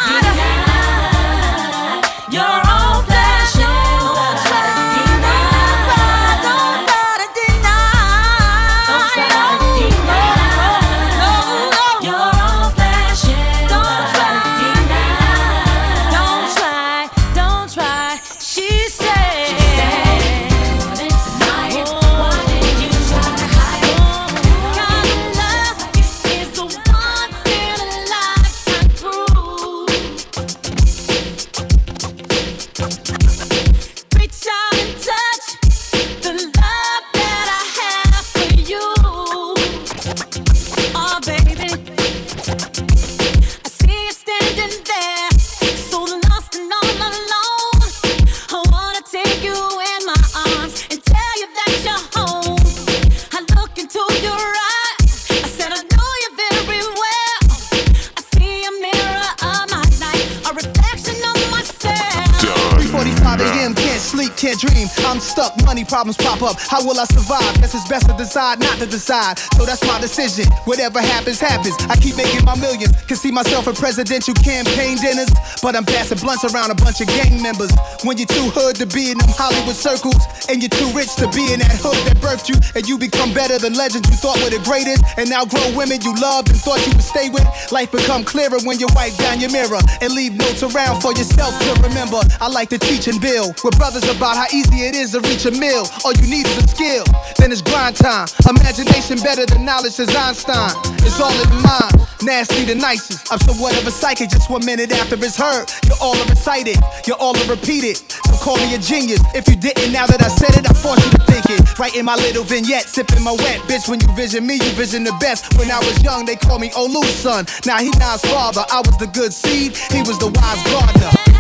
Problems 65.93 66.17
pop 66.17 66.41
up. 66.41 66.57
How 66.57 66.81
will 66.81 66.97
I 66.97 67.05
survive? 67.05 67.53
Guess 67.61 67.77
it's 67.77 67.85
best 67.87 68.09
to 68.09 68.17
decide 68.17 68.61
not 68.65 68.81
to 68.81 68.87
decide. 68.89 69.37
So 69.61 69.69
that's 69.69 69.85
my 69.85 70.01
decision. 70.01 70.49
Whatever 70.65 71.05
happens, 71.05 71.39
happens. 71.39 71.77
I 71.93 72.01
keep 72.01 72.17
making 72.17 72.49
my 72.49 72.57
millions. 72.57 72.97
Can 73.05 73.21
see 73.21 73.31
myself 73.31 73.69
in 73.69 73.77
presidential 73.77 74.33
campaign 74.41 74.97
dinners, 74.97 75.29
but 75.61 75.77
I'm 75.77 75.85
passing 75.85 76.17
blunts 76.17 76.49
around 76.49 76.73
a 76.73 76.75
bunch 76.81 77.05
of 77.05 77.09
gang 77.13 77.43
members. 77.45 77.69
When 78.09 78.17
you're 78.17 78.33
too 78.33 78.49
hood 78.57 78.81
to 78.81 78.87
be 78.89 79.13
in 79.13 79.21
them 79.21 79.29
Hollywood 79.37 79.77
circles, 79.77 80.17
and 80.49 80.65
you're 80.65 80.73
too 80.73 80.89
rich 80.97 81.13
to 81.21 81.29
be 81.37 81.53
in 81.53 81.61
that 81.61 81.77
hood 81.77 82.01
that 82.09 82.17
birthed 82.25 82.49
you, 82.49 82.57
and 82.73 82.89
you 82.89 82.97
become 82.97 83.37
better 83.37 83.61
than 83.61 83.77
legends 83.77 84.09
you 84.09 84.17
thought 84.17 84.41
were 84.41 84.49
the 84.49 84.65
greatest, 84.65 85.05
and 85.21 85.29
now 85.29 85.45
grow 85.45 85.77
women 85.77 86.01
you 86.01 86.17
loved 86.17 86.49
and 86.49 86.57
thought 86.57 86.81
you 86.89 86.97
would 86.97 87.05
stay 87.05 87.29
with. 87.29 87.45
Life 87.69 87.93
become 87.93 88.25
clearer 88.25 88.65
when 88.65 88.81
you 88.81 88.89
wipe 88.97 89.13
down 89.21 89.45
your 89.45 89.53
mirror 89.53 89.81
and 90.01 90.09
leave 90.17 90.33
notes 90.41 90.65
around 90.65 91.05
for 91.05 91.13
yourself 91.13 91.53
to 91.69 91.73
remember. 91.85 92.25
I 92.41 92.49
like 92.49 92.73
to 92.73 92.81
teach 92.81 93.13
and 93.13 93.21
build 93.21 93.61
with 93.61 93.77
brothers 93.77 94.09
about 94.09 94.41
how 94.41 94.49
easy 94.57 94.89
it 94.89 94.97
is 94.97 95.13
to 95.13 95.21
reach 95.29 95.45
a 95.45 95.53
mill. 95.83 95.91
All 96.05 96.13
you 96.15 96.27
need 96.29 96.47
is 96.47 96.57
a 96.59 96.69
skill, 96.69 97.05
then 97.39 97.53
it's 97.53 97.63
grind 97.63 97.97
time. 97.97 98.29
Imagination 98.49 99.19
better 99.19 99.47
than 99.47 99.65
knowledge, 99.65 99.93
says 99.93 100.15
Einstein. 100.15 100.71
It's 101.03 101.21
all 101.21 101.33
in 101.33 101.49
the 101.51 101.61
mind, 101.63 102.07
nasty 102.23 102.65
the 102.65 102.75
nicest. 102.75 103.31
I'm 103.33 103.39
somewhat 103.41 103.77
of 103.81 103.87
a 103.87 103.91
psychic, 103.91 104.31
just 104.31 104.51
one 104.51 104.65
minute 104.65 104.93
after 104.93 105.17
it's 105.17 105.37
heard. 105.37 105.71
You're 105.87 106.01
all 106.01 106.17
recited, 106.27 106.79
you're 107.07 107.17
all 107.19 107.35
repeated. 107.49 107.97
So 107.97 108.37
call 108.39 108.57
me 108.57 108.75
a 108.75 108.79
genius. 108.79 109.21
If 109.35 109.49
you 109.49 109.57
didn't, 109.57 109.93
now 109.93 110.07
that 110.07 110.23
I 110.23 110.29
said 110.29 110.57
it, 110.57 110.69
I 110.69 110.75
force 110.75 111.03
you 111.05 111.11
to 111.11 111.23
think 111.27 111.45
it. 111.51 111.79
Writing 111.79 112.05
my 112.05 112.17
little 112.17 112.45
vignette, 112.45 112.87
sipping 112.89 113.23
my 113.23 113.33
wet. 113.33 113.61
Bitch, 113.69 113.89
when 113.89 114.01
you 114.01 114.09
vision 114.15 114.47
me, 114.47 114.55
you 114.55 114.71
vision 114.73 115.05
the 115.05 115.17
best. 115.21 115.57
When 115.59 115.71
I 115.71 115.79
was 115.79 116.03
young, 116.03 116.25
they 116.25 116.37
called 116.37 116.61
me 116.61 116.71
Olu's 116.71 117.15
son. 117.15 117.47
Now 117.67 117.79
he 117.79 117.91
Nas 117.99 118.23
father. 118.23 118.65
I 118.71 118.81
was 118.85 118.97
the 118.99 119.07
good 119.07 119.33
seed, 119.33 119.77
he 119.77 120.01
was 120.03 120.19
the 120.19 120.29
wise 120.29 120.63
gardener. 120.71 121.33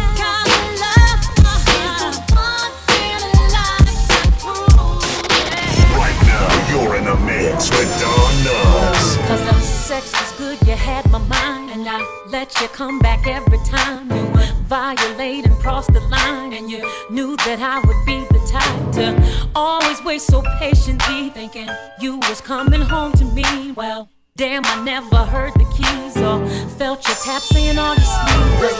In 7.06 7.26
mix 7.26 7.70
with 7.70 8.00
Don 8.00 8.44
Nuts. 8.44 9.16
Cause 9.28 9.44
the 9.44 9.60
sex 9.60 10.12
was 10.12 10.32
good, 10.38 10.66
you 10.66 10.74
had 10.74 11.10
my 11.10 11.18
mind. 11.18 11.70
And 11.70 11.88
I 11.88 12.00
let 12.28 12.60
you 12.60 12.68
come 12.68 12.98
back 12.98 13.26
every 13.26 13.58
time 13.64 14.10
you 14.10 14.24
violate 14.64 15.46
and 15.46 15.56
cross 15.56 15.86
the 15.86 16.00
line. 16.00 16.52
And 16.52 16.70
you 16.70 16.80
knew 17.10 17.36
that 17.38 17.60
I 17.60 17.78
would 17.86 18.06
be 18.06 18.20
the 18.34 18.40
type 18.50 18.92
to 18.96 19.48
always 19.54 20.02
wait 20.04 20.20
so 20.20 20.42
patiently, 20.58 21.30
thinking 21.30 21.68
you 22.00 22.18
was 22.28 22.40
coming 22.40 22.80
home 22.80 23.12
to 23.12 23.24
me. 23.24 23.72
Well, 23.72 24.08
damn, 24.42 24.64
I 24.64 24.82
never 24.82 25.18
heard 25.18 25.54
the 25.54 25.64
keys 25.66 26.16
or 26.16 26.44
felt 26.76 27.06
your 27.06 27.16
tap 27.18 27.42
saying 27.42 27.78
all 27.78 27.94
your 27.94 28.04
sleep. 28.04 28.70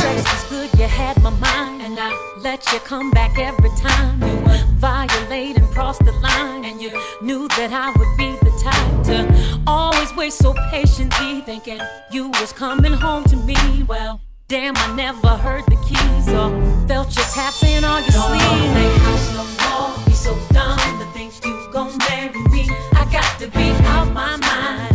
Sex 0.00 0.24
was 0.24 0.44
good, 0.48 0.80
you 0.80 0.86
had 0.86 1.22
my 1.22 1.28
mind. 1.28 1.82
And 1.82 1.98
I 2.00 2.10
let 2.38 2.72
you 2.72 2.78
come 2.78 3.10
back 3.10 3.38
every 3.38 3.68
time 3.76 4.22
you 4.22 4.34
violate 4.76 5.58
and 5.58 5.68
cross 5.68 5.98
the 5.98 6.12
line. 6.12 6.64
And 6.64 6.80
you 6.80 6.90
knew 7.20 7.48
that 7.48 7.70
I 7.70 7.90
would 7.98 8.16
be 8.16 8.30
the 8.46 8.52
type 8.64 9.04
to 9.08 9.60
always 9.66 10.10
wait 10.16 10.32
so 10.32 10.54
patiently, 10.70 11.42
thinking 11.42 11.80
you 12.10 12.30
was 12.40 12.54
coming 12.54 12.94
home 12.94 13.24
to 13.24 13.36
me. 13.36 13.82
Well, 13.82 14.22
damn, 14.48 14.74
I 14.78 14.96
never 14.96 15.36
heard 15.36 15.64
the 15.66 15.76
keys 15.86 16.28
or 16.28 16.48
felt 16.88 17.14
your 17.14 17.26
tap 17.26 17.52
saying 17.52 17.84
all 17.84 18.00
your 18.00 18.10
sleep. 18.10 18.40
Don't 18.40 18.72
play 18.72 18.90
house 19.04 19.28
no 19.36 19.44
more, 19.68 20.06
be 20.06 20.12
so 20.12 20.32
dumb 20.54 20.78
to 20.98 21.04
think 21.12 21.34
you 21.44 21.68
gon' 21.74 21.92
marry 22.08 22.42
me. 22.54 22.70
I 22.94 23.06
got 23.12 23.38
to 23.40 23.48
be 23.48 23.68
out 23.84 24.10
my 24.14 24.36
mind. 24.38 24.89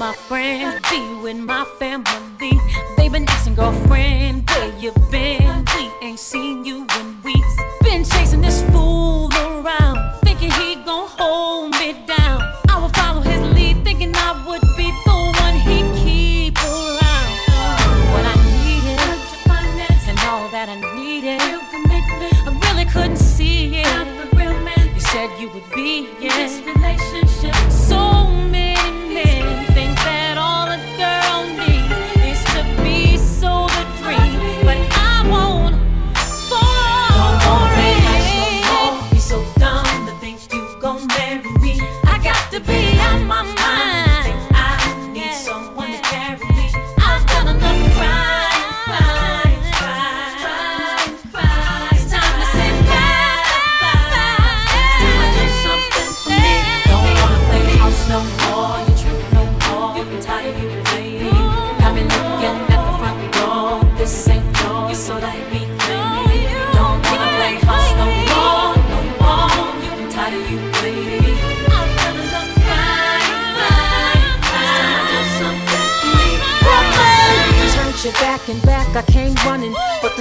my 0.00 0.12
friends, 0.12 0.80
be 0.90 0.98
with 1.22 1.36
my 1.36 1.64
family. 1.78 2.58
They've 2.96 3.12
been 3.12 3.28
asking 3.28 3.54
girlfriend, 3.54 4.50
where 4.50 4.76
you 4.80 4.90
been? 5.12 5.64
We 5.76 5.88
ain't 6.02 6.18
seen 6.18 6.64
you 6.64 6.81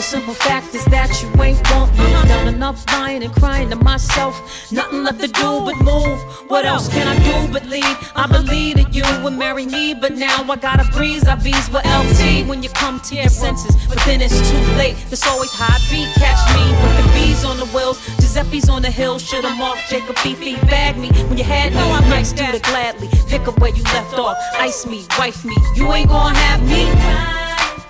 the 0.01 0.07
simple 0.07 0.33
fact 0.33 0.73
is 0.73 0.83
that 0.85 1.09
you 1.21 1.29
ain't 1.43 1.61
want 1.69 1.91
me. 1.91 2.05
Done 2.27 2.47
enough 2.47 2.83
lying 2.91 3.21
and 3.21 3.31
crying 3.31 3.69
to 3.69 3.75
myself. 3.75 4.33
Nothing 4.71 5.03
left 5.03 5.21
to 5.21 5.27
do 5.27 5.49
but 5.63 5.77
move. 5.77 6.19
What 6.49 6.65
else 6.65 6.87
can 6.89 7.05
I 7.07 7.15
do 7.29 7.53
but 7.53 7.67
leave? 7.67 7.97
I 8.15 8.25
believe 8.25 8.77
that 8.77 8.95
you 8.95 9.03
would 9.23 9.37
marry 9.37 9.67
me, 9.67 9.93
but 9.93 10.13
now 10.13 10.37
I 10.49 10.55
gotta 10.55 10.85
breeze. 10.91 11.27
I 11.27 11.35
bees 11.35 11.69
with 11.69 11.85
LT 11.85 12.47
when 12.49 12.63
you 12.63 12.69
come 12.69 12.99
to 13.01 13.15
your 13.15 13.29
senses. 13.29 13.75
But 13.87 13.99
then 14.07 14.21
it's 14.21 14.39
too 14.49 14.63
late. 14.81 14.95
There's 15.09 15.25
always 15.27 15.51
high 15.53 15.79
beat. 15.91 16.09
Catch 16.17 16.41
me 16.57 16.65
with 16.81 16.93
the 16.97 17.05
bees 17.13 17.45
on 17.45 17.57
the 17.57 17.67
wheels. 17.67 18.01
Giuseppe's 18.17 18.69
on 18.69 18.81
the 18.81 18.89
hill. 18.89 19.19
Should've 19.19 19.55
marked 19.55 19.87
Jacob 19.87 20.17
Fifi. 20.17 20.55
Bag 20.65 20.97
me 20.97 21.09
when 21.29 21.37
you 21.37 21.43
had 21.43 21.73
no. 21.75 21.85
I'm 21.91 22.09
nice 22.09 22.31
to 22.31 22.59
gladly. 22.63 23.07
Pick 23.27 23.47
up 23.47 23.59
where 23.59 23.75
you 23.75 23.83
left 23.83 24.17
off. 24.17 24.35
Ice 24.55 24.83
me, 24.87 25.05
wife 25.19 25.45
me. 25.45 25.55
You 25.75 25.93
ain't 25.93 26.09
gonna 26.09 26.35
have 26.35 26.61
me. 26.67 26.89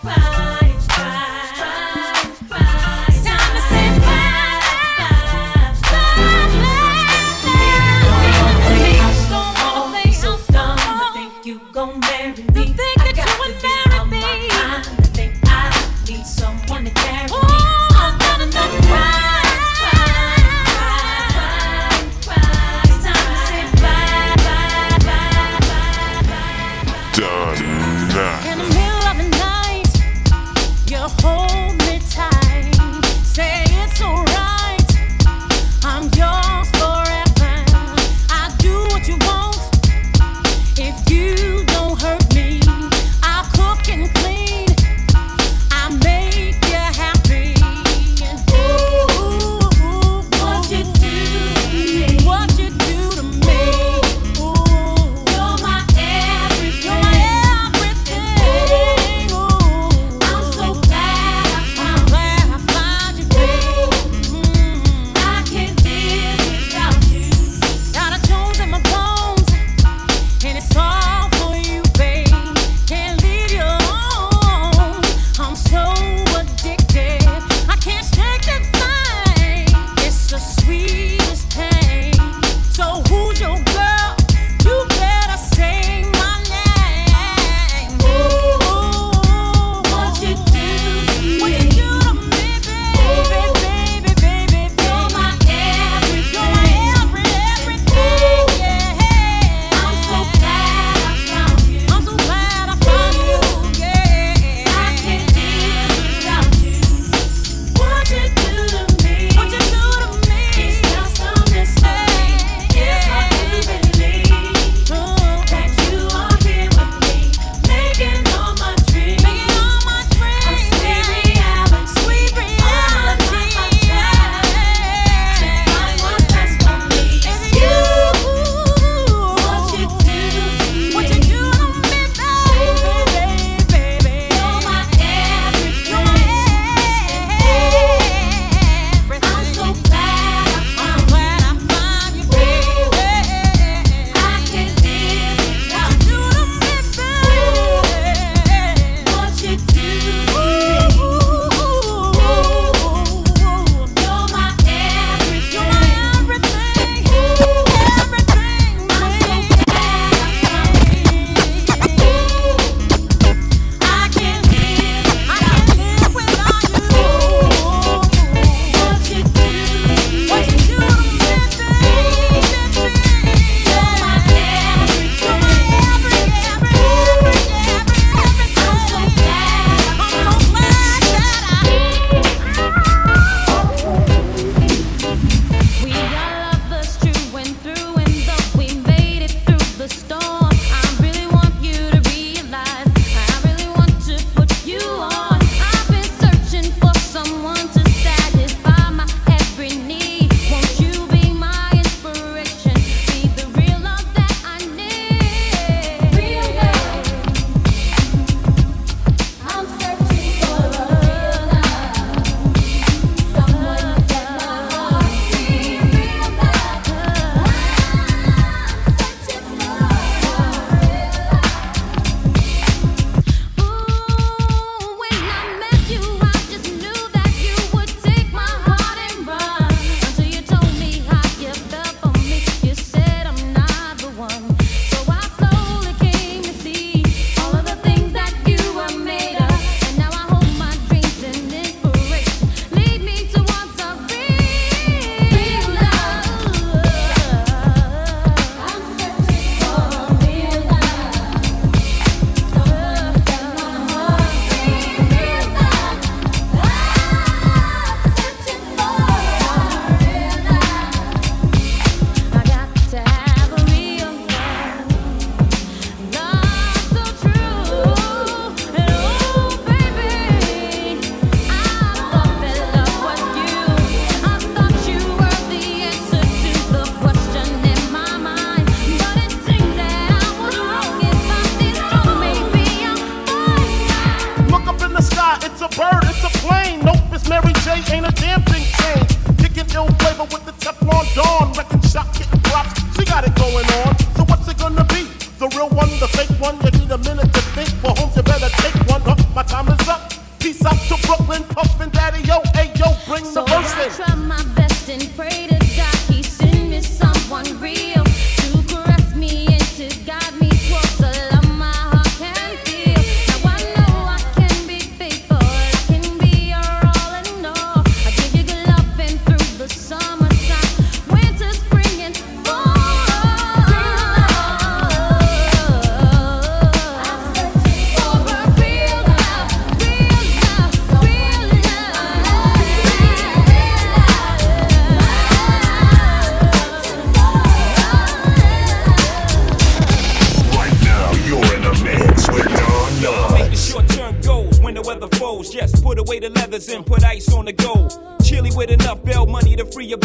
It's 0.03 0.61
gon' 11.82 11.99
marry 11.99 12.43
me. 12.53 12.90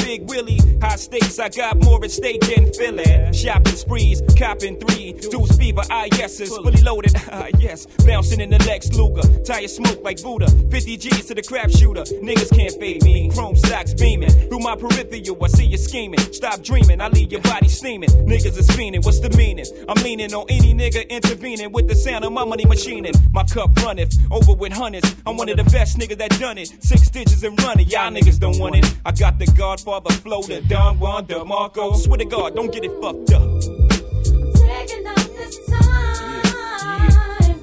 Big 0.07 0.31
Willie. 0.31 0.61
High 0.81 0.97
stakes, 0.97 1.26
I 1.39 1.49
got 1.51 1.76
more 1.84 2.03
at 2.03 2.11
stake 2.11 2.41
than 2.41 2.72
Philly. 2.72 3.32
Shopping 3.32 3.74
sprees, 3.74 4.22
copping 4.39 4.78
three. 4.80 5.12
Deuce 5.12 5.57
fever, 5.57 5.82
yeses, 6.16 6.49
fully 6.49 6.80
loaded, 6.82 7.14
ah 7.32 7.49
yes. 7.59 7.87
Bouncing 8.07 8.41
in 8.41 8.51
the 8.51 8.59
Lex 8.64 8.93
Luger. 8.95 9.22
Tire 9.45 9.68
smoke 9.68 10.03
like 10.03 10.22
Buddha. 10.22 10.49
50 10.70 10.97
G's 10.97 11.26
to 11.26 11.34
the 11.34 11.43
crap 11.43 11.70
shooter. 11.70 12.03
Niggas 12.03 12.57
can't 12.57 12.72
fade 12.80 13.03
me. 13.03 13.30
Chrome 13.30 13.57
stocks 13.57 13.93
beaming. 13.93 14.30
Through 14.30 14.61
my 14.61 14.76
peripheral, 14.76 15.45
I 15.45 15.49
see 15.49 15.66
you 15.66 15.76
scheming. 15.76 16.20
Stop 16.32 16.62
dreaming, 16.62 17.01
I 17.01 17.09
leave 17.09 17.30
your 17.30 17.43
body 17.43 17.68
steaming. 17.68 18.11
Niggas 18.11 18.59
is 18.59 18.68
fiending, 18.68 19.05
what's 19.05 19.20
the 19.20 19.30
meaning? 19.37 19.66
I'm 19.89 20.03
leaning 20.03 20.32
on 20.34 20.47
any 20.49 20.74
nigga 20.74 21.09
intervening 21.09 21.70
with 21.72 21.89
the 21.89 21.95
sound 21.95 22.24
of 22.24 22.32
my 22.32 22.45
money 22.45 22.64
machining. 22.64 23.12
My 23.32 23.45
cup 23.45 23.76
runneth 23.82 24.16
over 24.30 24.55
with 24.55 24.72
hundreds. 24.72 25.14
I'm 25.26 25.37
one 25.37 25.49
of 25.49 25.57
the 25.57 25.64
best 25.64 25.99
niggas 25.99 26.18
that 26.18 26.39
done 26.39 26.59
it. 26.59 26.82
Six 26.82 27.11
digits 27.11 27.43
and 27.43 27.61
running, 27.62 27.89
y'all 27.89 28.11
niggas 28.11 28.39
don't 28.39 28.59
want 28.59 28.76
it. 28.76 28.95
I 29.05 29.12
got 29.12 29.39
the 29.39 29.47
Godfather 29.47 30.12
flow, 30.14 30.43
the 30.43 30.61
Don 30.62 30.99
Juan, 30.99 31.26
the 31.27 31.45
Marco. 31.45 31.95
Swear 31.95 32.18
to 32.18 32.24
God, 32.24 32.55
don't 32.55 32.72
get 32.72 32.85
it 32.85 32.93
fucked 33.01 33.33
up. 33.33 33.43
Taking 34.55 35.07
up 35.07 35.16
this 35.37 35.66
time 35.66 37.61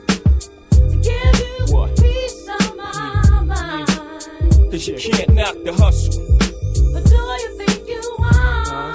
to 0.69 0.97
give 1.01 1.39
you 1.39 1.73
What? 1.73 1.95
peace 1.97 2.47
of 2.59 2.75
my 2.75 3.41
mind. 3.45 4.71
Cause 4.71 4.87
you 4.87 4.97
can't 4.97 5.33
knock 5.33 5.55
the 5.63 5.73
hustle. 5.73 6.23
But 6.93 7.03
do 7.05 7.15
you 7.15 7.57
think 7.57 7.87
you 7.87 8.03
are? 8.19 8.93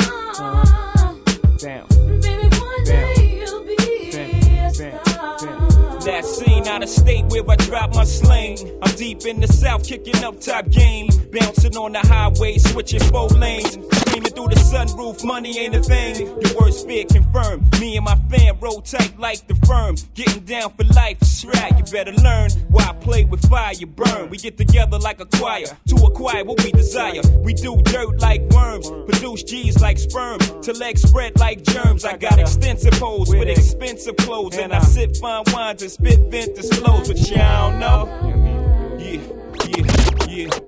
Down. 1.58 1.86
Baby, 2.20 2.48
one 2.58 2.84
day 2.84 3.40
you'll 3.40 3.64
be 3.64 3.74
a 4.10 4.70
star. 4.72 6.00
That 6.04 6.24
scene 6.24 6.47
out 6.68 6.82
of 6.82 6.88
state 6.88 7.24
where 7.26 7.42
I 7.48 7.56
drop 7.56 7.94
my 7.94 8.04
sling. 8.04 8.58
I'm 8.82 8.94
deep 8.94 9.24
in 9.26 9.40
the 9.40 9.48
south, 9.48 9.86
kicking 9.86 10.22
up 10.22 10.40
top 10.40 10.68
game. 10.70 11.08
Bouncing 11.32 11.76
on 11.76 11.92
the 11.92 12.00
highway, 12.00 12.58
switching 12.58 13.00
four 13.00 13.28
lanes. 13.28 13.72
Screaming 13.72 14.32
through 14.32 14.48
the 14.48 14.60
sunroof, 14.70 15.24
money 15.24 15.58
ain't 15.58 15.74
a 15.74 15.82
thing. 15.82 16.26
Your 16.26 16.60
worst 16.60 16.86
fear 16.86 17.04
confirmed. 17.04 17.80
Me 17.80 17.96
and 17.96 18.04
my 18.04 18.16
fam 18.30 18.58
roll 18.60 18.80
tight 18.80 19.18
like 19.18 19.46
the 19.46 19.54
firm. 19.66 19.96
Getting 20.14 20.44
down 20.44 20.72
for 20.74 20.84
life, 20.94 21.18
shrag. 21.20 21.78
You 21.78 21.84
better 21.92 22.12
learn 22.12 22.50
why 22.68 22.84
I 22.84 22.92
play 22.92 23.24
with 23.24 23.46
fire, 23.48 23.72
you 23.72 23.86
burn. 23.86 24.30
We 24.30 24.36
get 24.36 24.56
together 24.56 24.98
like 24.98 25.20
a 25.20 25.26
choir 25.26 25.66
to 25.88 25.94
acquire 25.96 26.44
what 26.44 26.62
we 26.64 26.72
desire. 26.72 27.22
We 27.38 27.54
do 27.54 27.80
dirt 27.82 28.20
like 28.20 28.42
worms, 28.50 28.90
produce 28.90 29.42
G's 29.42 29.80
like 29.80 29.98
sperm. 29.98 30.38
To 30.38 30.72
legs 30.72 31.02
spread 31.02 31.38
like 31.38 31.62
germs. 31.62 32.04
I 32.04 32.16
got 32.16 32.38
extensive 32.38 32.94
hoes 32.94 33.30
with 33.30 33.48
expensive 33.48 34.16
clothes, 34.16 34.58
and 34.58 34.72
I 34.72 34.80
sip 34.80 35.16
fine 35.16 35.44
wines 35.52 35.82
and 35.82 35.90
spit 35.90 36.30
vintage 36.62 36.78
flows, 36.78 37.08
but 37.08 37.30
y'all 37.30 37.72
know. 37.78 38.96
Yeah, 38.98 39.20
yeah, 39.66 40.26
yeah. 40.28 40.67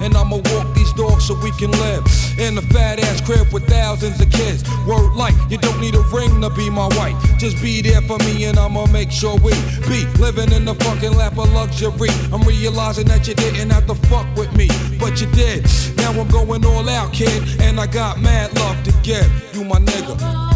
And 0.00 0.16
I'ma 0.16 0.36
walk 0.36 0.74
these 0.74 0.92
dogs 0.92 1.26
so 1.26 1.34
we 1.42 1.50
can 1.52 1.70
live 1.72 2.04
in 2.38 2.56
a 2.58 2.62
fat 2.62 3.00
ass 3.00 3.20
crib 3.20 3.52
with 3.52 3.66
thousands 3.66 4.20
of 4.20 4.30
kids. 4.30 4.64
Word 4.86 5.14
like, 5.14 5.34
you 5.50 5.58
don't 5.58 5.80
need 5.80 5.94
a 5.94 6.02
ring 6.12 6.40
to 6.40 6.50
be 6.50 6.70
my 6.70 6.88
wife. 6.96 7.16
Just 7.38 7.60
be 7.62 7.82
there 7.82 8.02
for 8.02 8.18
me 8.18 8.44
and 8.44 8.58
I'ma 8.58 8.86
make 8.86 9.10
sure 9.10 9.36
we 9.36 9.52
be 9.88 10.06
living 10.18 10.52
in 10.52 10.64
the 10.64 10.74
fucking 10.74 11.12
lap 11.12 11.38
of 11.38 11.52
luxury. 11.52 12.10
I'm 12.32 12.42
realizing 12.42 13.06
that 13.08 13.26
you 13.28 13.34
didn't 13.34 13.70
have 13.70 13.86
to 13.86 13.94
fuck 14.08 14.26
with 14.36 14.54
me, 14.56 14.68
but 14.98 15.20
you 15.20 15.26
did. 15.32 15.66
Now 15.96 16.12
I'm 16.12 16.28
going 16.28 16.64
all 16.64 16.88
out, 16.88 17.12
kid, 17.12 17.42
and 17.60 17.80
I 17.80 17.86
got 17.86 18.20
mad 18.20 18.54
love 18.58 18.82
to 18.84 18.92
give. 19.02 19.26
You 19.54 19.64
my 19.64 19.78
nigga. 19.78 20.55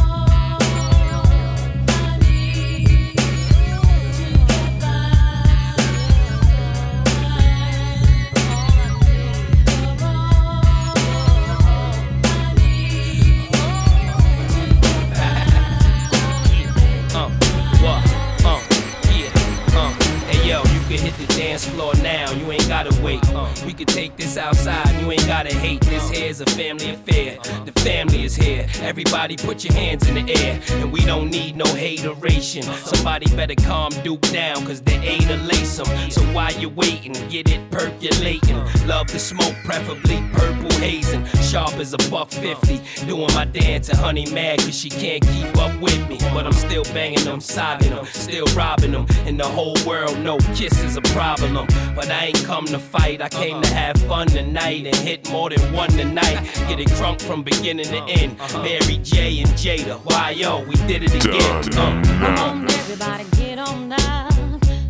Here's 26.30 26.40
a 26.40 26.46
family 26.46 26.90
affair. 26.90 27.38
The 27.64 27.79
family 27.80 28.24
is 28.24 28.36
here. 28.36 28.66
Everybody 28.82 29.36
put 29.36 29.64
your 29.64 29.74
hands 29.74 30.08
in 30.08 30.14
the 30.14 30.32
air. 30.44 30.60
And 30.80 30.92
we 30.92 31.00
don't 31.00 31.30
need 31.30 31.56
no 31.56 31.64
hateration. 31.64 32.62
Somebody 32.62 33.26
better 33.34 33.54
calm 33.54 33.92
Duke 34.02 34.22
down, 34.32 34.66
cause 34.66 34.80
they 34.80 34.96
ain't 34.96 35.30
a 35.30 35.36
lace 35.36 35.78
'em. 35.78 36.10
So 36.10 36.22
while 36.34 36.52
you're 36.60 36.70
waiting, 36.70 37.14
get 37.28 37.50
it 37.50 37.60
percolating. 37.70 38.58
Love 38.86 39.08
the 39.08 39.18
smoke, 39.18 39.54
preferably 39.64 40.22
purple 40.32 40.70
hazing. 40.78 41.24
Sharp 41.42 41.74
as 41.74 41.92
a 41.94 41.98
buck 42.10 42.30
fifty. 42.30 42.80
Doing 43.06 43.32
my 43.34 43.44
dance 43.44 43.88
and 43.88 43.98
honey 43.98 44.26
mad 44.30 44.58
cause 44.60 44.78
she 44.78 44.90
can't 44.90 45.22
keep 45.22 45.56
up 45.58 45.74
with 45.80 46.08
me. 46.08 46.18
But 46.34 46.46
I'm 46.46 46.52
still 46.52 46.84
banging 46.94 47.24
them, 47.24 47.40
sobbing 47.40 47.90
them, 47.90 48.06
still 48.12 48.46
robbing 48.54 48.92
them. 48.92 49.06
And 49.26 49.38
the 49.38 49.48
whole 49.56 49.76
world 49.86 50.18
know 50.20 50.38
kiss 50.54 50.82
is 50.82 50.96
a 50.96 51.02
problem. 51.16 51.66
But 51.96 52.10
I 52.10 52.26
ain't 52.26 52.44
come 52.44 52.66
to 52.66 52.78
fight, 52.78 53.20
I 53.20 53.28
came 53.28 53.60
to 53.62 53.74
have 53.74 53.96
fun 54.02 54.26
tonight 54.28 54.86
and 54.86 54.96
hit 54.96 55.30
more 55.30 55.50
than 55.50 55.60
one 55.72 55.90
tonight. 55.90 56.38
Get 56.68 56.78
it 56.80 56.88
crunk 56.98 57.20
from 57.20 57.42
beginning 57.42 57.69
to 57.78 58.02
end. 58.08 58.38
Mary 58.54 58.98
J 59.02 59.40
and 59.40 59.50
Jada, 59.50 59.98
why 60.04 60.30
yo, 60.30 60.64
we 60.64 60.74
did 60.86 61.04
it 61.04 61.14
again. 61.14 61.64
Uh, 61.78 62.02
Come 62.02 62.38
on, 62.38 62.70
everybody, 62.70 63.24
get 63.36 63.58
on 63.58 63.92
up. 63.92 64.32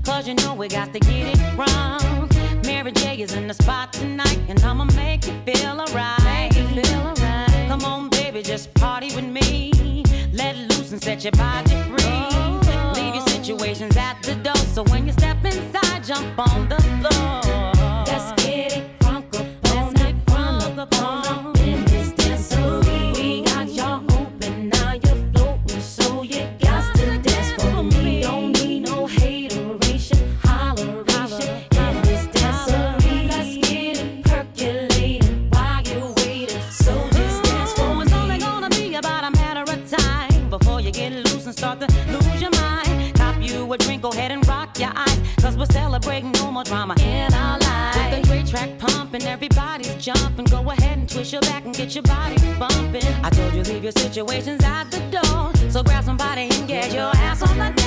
Cause 0.05 0.27
you 0.27 0.35
know 0.35 0.55
we 0.55 0.69
got 0.69 0.93
to 0.93 1.01
get 1.01 1.37
it 1.37 1.59
wrong. 1.59 2.29
Mary 2.65 2.93
J 2.93 3.21
is 3.21 3.35
in 3.35 3.47
the 3.47 3.55
spot 3.55 3.93
tonight, 3.93 4.39
and 4.49 4.59
I'ma 4.63 4.85
make 4.97 5.27
you 5.27 5.35
feel 5.45 5.81
alright. 5.81 6.53
Feel. 6.55 7.15
Come 7.69 7.85
on, 7.85 8.09
baby, 8.11 8.43
just 8.43 8.73
party 8.75 9.15
with 9.15 9.25
me. 9.25 10.03
Let 10.33 10.57
loose 10.57 10.93
and 10.93 11.03
set 11.03 11.23
your 11.25 11.33
body 11.33 11.71
free. 11.91 13.03
Leave 13.03 13.15
your 13.15 13.27
situations 13.27 13.97
at 13.97 14.23
the 14.23 14.35
door, 14.37 14.57
so 14.57 14.83
when 14.85 15.07
you 15.07 15.13
step 15.13 15.45
inside, 15.45 16.05
jump 16.05 16.39
on 16.39 16.69
the 16.69 16.77
floor. 16.99 18.05
Let's 18.07 18.43
get 18.43 18.77
it 18.77 18.99
crunk 19.01 19.35
up 19.35 19.77
on 19.77 19.97
it, 19.97 20.17
crunk 20.27 20.79
up 20.79 20.95
on 21.03 21.60
get 51.81 51.95
your 51.95 52.03
body 52.03 52.37
bumping. 52.59 53.25
I 53.25 53.31
told 53.31 53.55
you 53.55 53.63
leave 53.63 53.83
your 53.83 53.93
situations 53.93 54.63
at 54.63 54.91
the 54.91 55.01
door. 55.11 55.71
So 55.71 55.83
grab 55.83 56.05
somebody 56.05 56.43
and 56.43 56.69
get 56.69 56.93
your 56.93 57.11
ass 57.17 57.43
on 57.43 57.57
the 57.57 57.80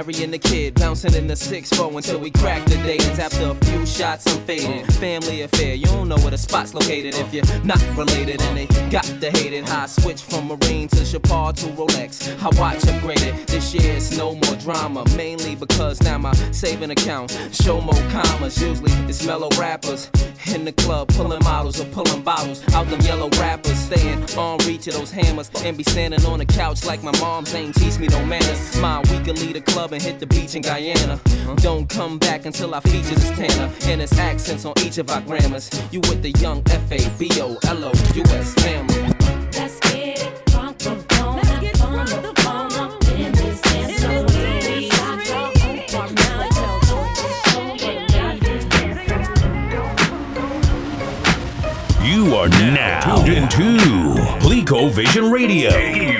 And 0.00 0.32
the 0.32 0.38
kid 0.38 0.76
bouncing 0.76 1.12
in 1.12 1.26
the 1.26 1.34
6-4 1.34 1.94
until 1.94 2.18
we 2.18 2.30
crack 2.30 2.64
the 2.64 2.76
datings. 2.76 3.18
After 3.18 3.50
a 3.50 3.54
few 3.66 3.84
shots, 3.84 4.26
I'm 4.26 4.42
faded. 4.44 4.90
Family 4.94 5.42
affair, 5.42 5.74
you 5.74 5.84
don't 5.84 6.08
know 6.08 6.16
where 6.16 6.30
the 6.30 6.38
spot's 6.38 6.72
located 6.72 7.14
if 7.16 7.34
you're 7.34 7.44
not 7.64 7.78
related. 7.98 8.40
And 8.40 8.56
they 8.56 8.66
got 8.88 9.04
the 9.20 9.30
hate 9.30 9.52
it. 9.52 9.68
How 9.68 9.82
I 9.82 9.86
switch 9.86 10.22
from 10.22 10.48
Marine 10.48 10.88
to 10.88 11.04
Chopard 11.04 11.56
to 11.58 11.66
Rolex. 11.66 12.32
I 12.40 12.46
watch 12.58 12.78
upgraded. 12.78 13.46
This 13.46 13.74
year 13.74 13.94
it's 13.94 14.16
no 14.16 14.34
more 14.34 14.56
drama. 14.56 15.04
Mainly 15.18 15.54
because 15.54 16.00
now 16.00 16.16
my 16.16 16.32
saving 16.50 16.90
account 16.90 17.38
show 17.52 17.78
more 17.82 18.02
commas. 18.10 18.60
Usually 18.60 18.92
it's 19.06 19.26
mellow 19.26 19.50
rappers 19.58 20.10
in 20.54 20.64
the 20.64 20.72
club 20.72 21.08
pulling 21.08 21.44
models 21.44 21.78
or 21.78 21.84
pulling 21.86 22.22
bottles 22.22 22.66
out 22.72 22.88
them 22.88 23.02
yellow 23.02 23.28
rappers. 23.38 23.78
Staying 23.78 24.24
on 24.38 24.58
reach 24.66 24.86
of 24.86 24.94
those 24.94 25.10
hammers 25.10 25.50
and 25.62 25.76
be 25.76 25.84
standing 25.84 26.24
on 26.24 26.38
the 26.38 26.46
couch 26.46 26.86
like 26.86 27.02
my 27.02 27.12
mom's 27.20 27.54
ain't 27.54 27.74
teach 27.74 27.98
me 27.98 28.08
no 28.08 28.24
manners. 28.24 28.76
My 28.80 29.00
we 29.10 29.18
leave 29.32 29.54
the 29.54 29.60
club 29.60 29.89
and 29.92 30.02
hit 30.02 30.20
the 30.20 30.26
beach 30.26 30.54
in 30.54 30.62
Guyana. 30.62 31.18
Don't 31.56 31.88
come 31.88 32.18
back 32.18 32.46
until 32.46 32.74
our 32.74 32.80
features 32.82 33.22
is 33.24 33.30
Tanner 33.30 33.72
and 33.86 34.00
it's 34.00 34.16
accents 34.18 34.64
on 34.64 34.74
each 34.78 34.98
of 34.98 35.10
our 35.10 35.20
grammars. 35.22 35.70
You 35.90 36.00
with 36.00 36.22
the 36.22 36.30
young 36.32 36.62
F 36.70 36.92
A 36.92 36.98
B 37.18 37.28
O 37.40 37.58
L 37.64 37.84
O 37.84 37.92
U 38.14 38.22
S 38.24 38.54
family. 38.54 39.02
Let's 39.52 39.80
get 39.80 40.22
it 40.22 40.46
crunk 40.46 40.86
up 40.86 41.12
on 41.22 41.38
up, 41.38 41.76
fun 41.76 42.24
up, 42.24 42.38
fun 42.38 42.72
up 42.74 43.04
in 43.18 43.32
this 43.32 43.60
dancery. 43.62 44.90
Got 44.90 45.28
y'all 45.28 45.50
open, 45.70 46.14
now 46.14 46.40
You 52.04 52.34
are 52.34 52.48
now 52.48 53.22
tuned 53.24 53.36
into 53.36 53.76
Plico 54.40 54.90
Vision 54.90 55.30
Radio 55.30 56.19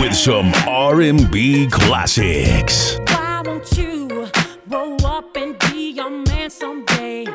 with 0.00 0.14
some 0.14 0.52
R&B 0.66 1.68
classics. 1.70 2.98
Why 3.08 3.42
don't 3.44 3.76
you 3.76 4.28
grow 4.68 4.96
up 5.04 5.36
and 5.36 5.58
be 5.70 5.98
a 5.98 6.10
man 6.10 6.50
someday? 6.50 7.26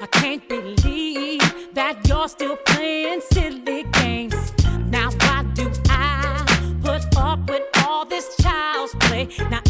I 0.00 0.06
can't 0.10 0.46
believe 0.48 1.40
that 1.74 2.06
you're 2.06 2.28
still 2.28 2.56
playing 2.56 3.20
silly 3.20 3.84
games. 3.92 4.52
Now 4.88 5.10
why 5.20 5.44
do 5.54 5.70
I 5.88 6.44
put 6.82 7.16
up 7.16 7.48
with 7.48 7.62
all 7.86 8.04
this 8.04 8.36
child's 8.36 8.94
play? 9.00 9.28
Now 9.50 9.60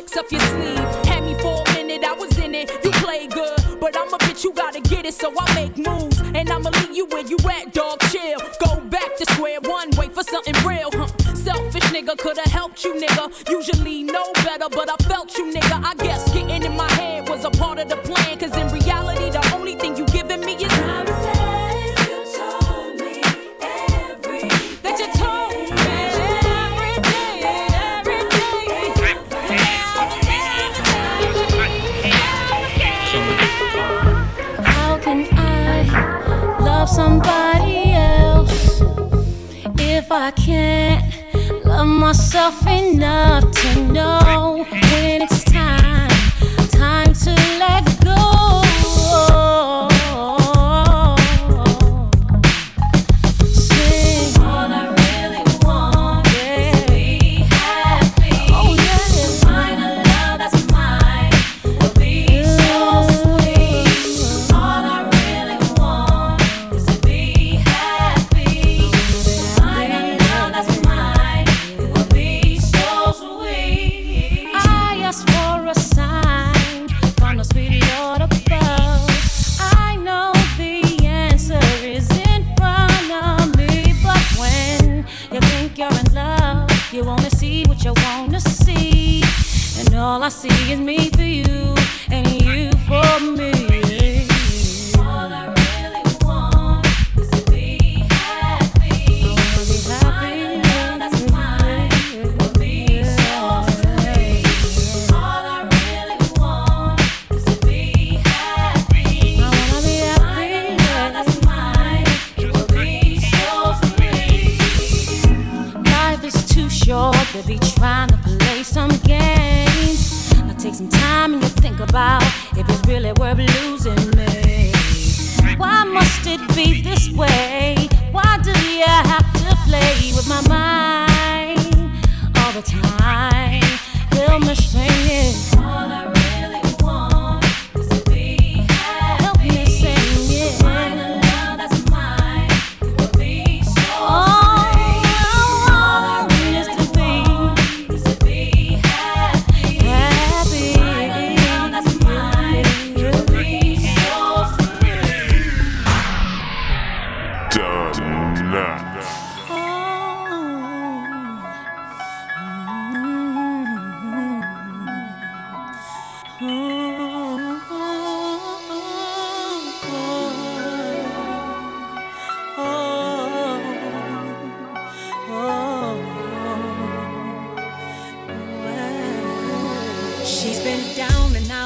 tricks 0.00 0.16
up 0.16 0.30
your 0.30 0.40
sleeve. 0.40 1.06
Had 1.06 1.24
me 1.24 1.34
for 1.34 1.62
a 1.62 1.74
minute, 1.74 2.04
I 2.04 2.12
was 2.12 2.38
in 2.38 2.54
it. 2.54 2.70
You 2.84 2.90
play 2.92 3.26
good, 3.26 3.58
but 3.80 3.96
I'm 3.96 4.12
a 4.12 4.18
bitch, 4.18 4.44
you 4.44 4.52
gotta 4.52 4.80
get 4.80 5.04
it, 5.04 5.14
so 5.14 5.32
I 5.38 5.54
make 5.54 5.76
moves. 5.76 6.20
And 6.34 6.48
I'ma 6.48 6.70
leave 6.70 6.96
you 6.96 7.06
where 7.06 7.26
you 7.26 7.36
at, 7.50 7.72
dog. 7.74 8.00
Chill. 8.10 8.40
Go 8.64 8.80
back 8.88 9.16
to 9.16 9.24
square 9.32 9.60
one, 9.62 9.90
wait 9.98 10.12
for 10.14 10.22
something 10.22 10.54
real. 10.66 10.90
Huh. 10.92 11.08
Selfish 11.34 11.88
nigga 11.94 12.16
could've 12.16 12.44
helped 12.44 12.84
you, 12.84 12.94
nigga. 12.94 13.24
Usually 13.50 14.02
know 14.02 14.32
better, 14.44 14.68
but 14.70 14.88
I 14.88 14.96
felt 15.04 15.36
you, 15.36 15.52
nigga. 15.52 15.84
I 15.84 15.94
guess 15.96 16.32
getting 16.32 16.62
in 16.62 16.76
my 16.76 16.90
head 16.92 17.28
was 17.28 17.44
a 17.44 17.50
part 17.50 17.78
of 17.78 17.88
the 17.88 17.96
plan. 17.96 18.38
Cause 18.38 18.56
in 18.56 18.68
reality, 18.68 19.19
if 40.10 40.16
I 40.16 40.30
can't 40.32 41.64
love 41.64 41.86
myself 41.86 42.66
enough 42.66 43.48
to 43.52 43.84
know 43.92 44.66
when 44.68 45.22
it's 45.22 45.44
time, 45.44 46.08
time 46.68 47.12
to 47.12 47.59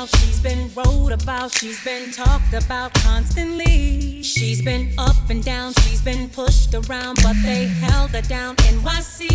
down 0.04 0.12
and 0.12 0.12
out, 0.12 0.20
she's 0.20 0.40
been 0.40 0.70
wrote 0.74 1.12
about, 1.12 1.52
she's 1.52 1.82
been 1.84 2.10
talked 2.10 2.52
about 2.52 2.92
constantly. 2.94 4.22
She's 4.22 4.62
been 4.62 4.92
up 4.98 5.30
and 5.30 5.42
down, 5.44 5.72
she's 5.82 6.02
been 6.02 6.28
pushed 6.28 6.74
around, 6.74 7.18
but 7.22 7.36
they 7.44 7.66
held 7.66 8.10
her 8.10 8.22
down. 8.22 8.56
NYC. 8.56 9.28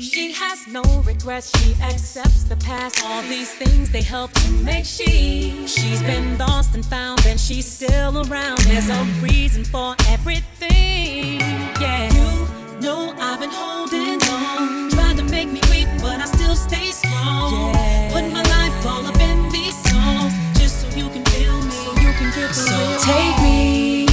She 0.00 0.32
has 0.32 0.66
no 0.66 0.82
regrets, 1.04 1.56
she 1.58 1.74
accepts 1.82 2.44
the 2.44 2.56
past. 2.56 3.02
All 3.04 3.22
these 3.22 3.52
things 3.54 3.90
they 3.90 4.02
help 4.02 4.32
to 4.32 4.50
make 4.50 4.84
she. 4.84 5.66
She's 5.66 6.02
been 6.02 6.38
lost 6.38 6.74
and 6.74 6.84
found, 6.84 7.24
and 7.26 7.38
she's 7.38 7.66
still 7.66 8.18
around. 8.18 8.58
There's 8.60 8.88
a 8.90 9.04
reason 9.20 9.64
for 9.64 9.94
everything. 10.08 11.40
Yeah, 11.80 12.12
you 12.12 12.80
know 12.80 13.14
I've 13.18 13.40
been 13.40 13.50
holding 13.52 14.22
on, 14.22 14.97
make 15.38 15.52
me 15.52 15.60
weak, 15.70 15.88
but 16.02 16.20
I 16.20 16.24
still 16.24 16.56
stay 16.56 16.90
strong. 16.90 17.72
Put 18.12 18.24
my 18.32 18.42
life 18.42 18.86
all 18.86 19.06
up 19.06 19.20
in 19.20 19.48
these 19.50 19.76
songs, 19.88 20.32
just 20.58 20.80
so 20.80 20.86
you 20.98 21.08
can 21.10 21.24
feel 21.26 21.62
me. 21.62 21.70
So 21.70 21.90
you 22.04 22.12
can 22.18 22.52
So 22.52 22.78
take 23.10 23.36
me 23.42 24.06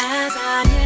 as 0.00 0.32
I 0.36 0.64
am. 0.78 0.83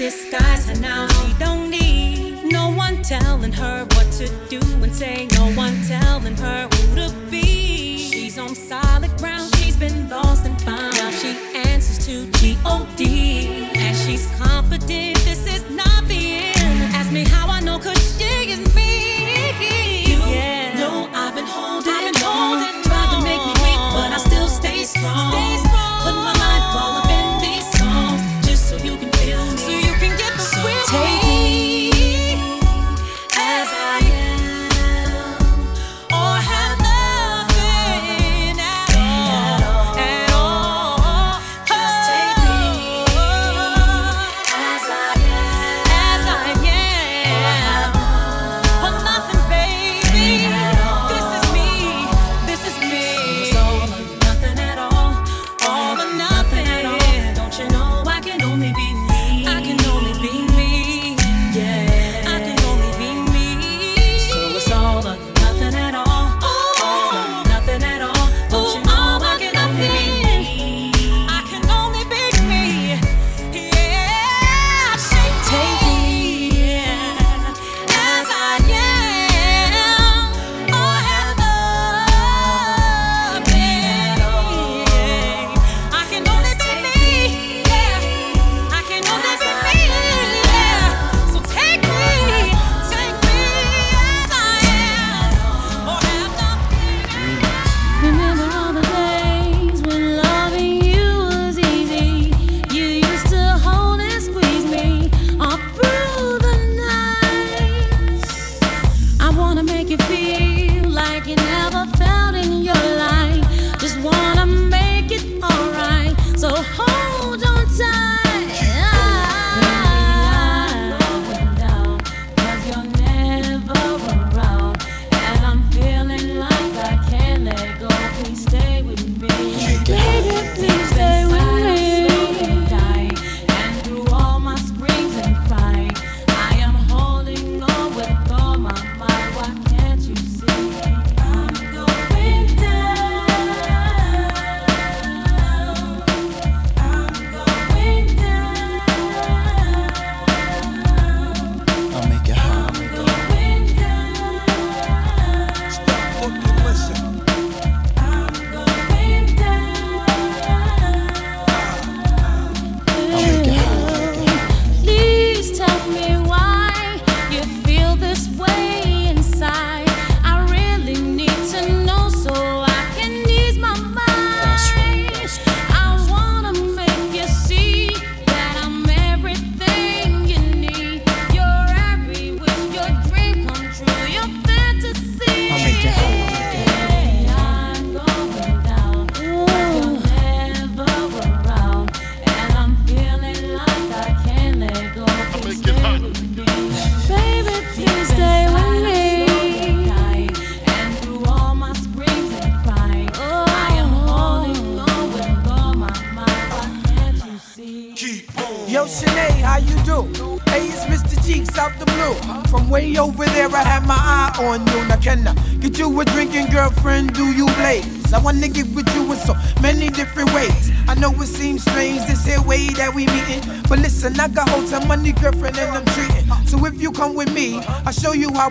Disguise 0.00 0.66
her 0.66 0.80
now. 0.80 1.06
She 1.08 1.34
don't 1.34 1.68
need 1.68 2.44
no 2.50 2.70
one 2.70 3.02
telling 3.02 3.52
her 3.52 3.84
what 3.92 4.10
to 4.12 4.28
do 4.48 4.58
and 4.82 4.94
say. 4.94 5.28
No 5.34 5.52
one 5.52 5.76
telling 5.82 6.36
her 6.38 6.68
who 6.72 6.94
to 6.96 7.14
be. 7.30 7.98
She's 7.98 8.38
on 8.38 8.54
solid 8.54 9.14
ground. 9.18 9.54
She's 9.56 9.76
been 9.76 10.08
lost 10.08 10.46
and 10.46 10.58
found. 10.62 10.94
Now 10.94 11.10
she 11.10 11.36
answers 11.54 12.06
to 12.06 12.30
G-O-D. 12.38 13.72
And 13.74 13.94
she's 13.94 14.26
confident 14.38 15.19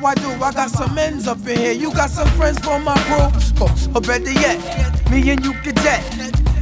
I 0.09 0.15
do. 0.15 0.31
I 0.43 0.51
got 0.51 0.71
some 0.71 0.97
ends 0.97 1.27
up 1.27 1.37
in 1.45 1.55
here. 1.55 1.71
You 1.71 1.93
got 1.93 2.09
some 2.09 2.27
friends 2.29 2.57
for 2.59 2.79
my 2.79 2.97
crew. 3.05 3.29
Oh, 3.61 3.91
or 3.93 4.01
better 4.01 4.31
yet, 4.31 4.57
me 5.11 5.29
and 5.29 5.45
you 5.45 5.53
could 5.61 5.75
jet 5.77 6.01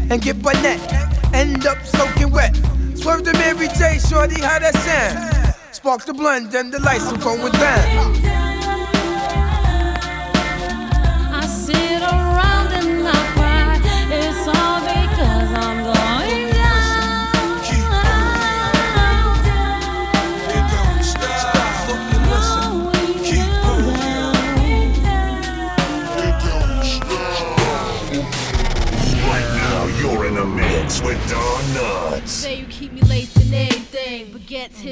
and 0.10 0.22
get 0.22 0.36
net. 0.44 1.34
End 1.34 1.66
up 1.66 1.78
soaking 1.86 2.32
wet. 2.32 2.54
Swerve 2.96 3.24
the 3.24 3.32
Mary 3.34 3.70
J, 3.78 4.00
shorty, 4.00 4.42
how 4.42 4.60
that 4.60 4.76
sound? 4.76 5.56
Spark 5.74 6.04
the 6.04 6.14
blunt, 6.14 6.52
then 6.52 6.72
the 6.72 6.80
lights 6.82 7.10
are 7.10 7.18
going 7.20 7.54
down. 7.54 8.37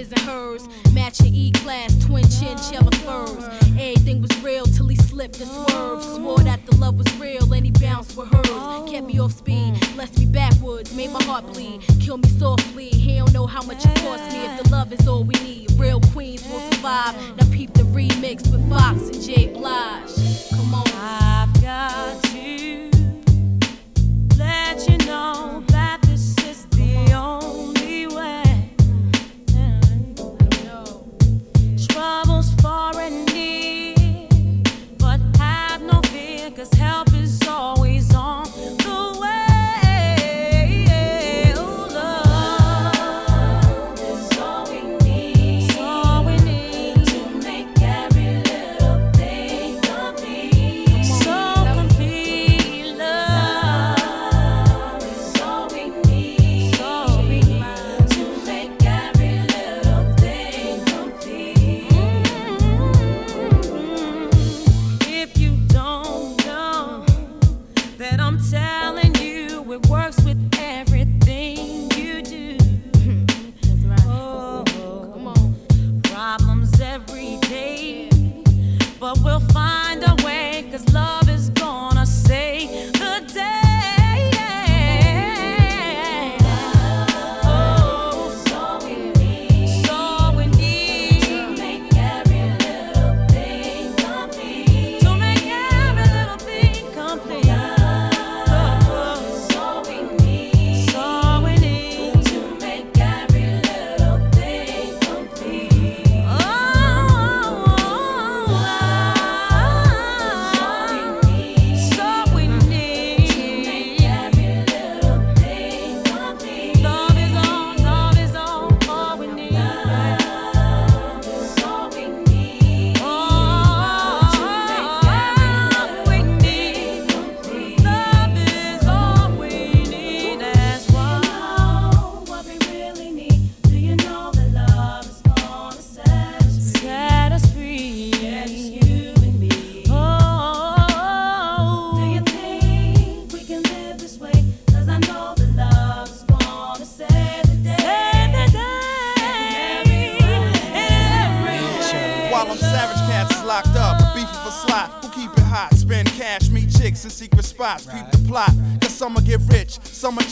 His 0.06 0.12
and 0.20 0.30
hers. 0.30 0.68
Matching 0.94 1.34
E 1.34 1.52
class, 1.52 1.96
twin 2.06 2.24
chinchilla 2.24 2.92
furs. 3.04 3.44
Everything 3.80 4.22
was 4.22 4.44
real 4.44 4.66
till 4.66 4.88
he 4.88 4.96
slipped 4.96 5.40
and 5.40 5.50
swerved. 5.50 6.04
Swore 6.04 6.40
that 6.40 6.66
the 6.66 6.76
love 6.78 6.98
was 6.98 7.12
real 7.18 7.52
and 7.54 7.66
he 7.66 7.72
bounced 7.72 8.18
with 8.18 8.32
hers. 8.32 8.90
Kept 8.90 9.08
me 9.08 9.20
off 9.20 9.34
speed, 9.34 9.74
blessed 9.94 10.20
me 10.20 10.26
backwards, 10.26 10.94
made 10.96 11.12
my 11.12 11.24
heart 11.24 11.46
bleed. 11.48 11.82
Kill 12.00 12.18
me 12.18 12.30
softly, 12.30 12.90
he 12.90 13.18
don't 13.18 13.34
know 13.34 13.48
how 13.48 13.64
much 13.64 13.86
it 13.86 13.96
cost 14.02 14.24
me. 14.32 14.46
If 14.46 14.64
the 14.64 14.70
love 14.70 14.94
is 14.94 15.08
all 15.08 15.24
we 15.24 15.36
need, 15.44 15.72
real 15.74 16.00
queens 16.14 16.44
will 16.50 16.62
survive. 16.72 17.16
Now 17.38 17.48
peep 17.52 17.74
the 17.74 17.84
remix 17.84 18.50
with 18.52 18.68
Fox 18.70 19.10
and 19.10 19.22
J 19.22 19.48
Blige. 19.54 20.50
Come 20.52 20.74
on. 20.74 20.86
I've 20.98 21.62
got 21.62 22.24
to 22.24 22.90
let 24.38 24.90
you 24.90 24.98
know 25.06 25.64
that 25.68 26.02
this 26.04 26.38
is 26.40 26.66
the 26.68 27.14
only 27.14 27.75
far 32.94 33.02
and 33.02 33.25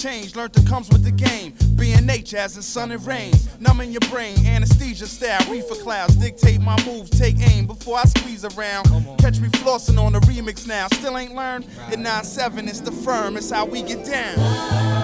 change. 0.03 0.35
Learn 0.35 0.49
to 0.49 0.61
comes 0.63 0.89
with 0.89 1.03
the 1.03 1.11
game. 1.11 1.53
Being 1.75 2.05
nature 2.05 2.37
as 2.37 2.57
in 2.57 2.61
sun 2.61 2.91
and 2.91 3.05
rain. 3.07 3.33
Numbing 3.61 3.91
your 3.91 4.01
brain, 4.11 4.35
anesthesia 4.45 5.07
style. 5.07 5.39
Reefer 5.49 5.75
clouds 5.75 6.15
dictate 6.15 6.59
my 6.59 6.75
moves. 6.85 7.09
Take 7.09 7.39
aim 7.39 7.67
before 7.67 7.99
I 7.99 8.03
squeeze 8.03 8.43
around. 8.43 8.85
Catch 9.19 9.39
me 9.39 9.47
flossing 9.49 9.97
on 9.97 10.11
the 10.11 10.19
remix 10.21 10.67
now. 10.67 10.87
Still 10.93 11.17
ain't 11.17 11.33
learned? 11.33 11.65
At 11.87 11.99
9-7, 11.99 12.67
it's 12.67 12.81
the 12.81 12.91
firm. 12.91 13.37
It's 13.37 13.49
how 13.49 13.65
we 13.65 13.81
get 13.81 14.05
down. 14.05 15.02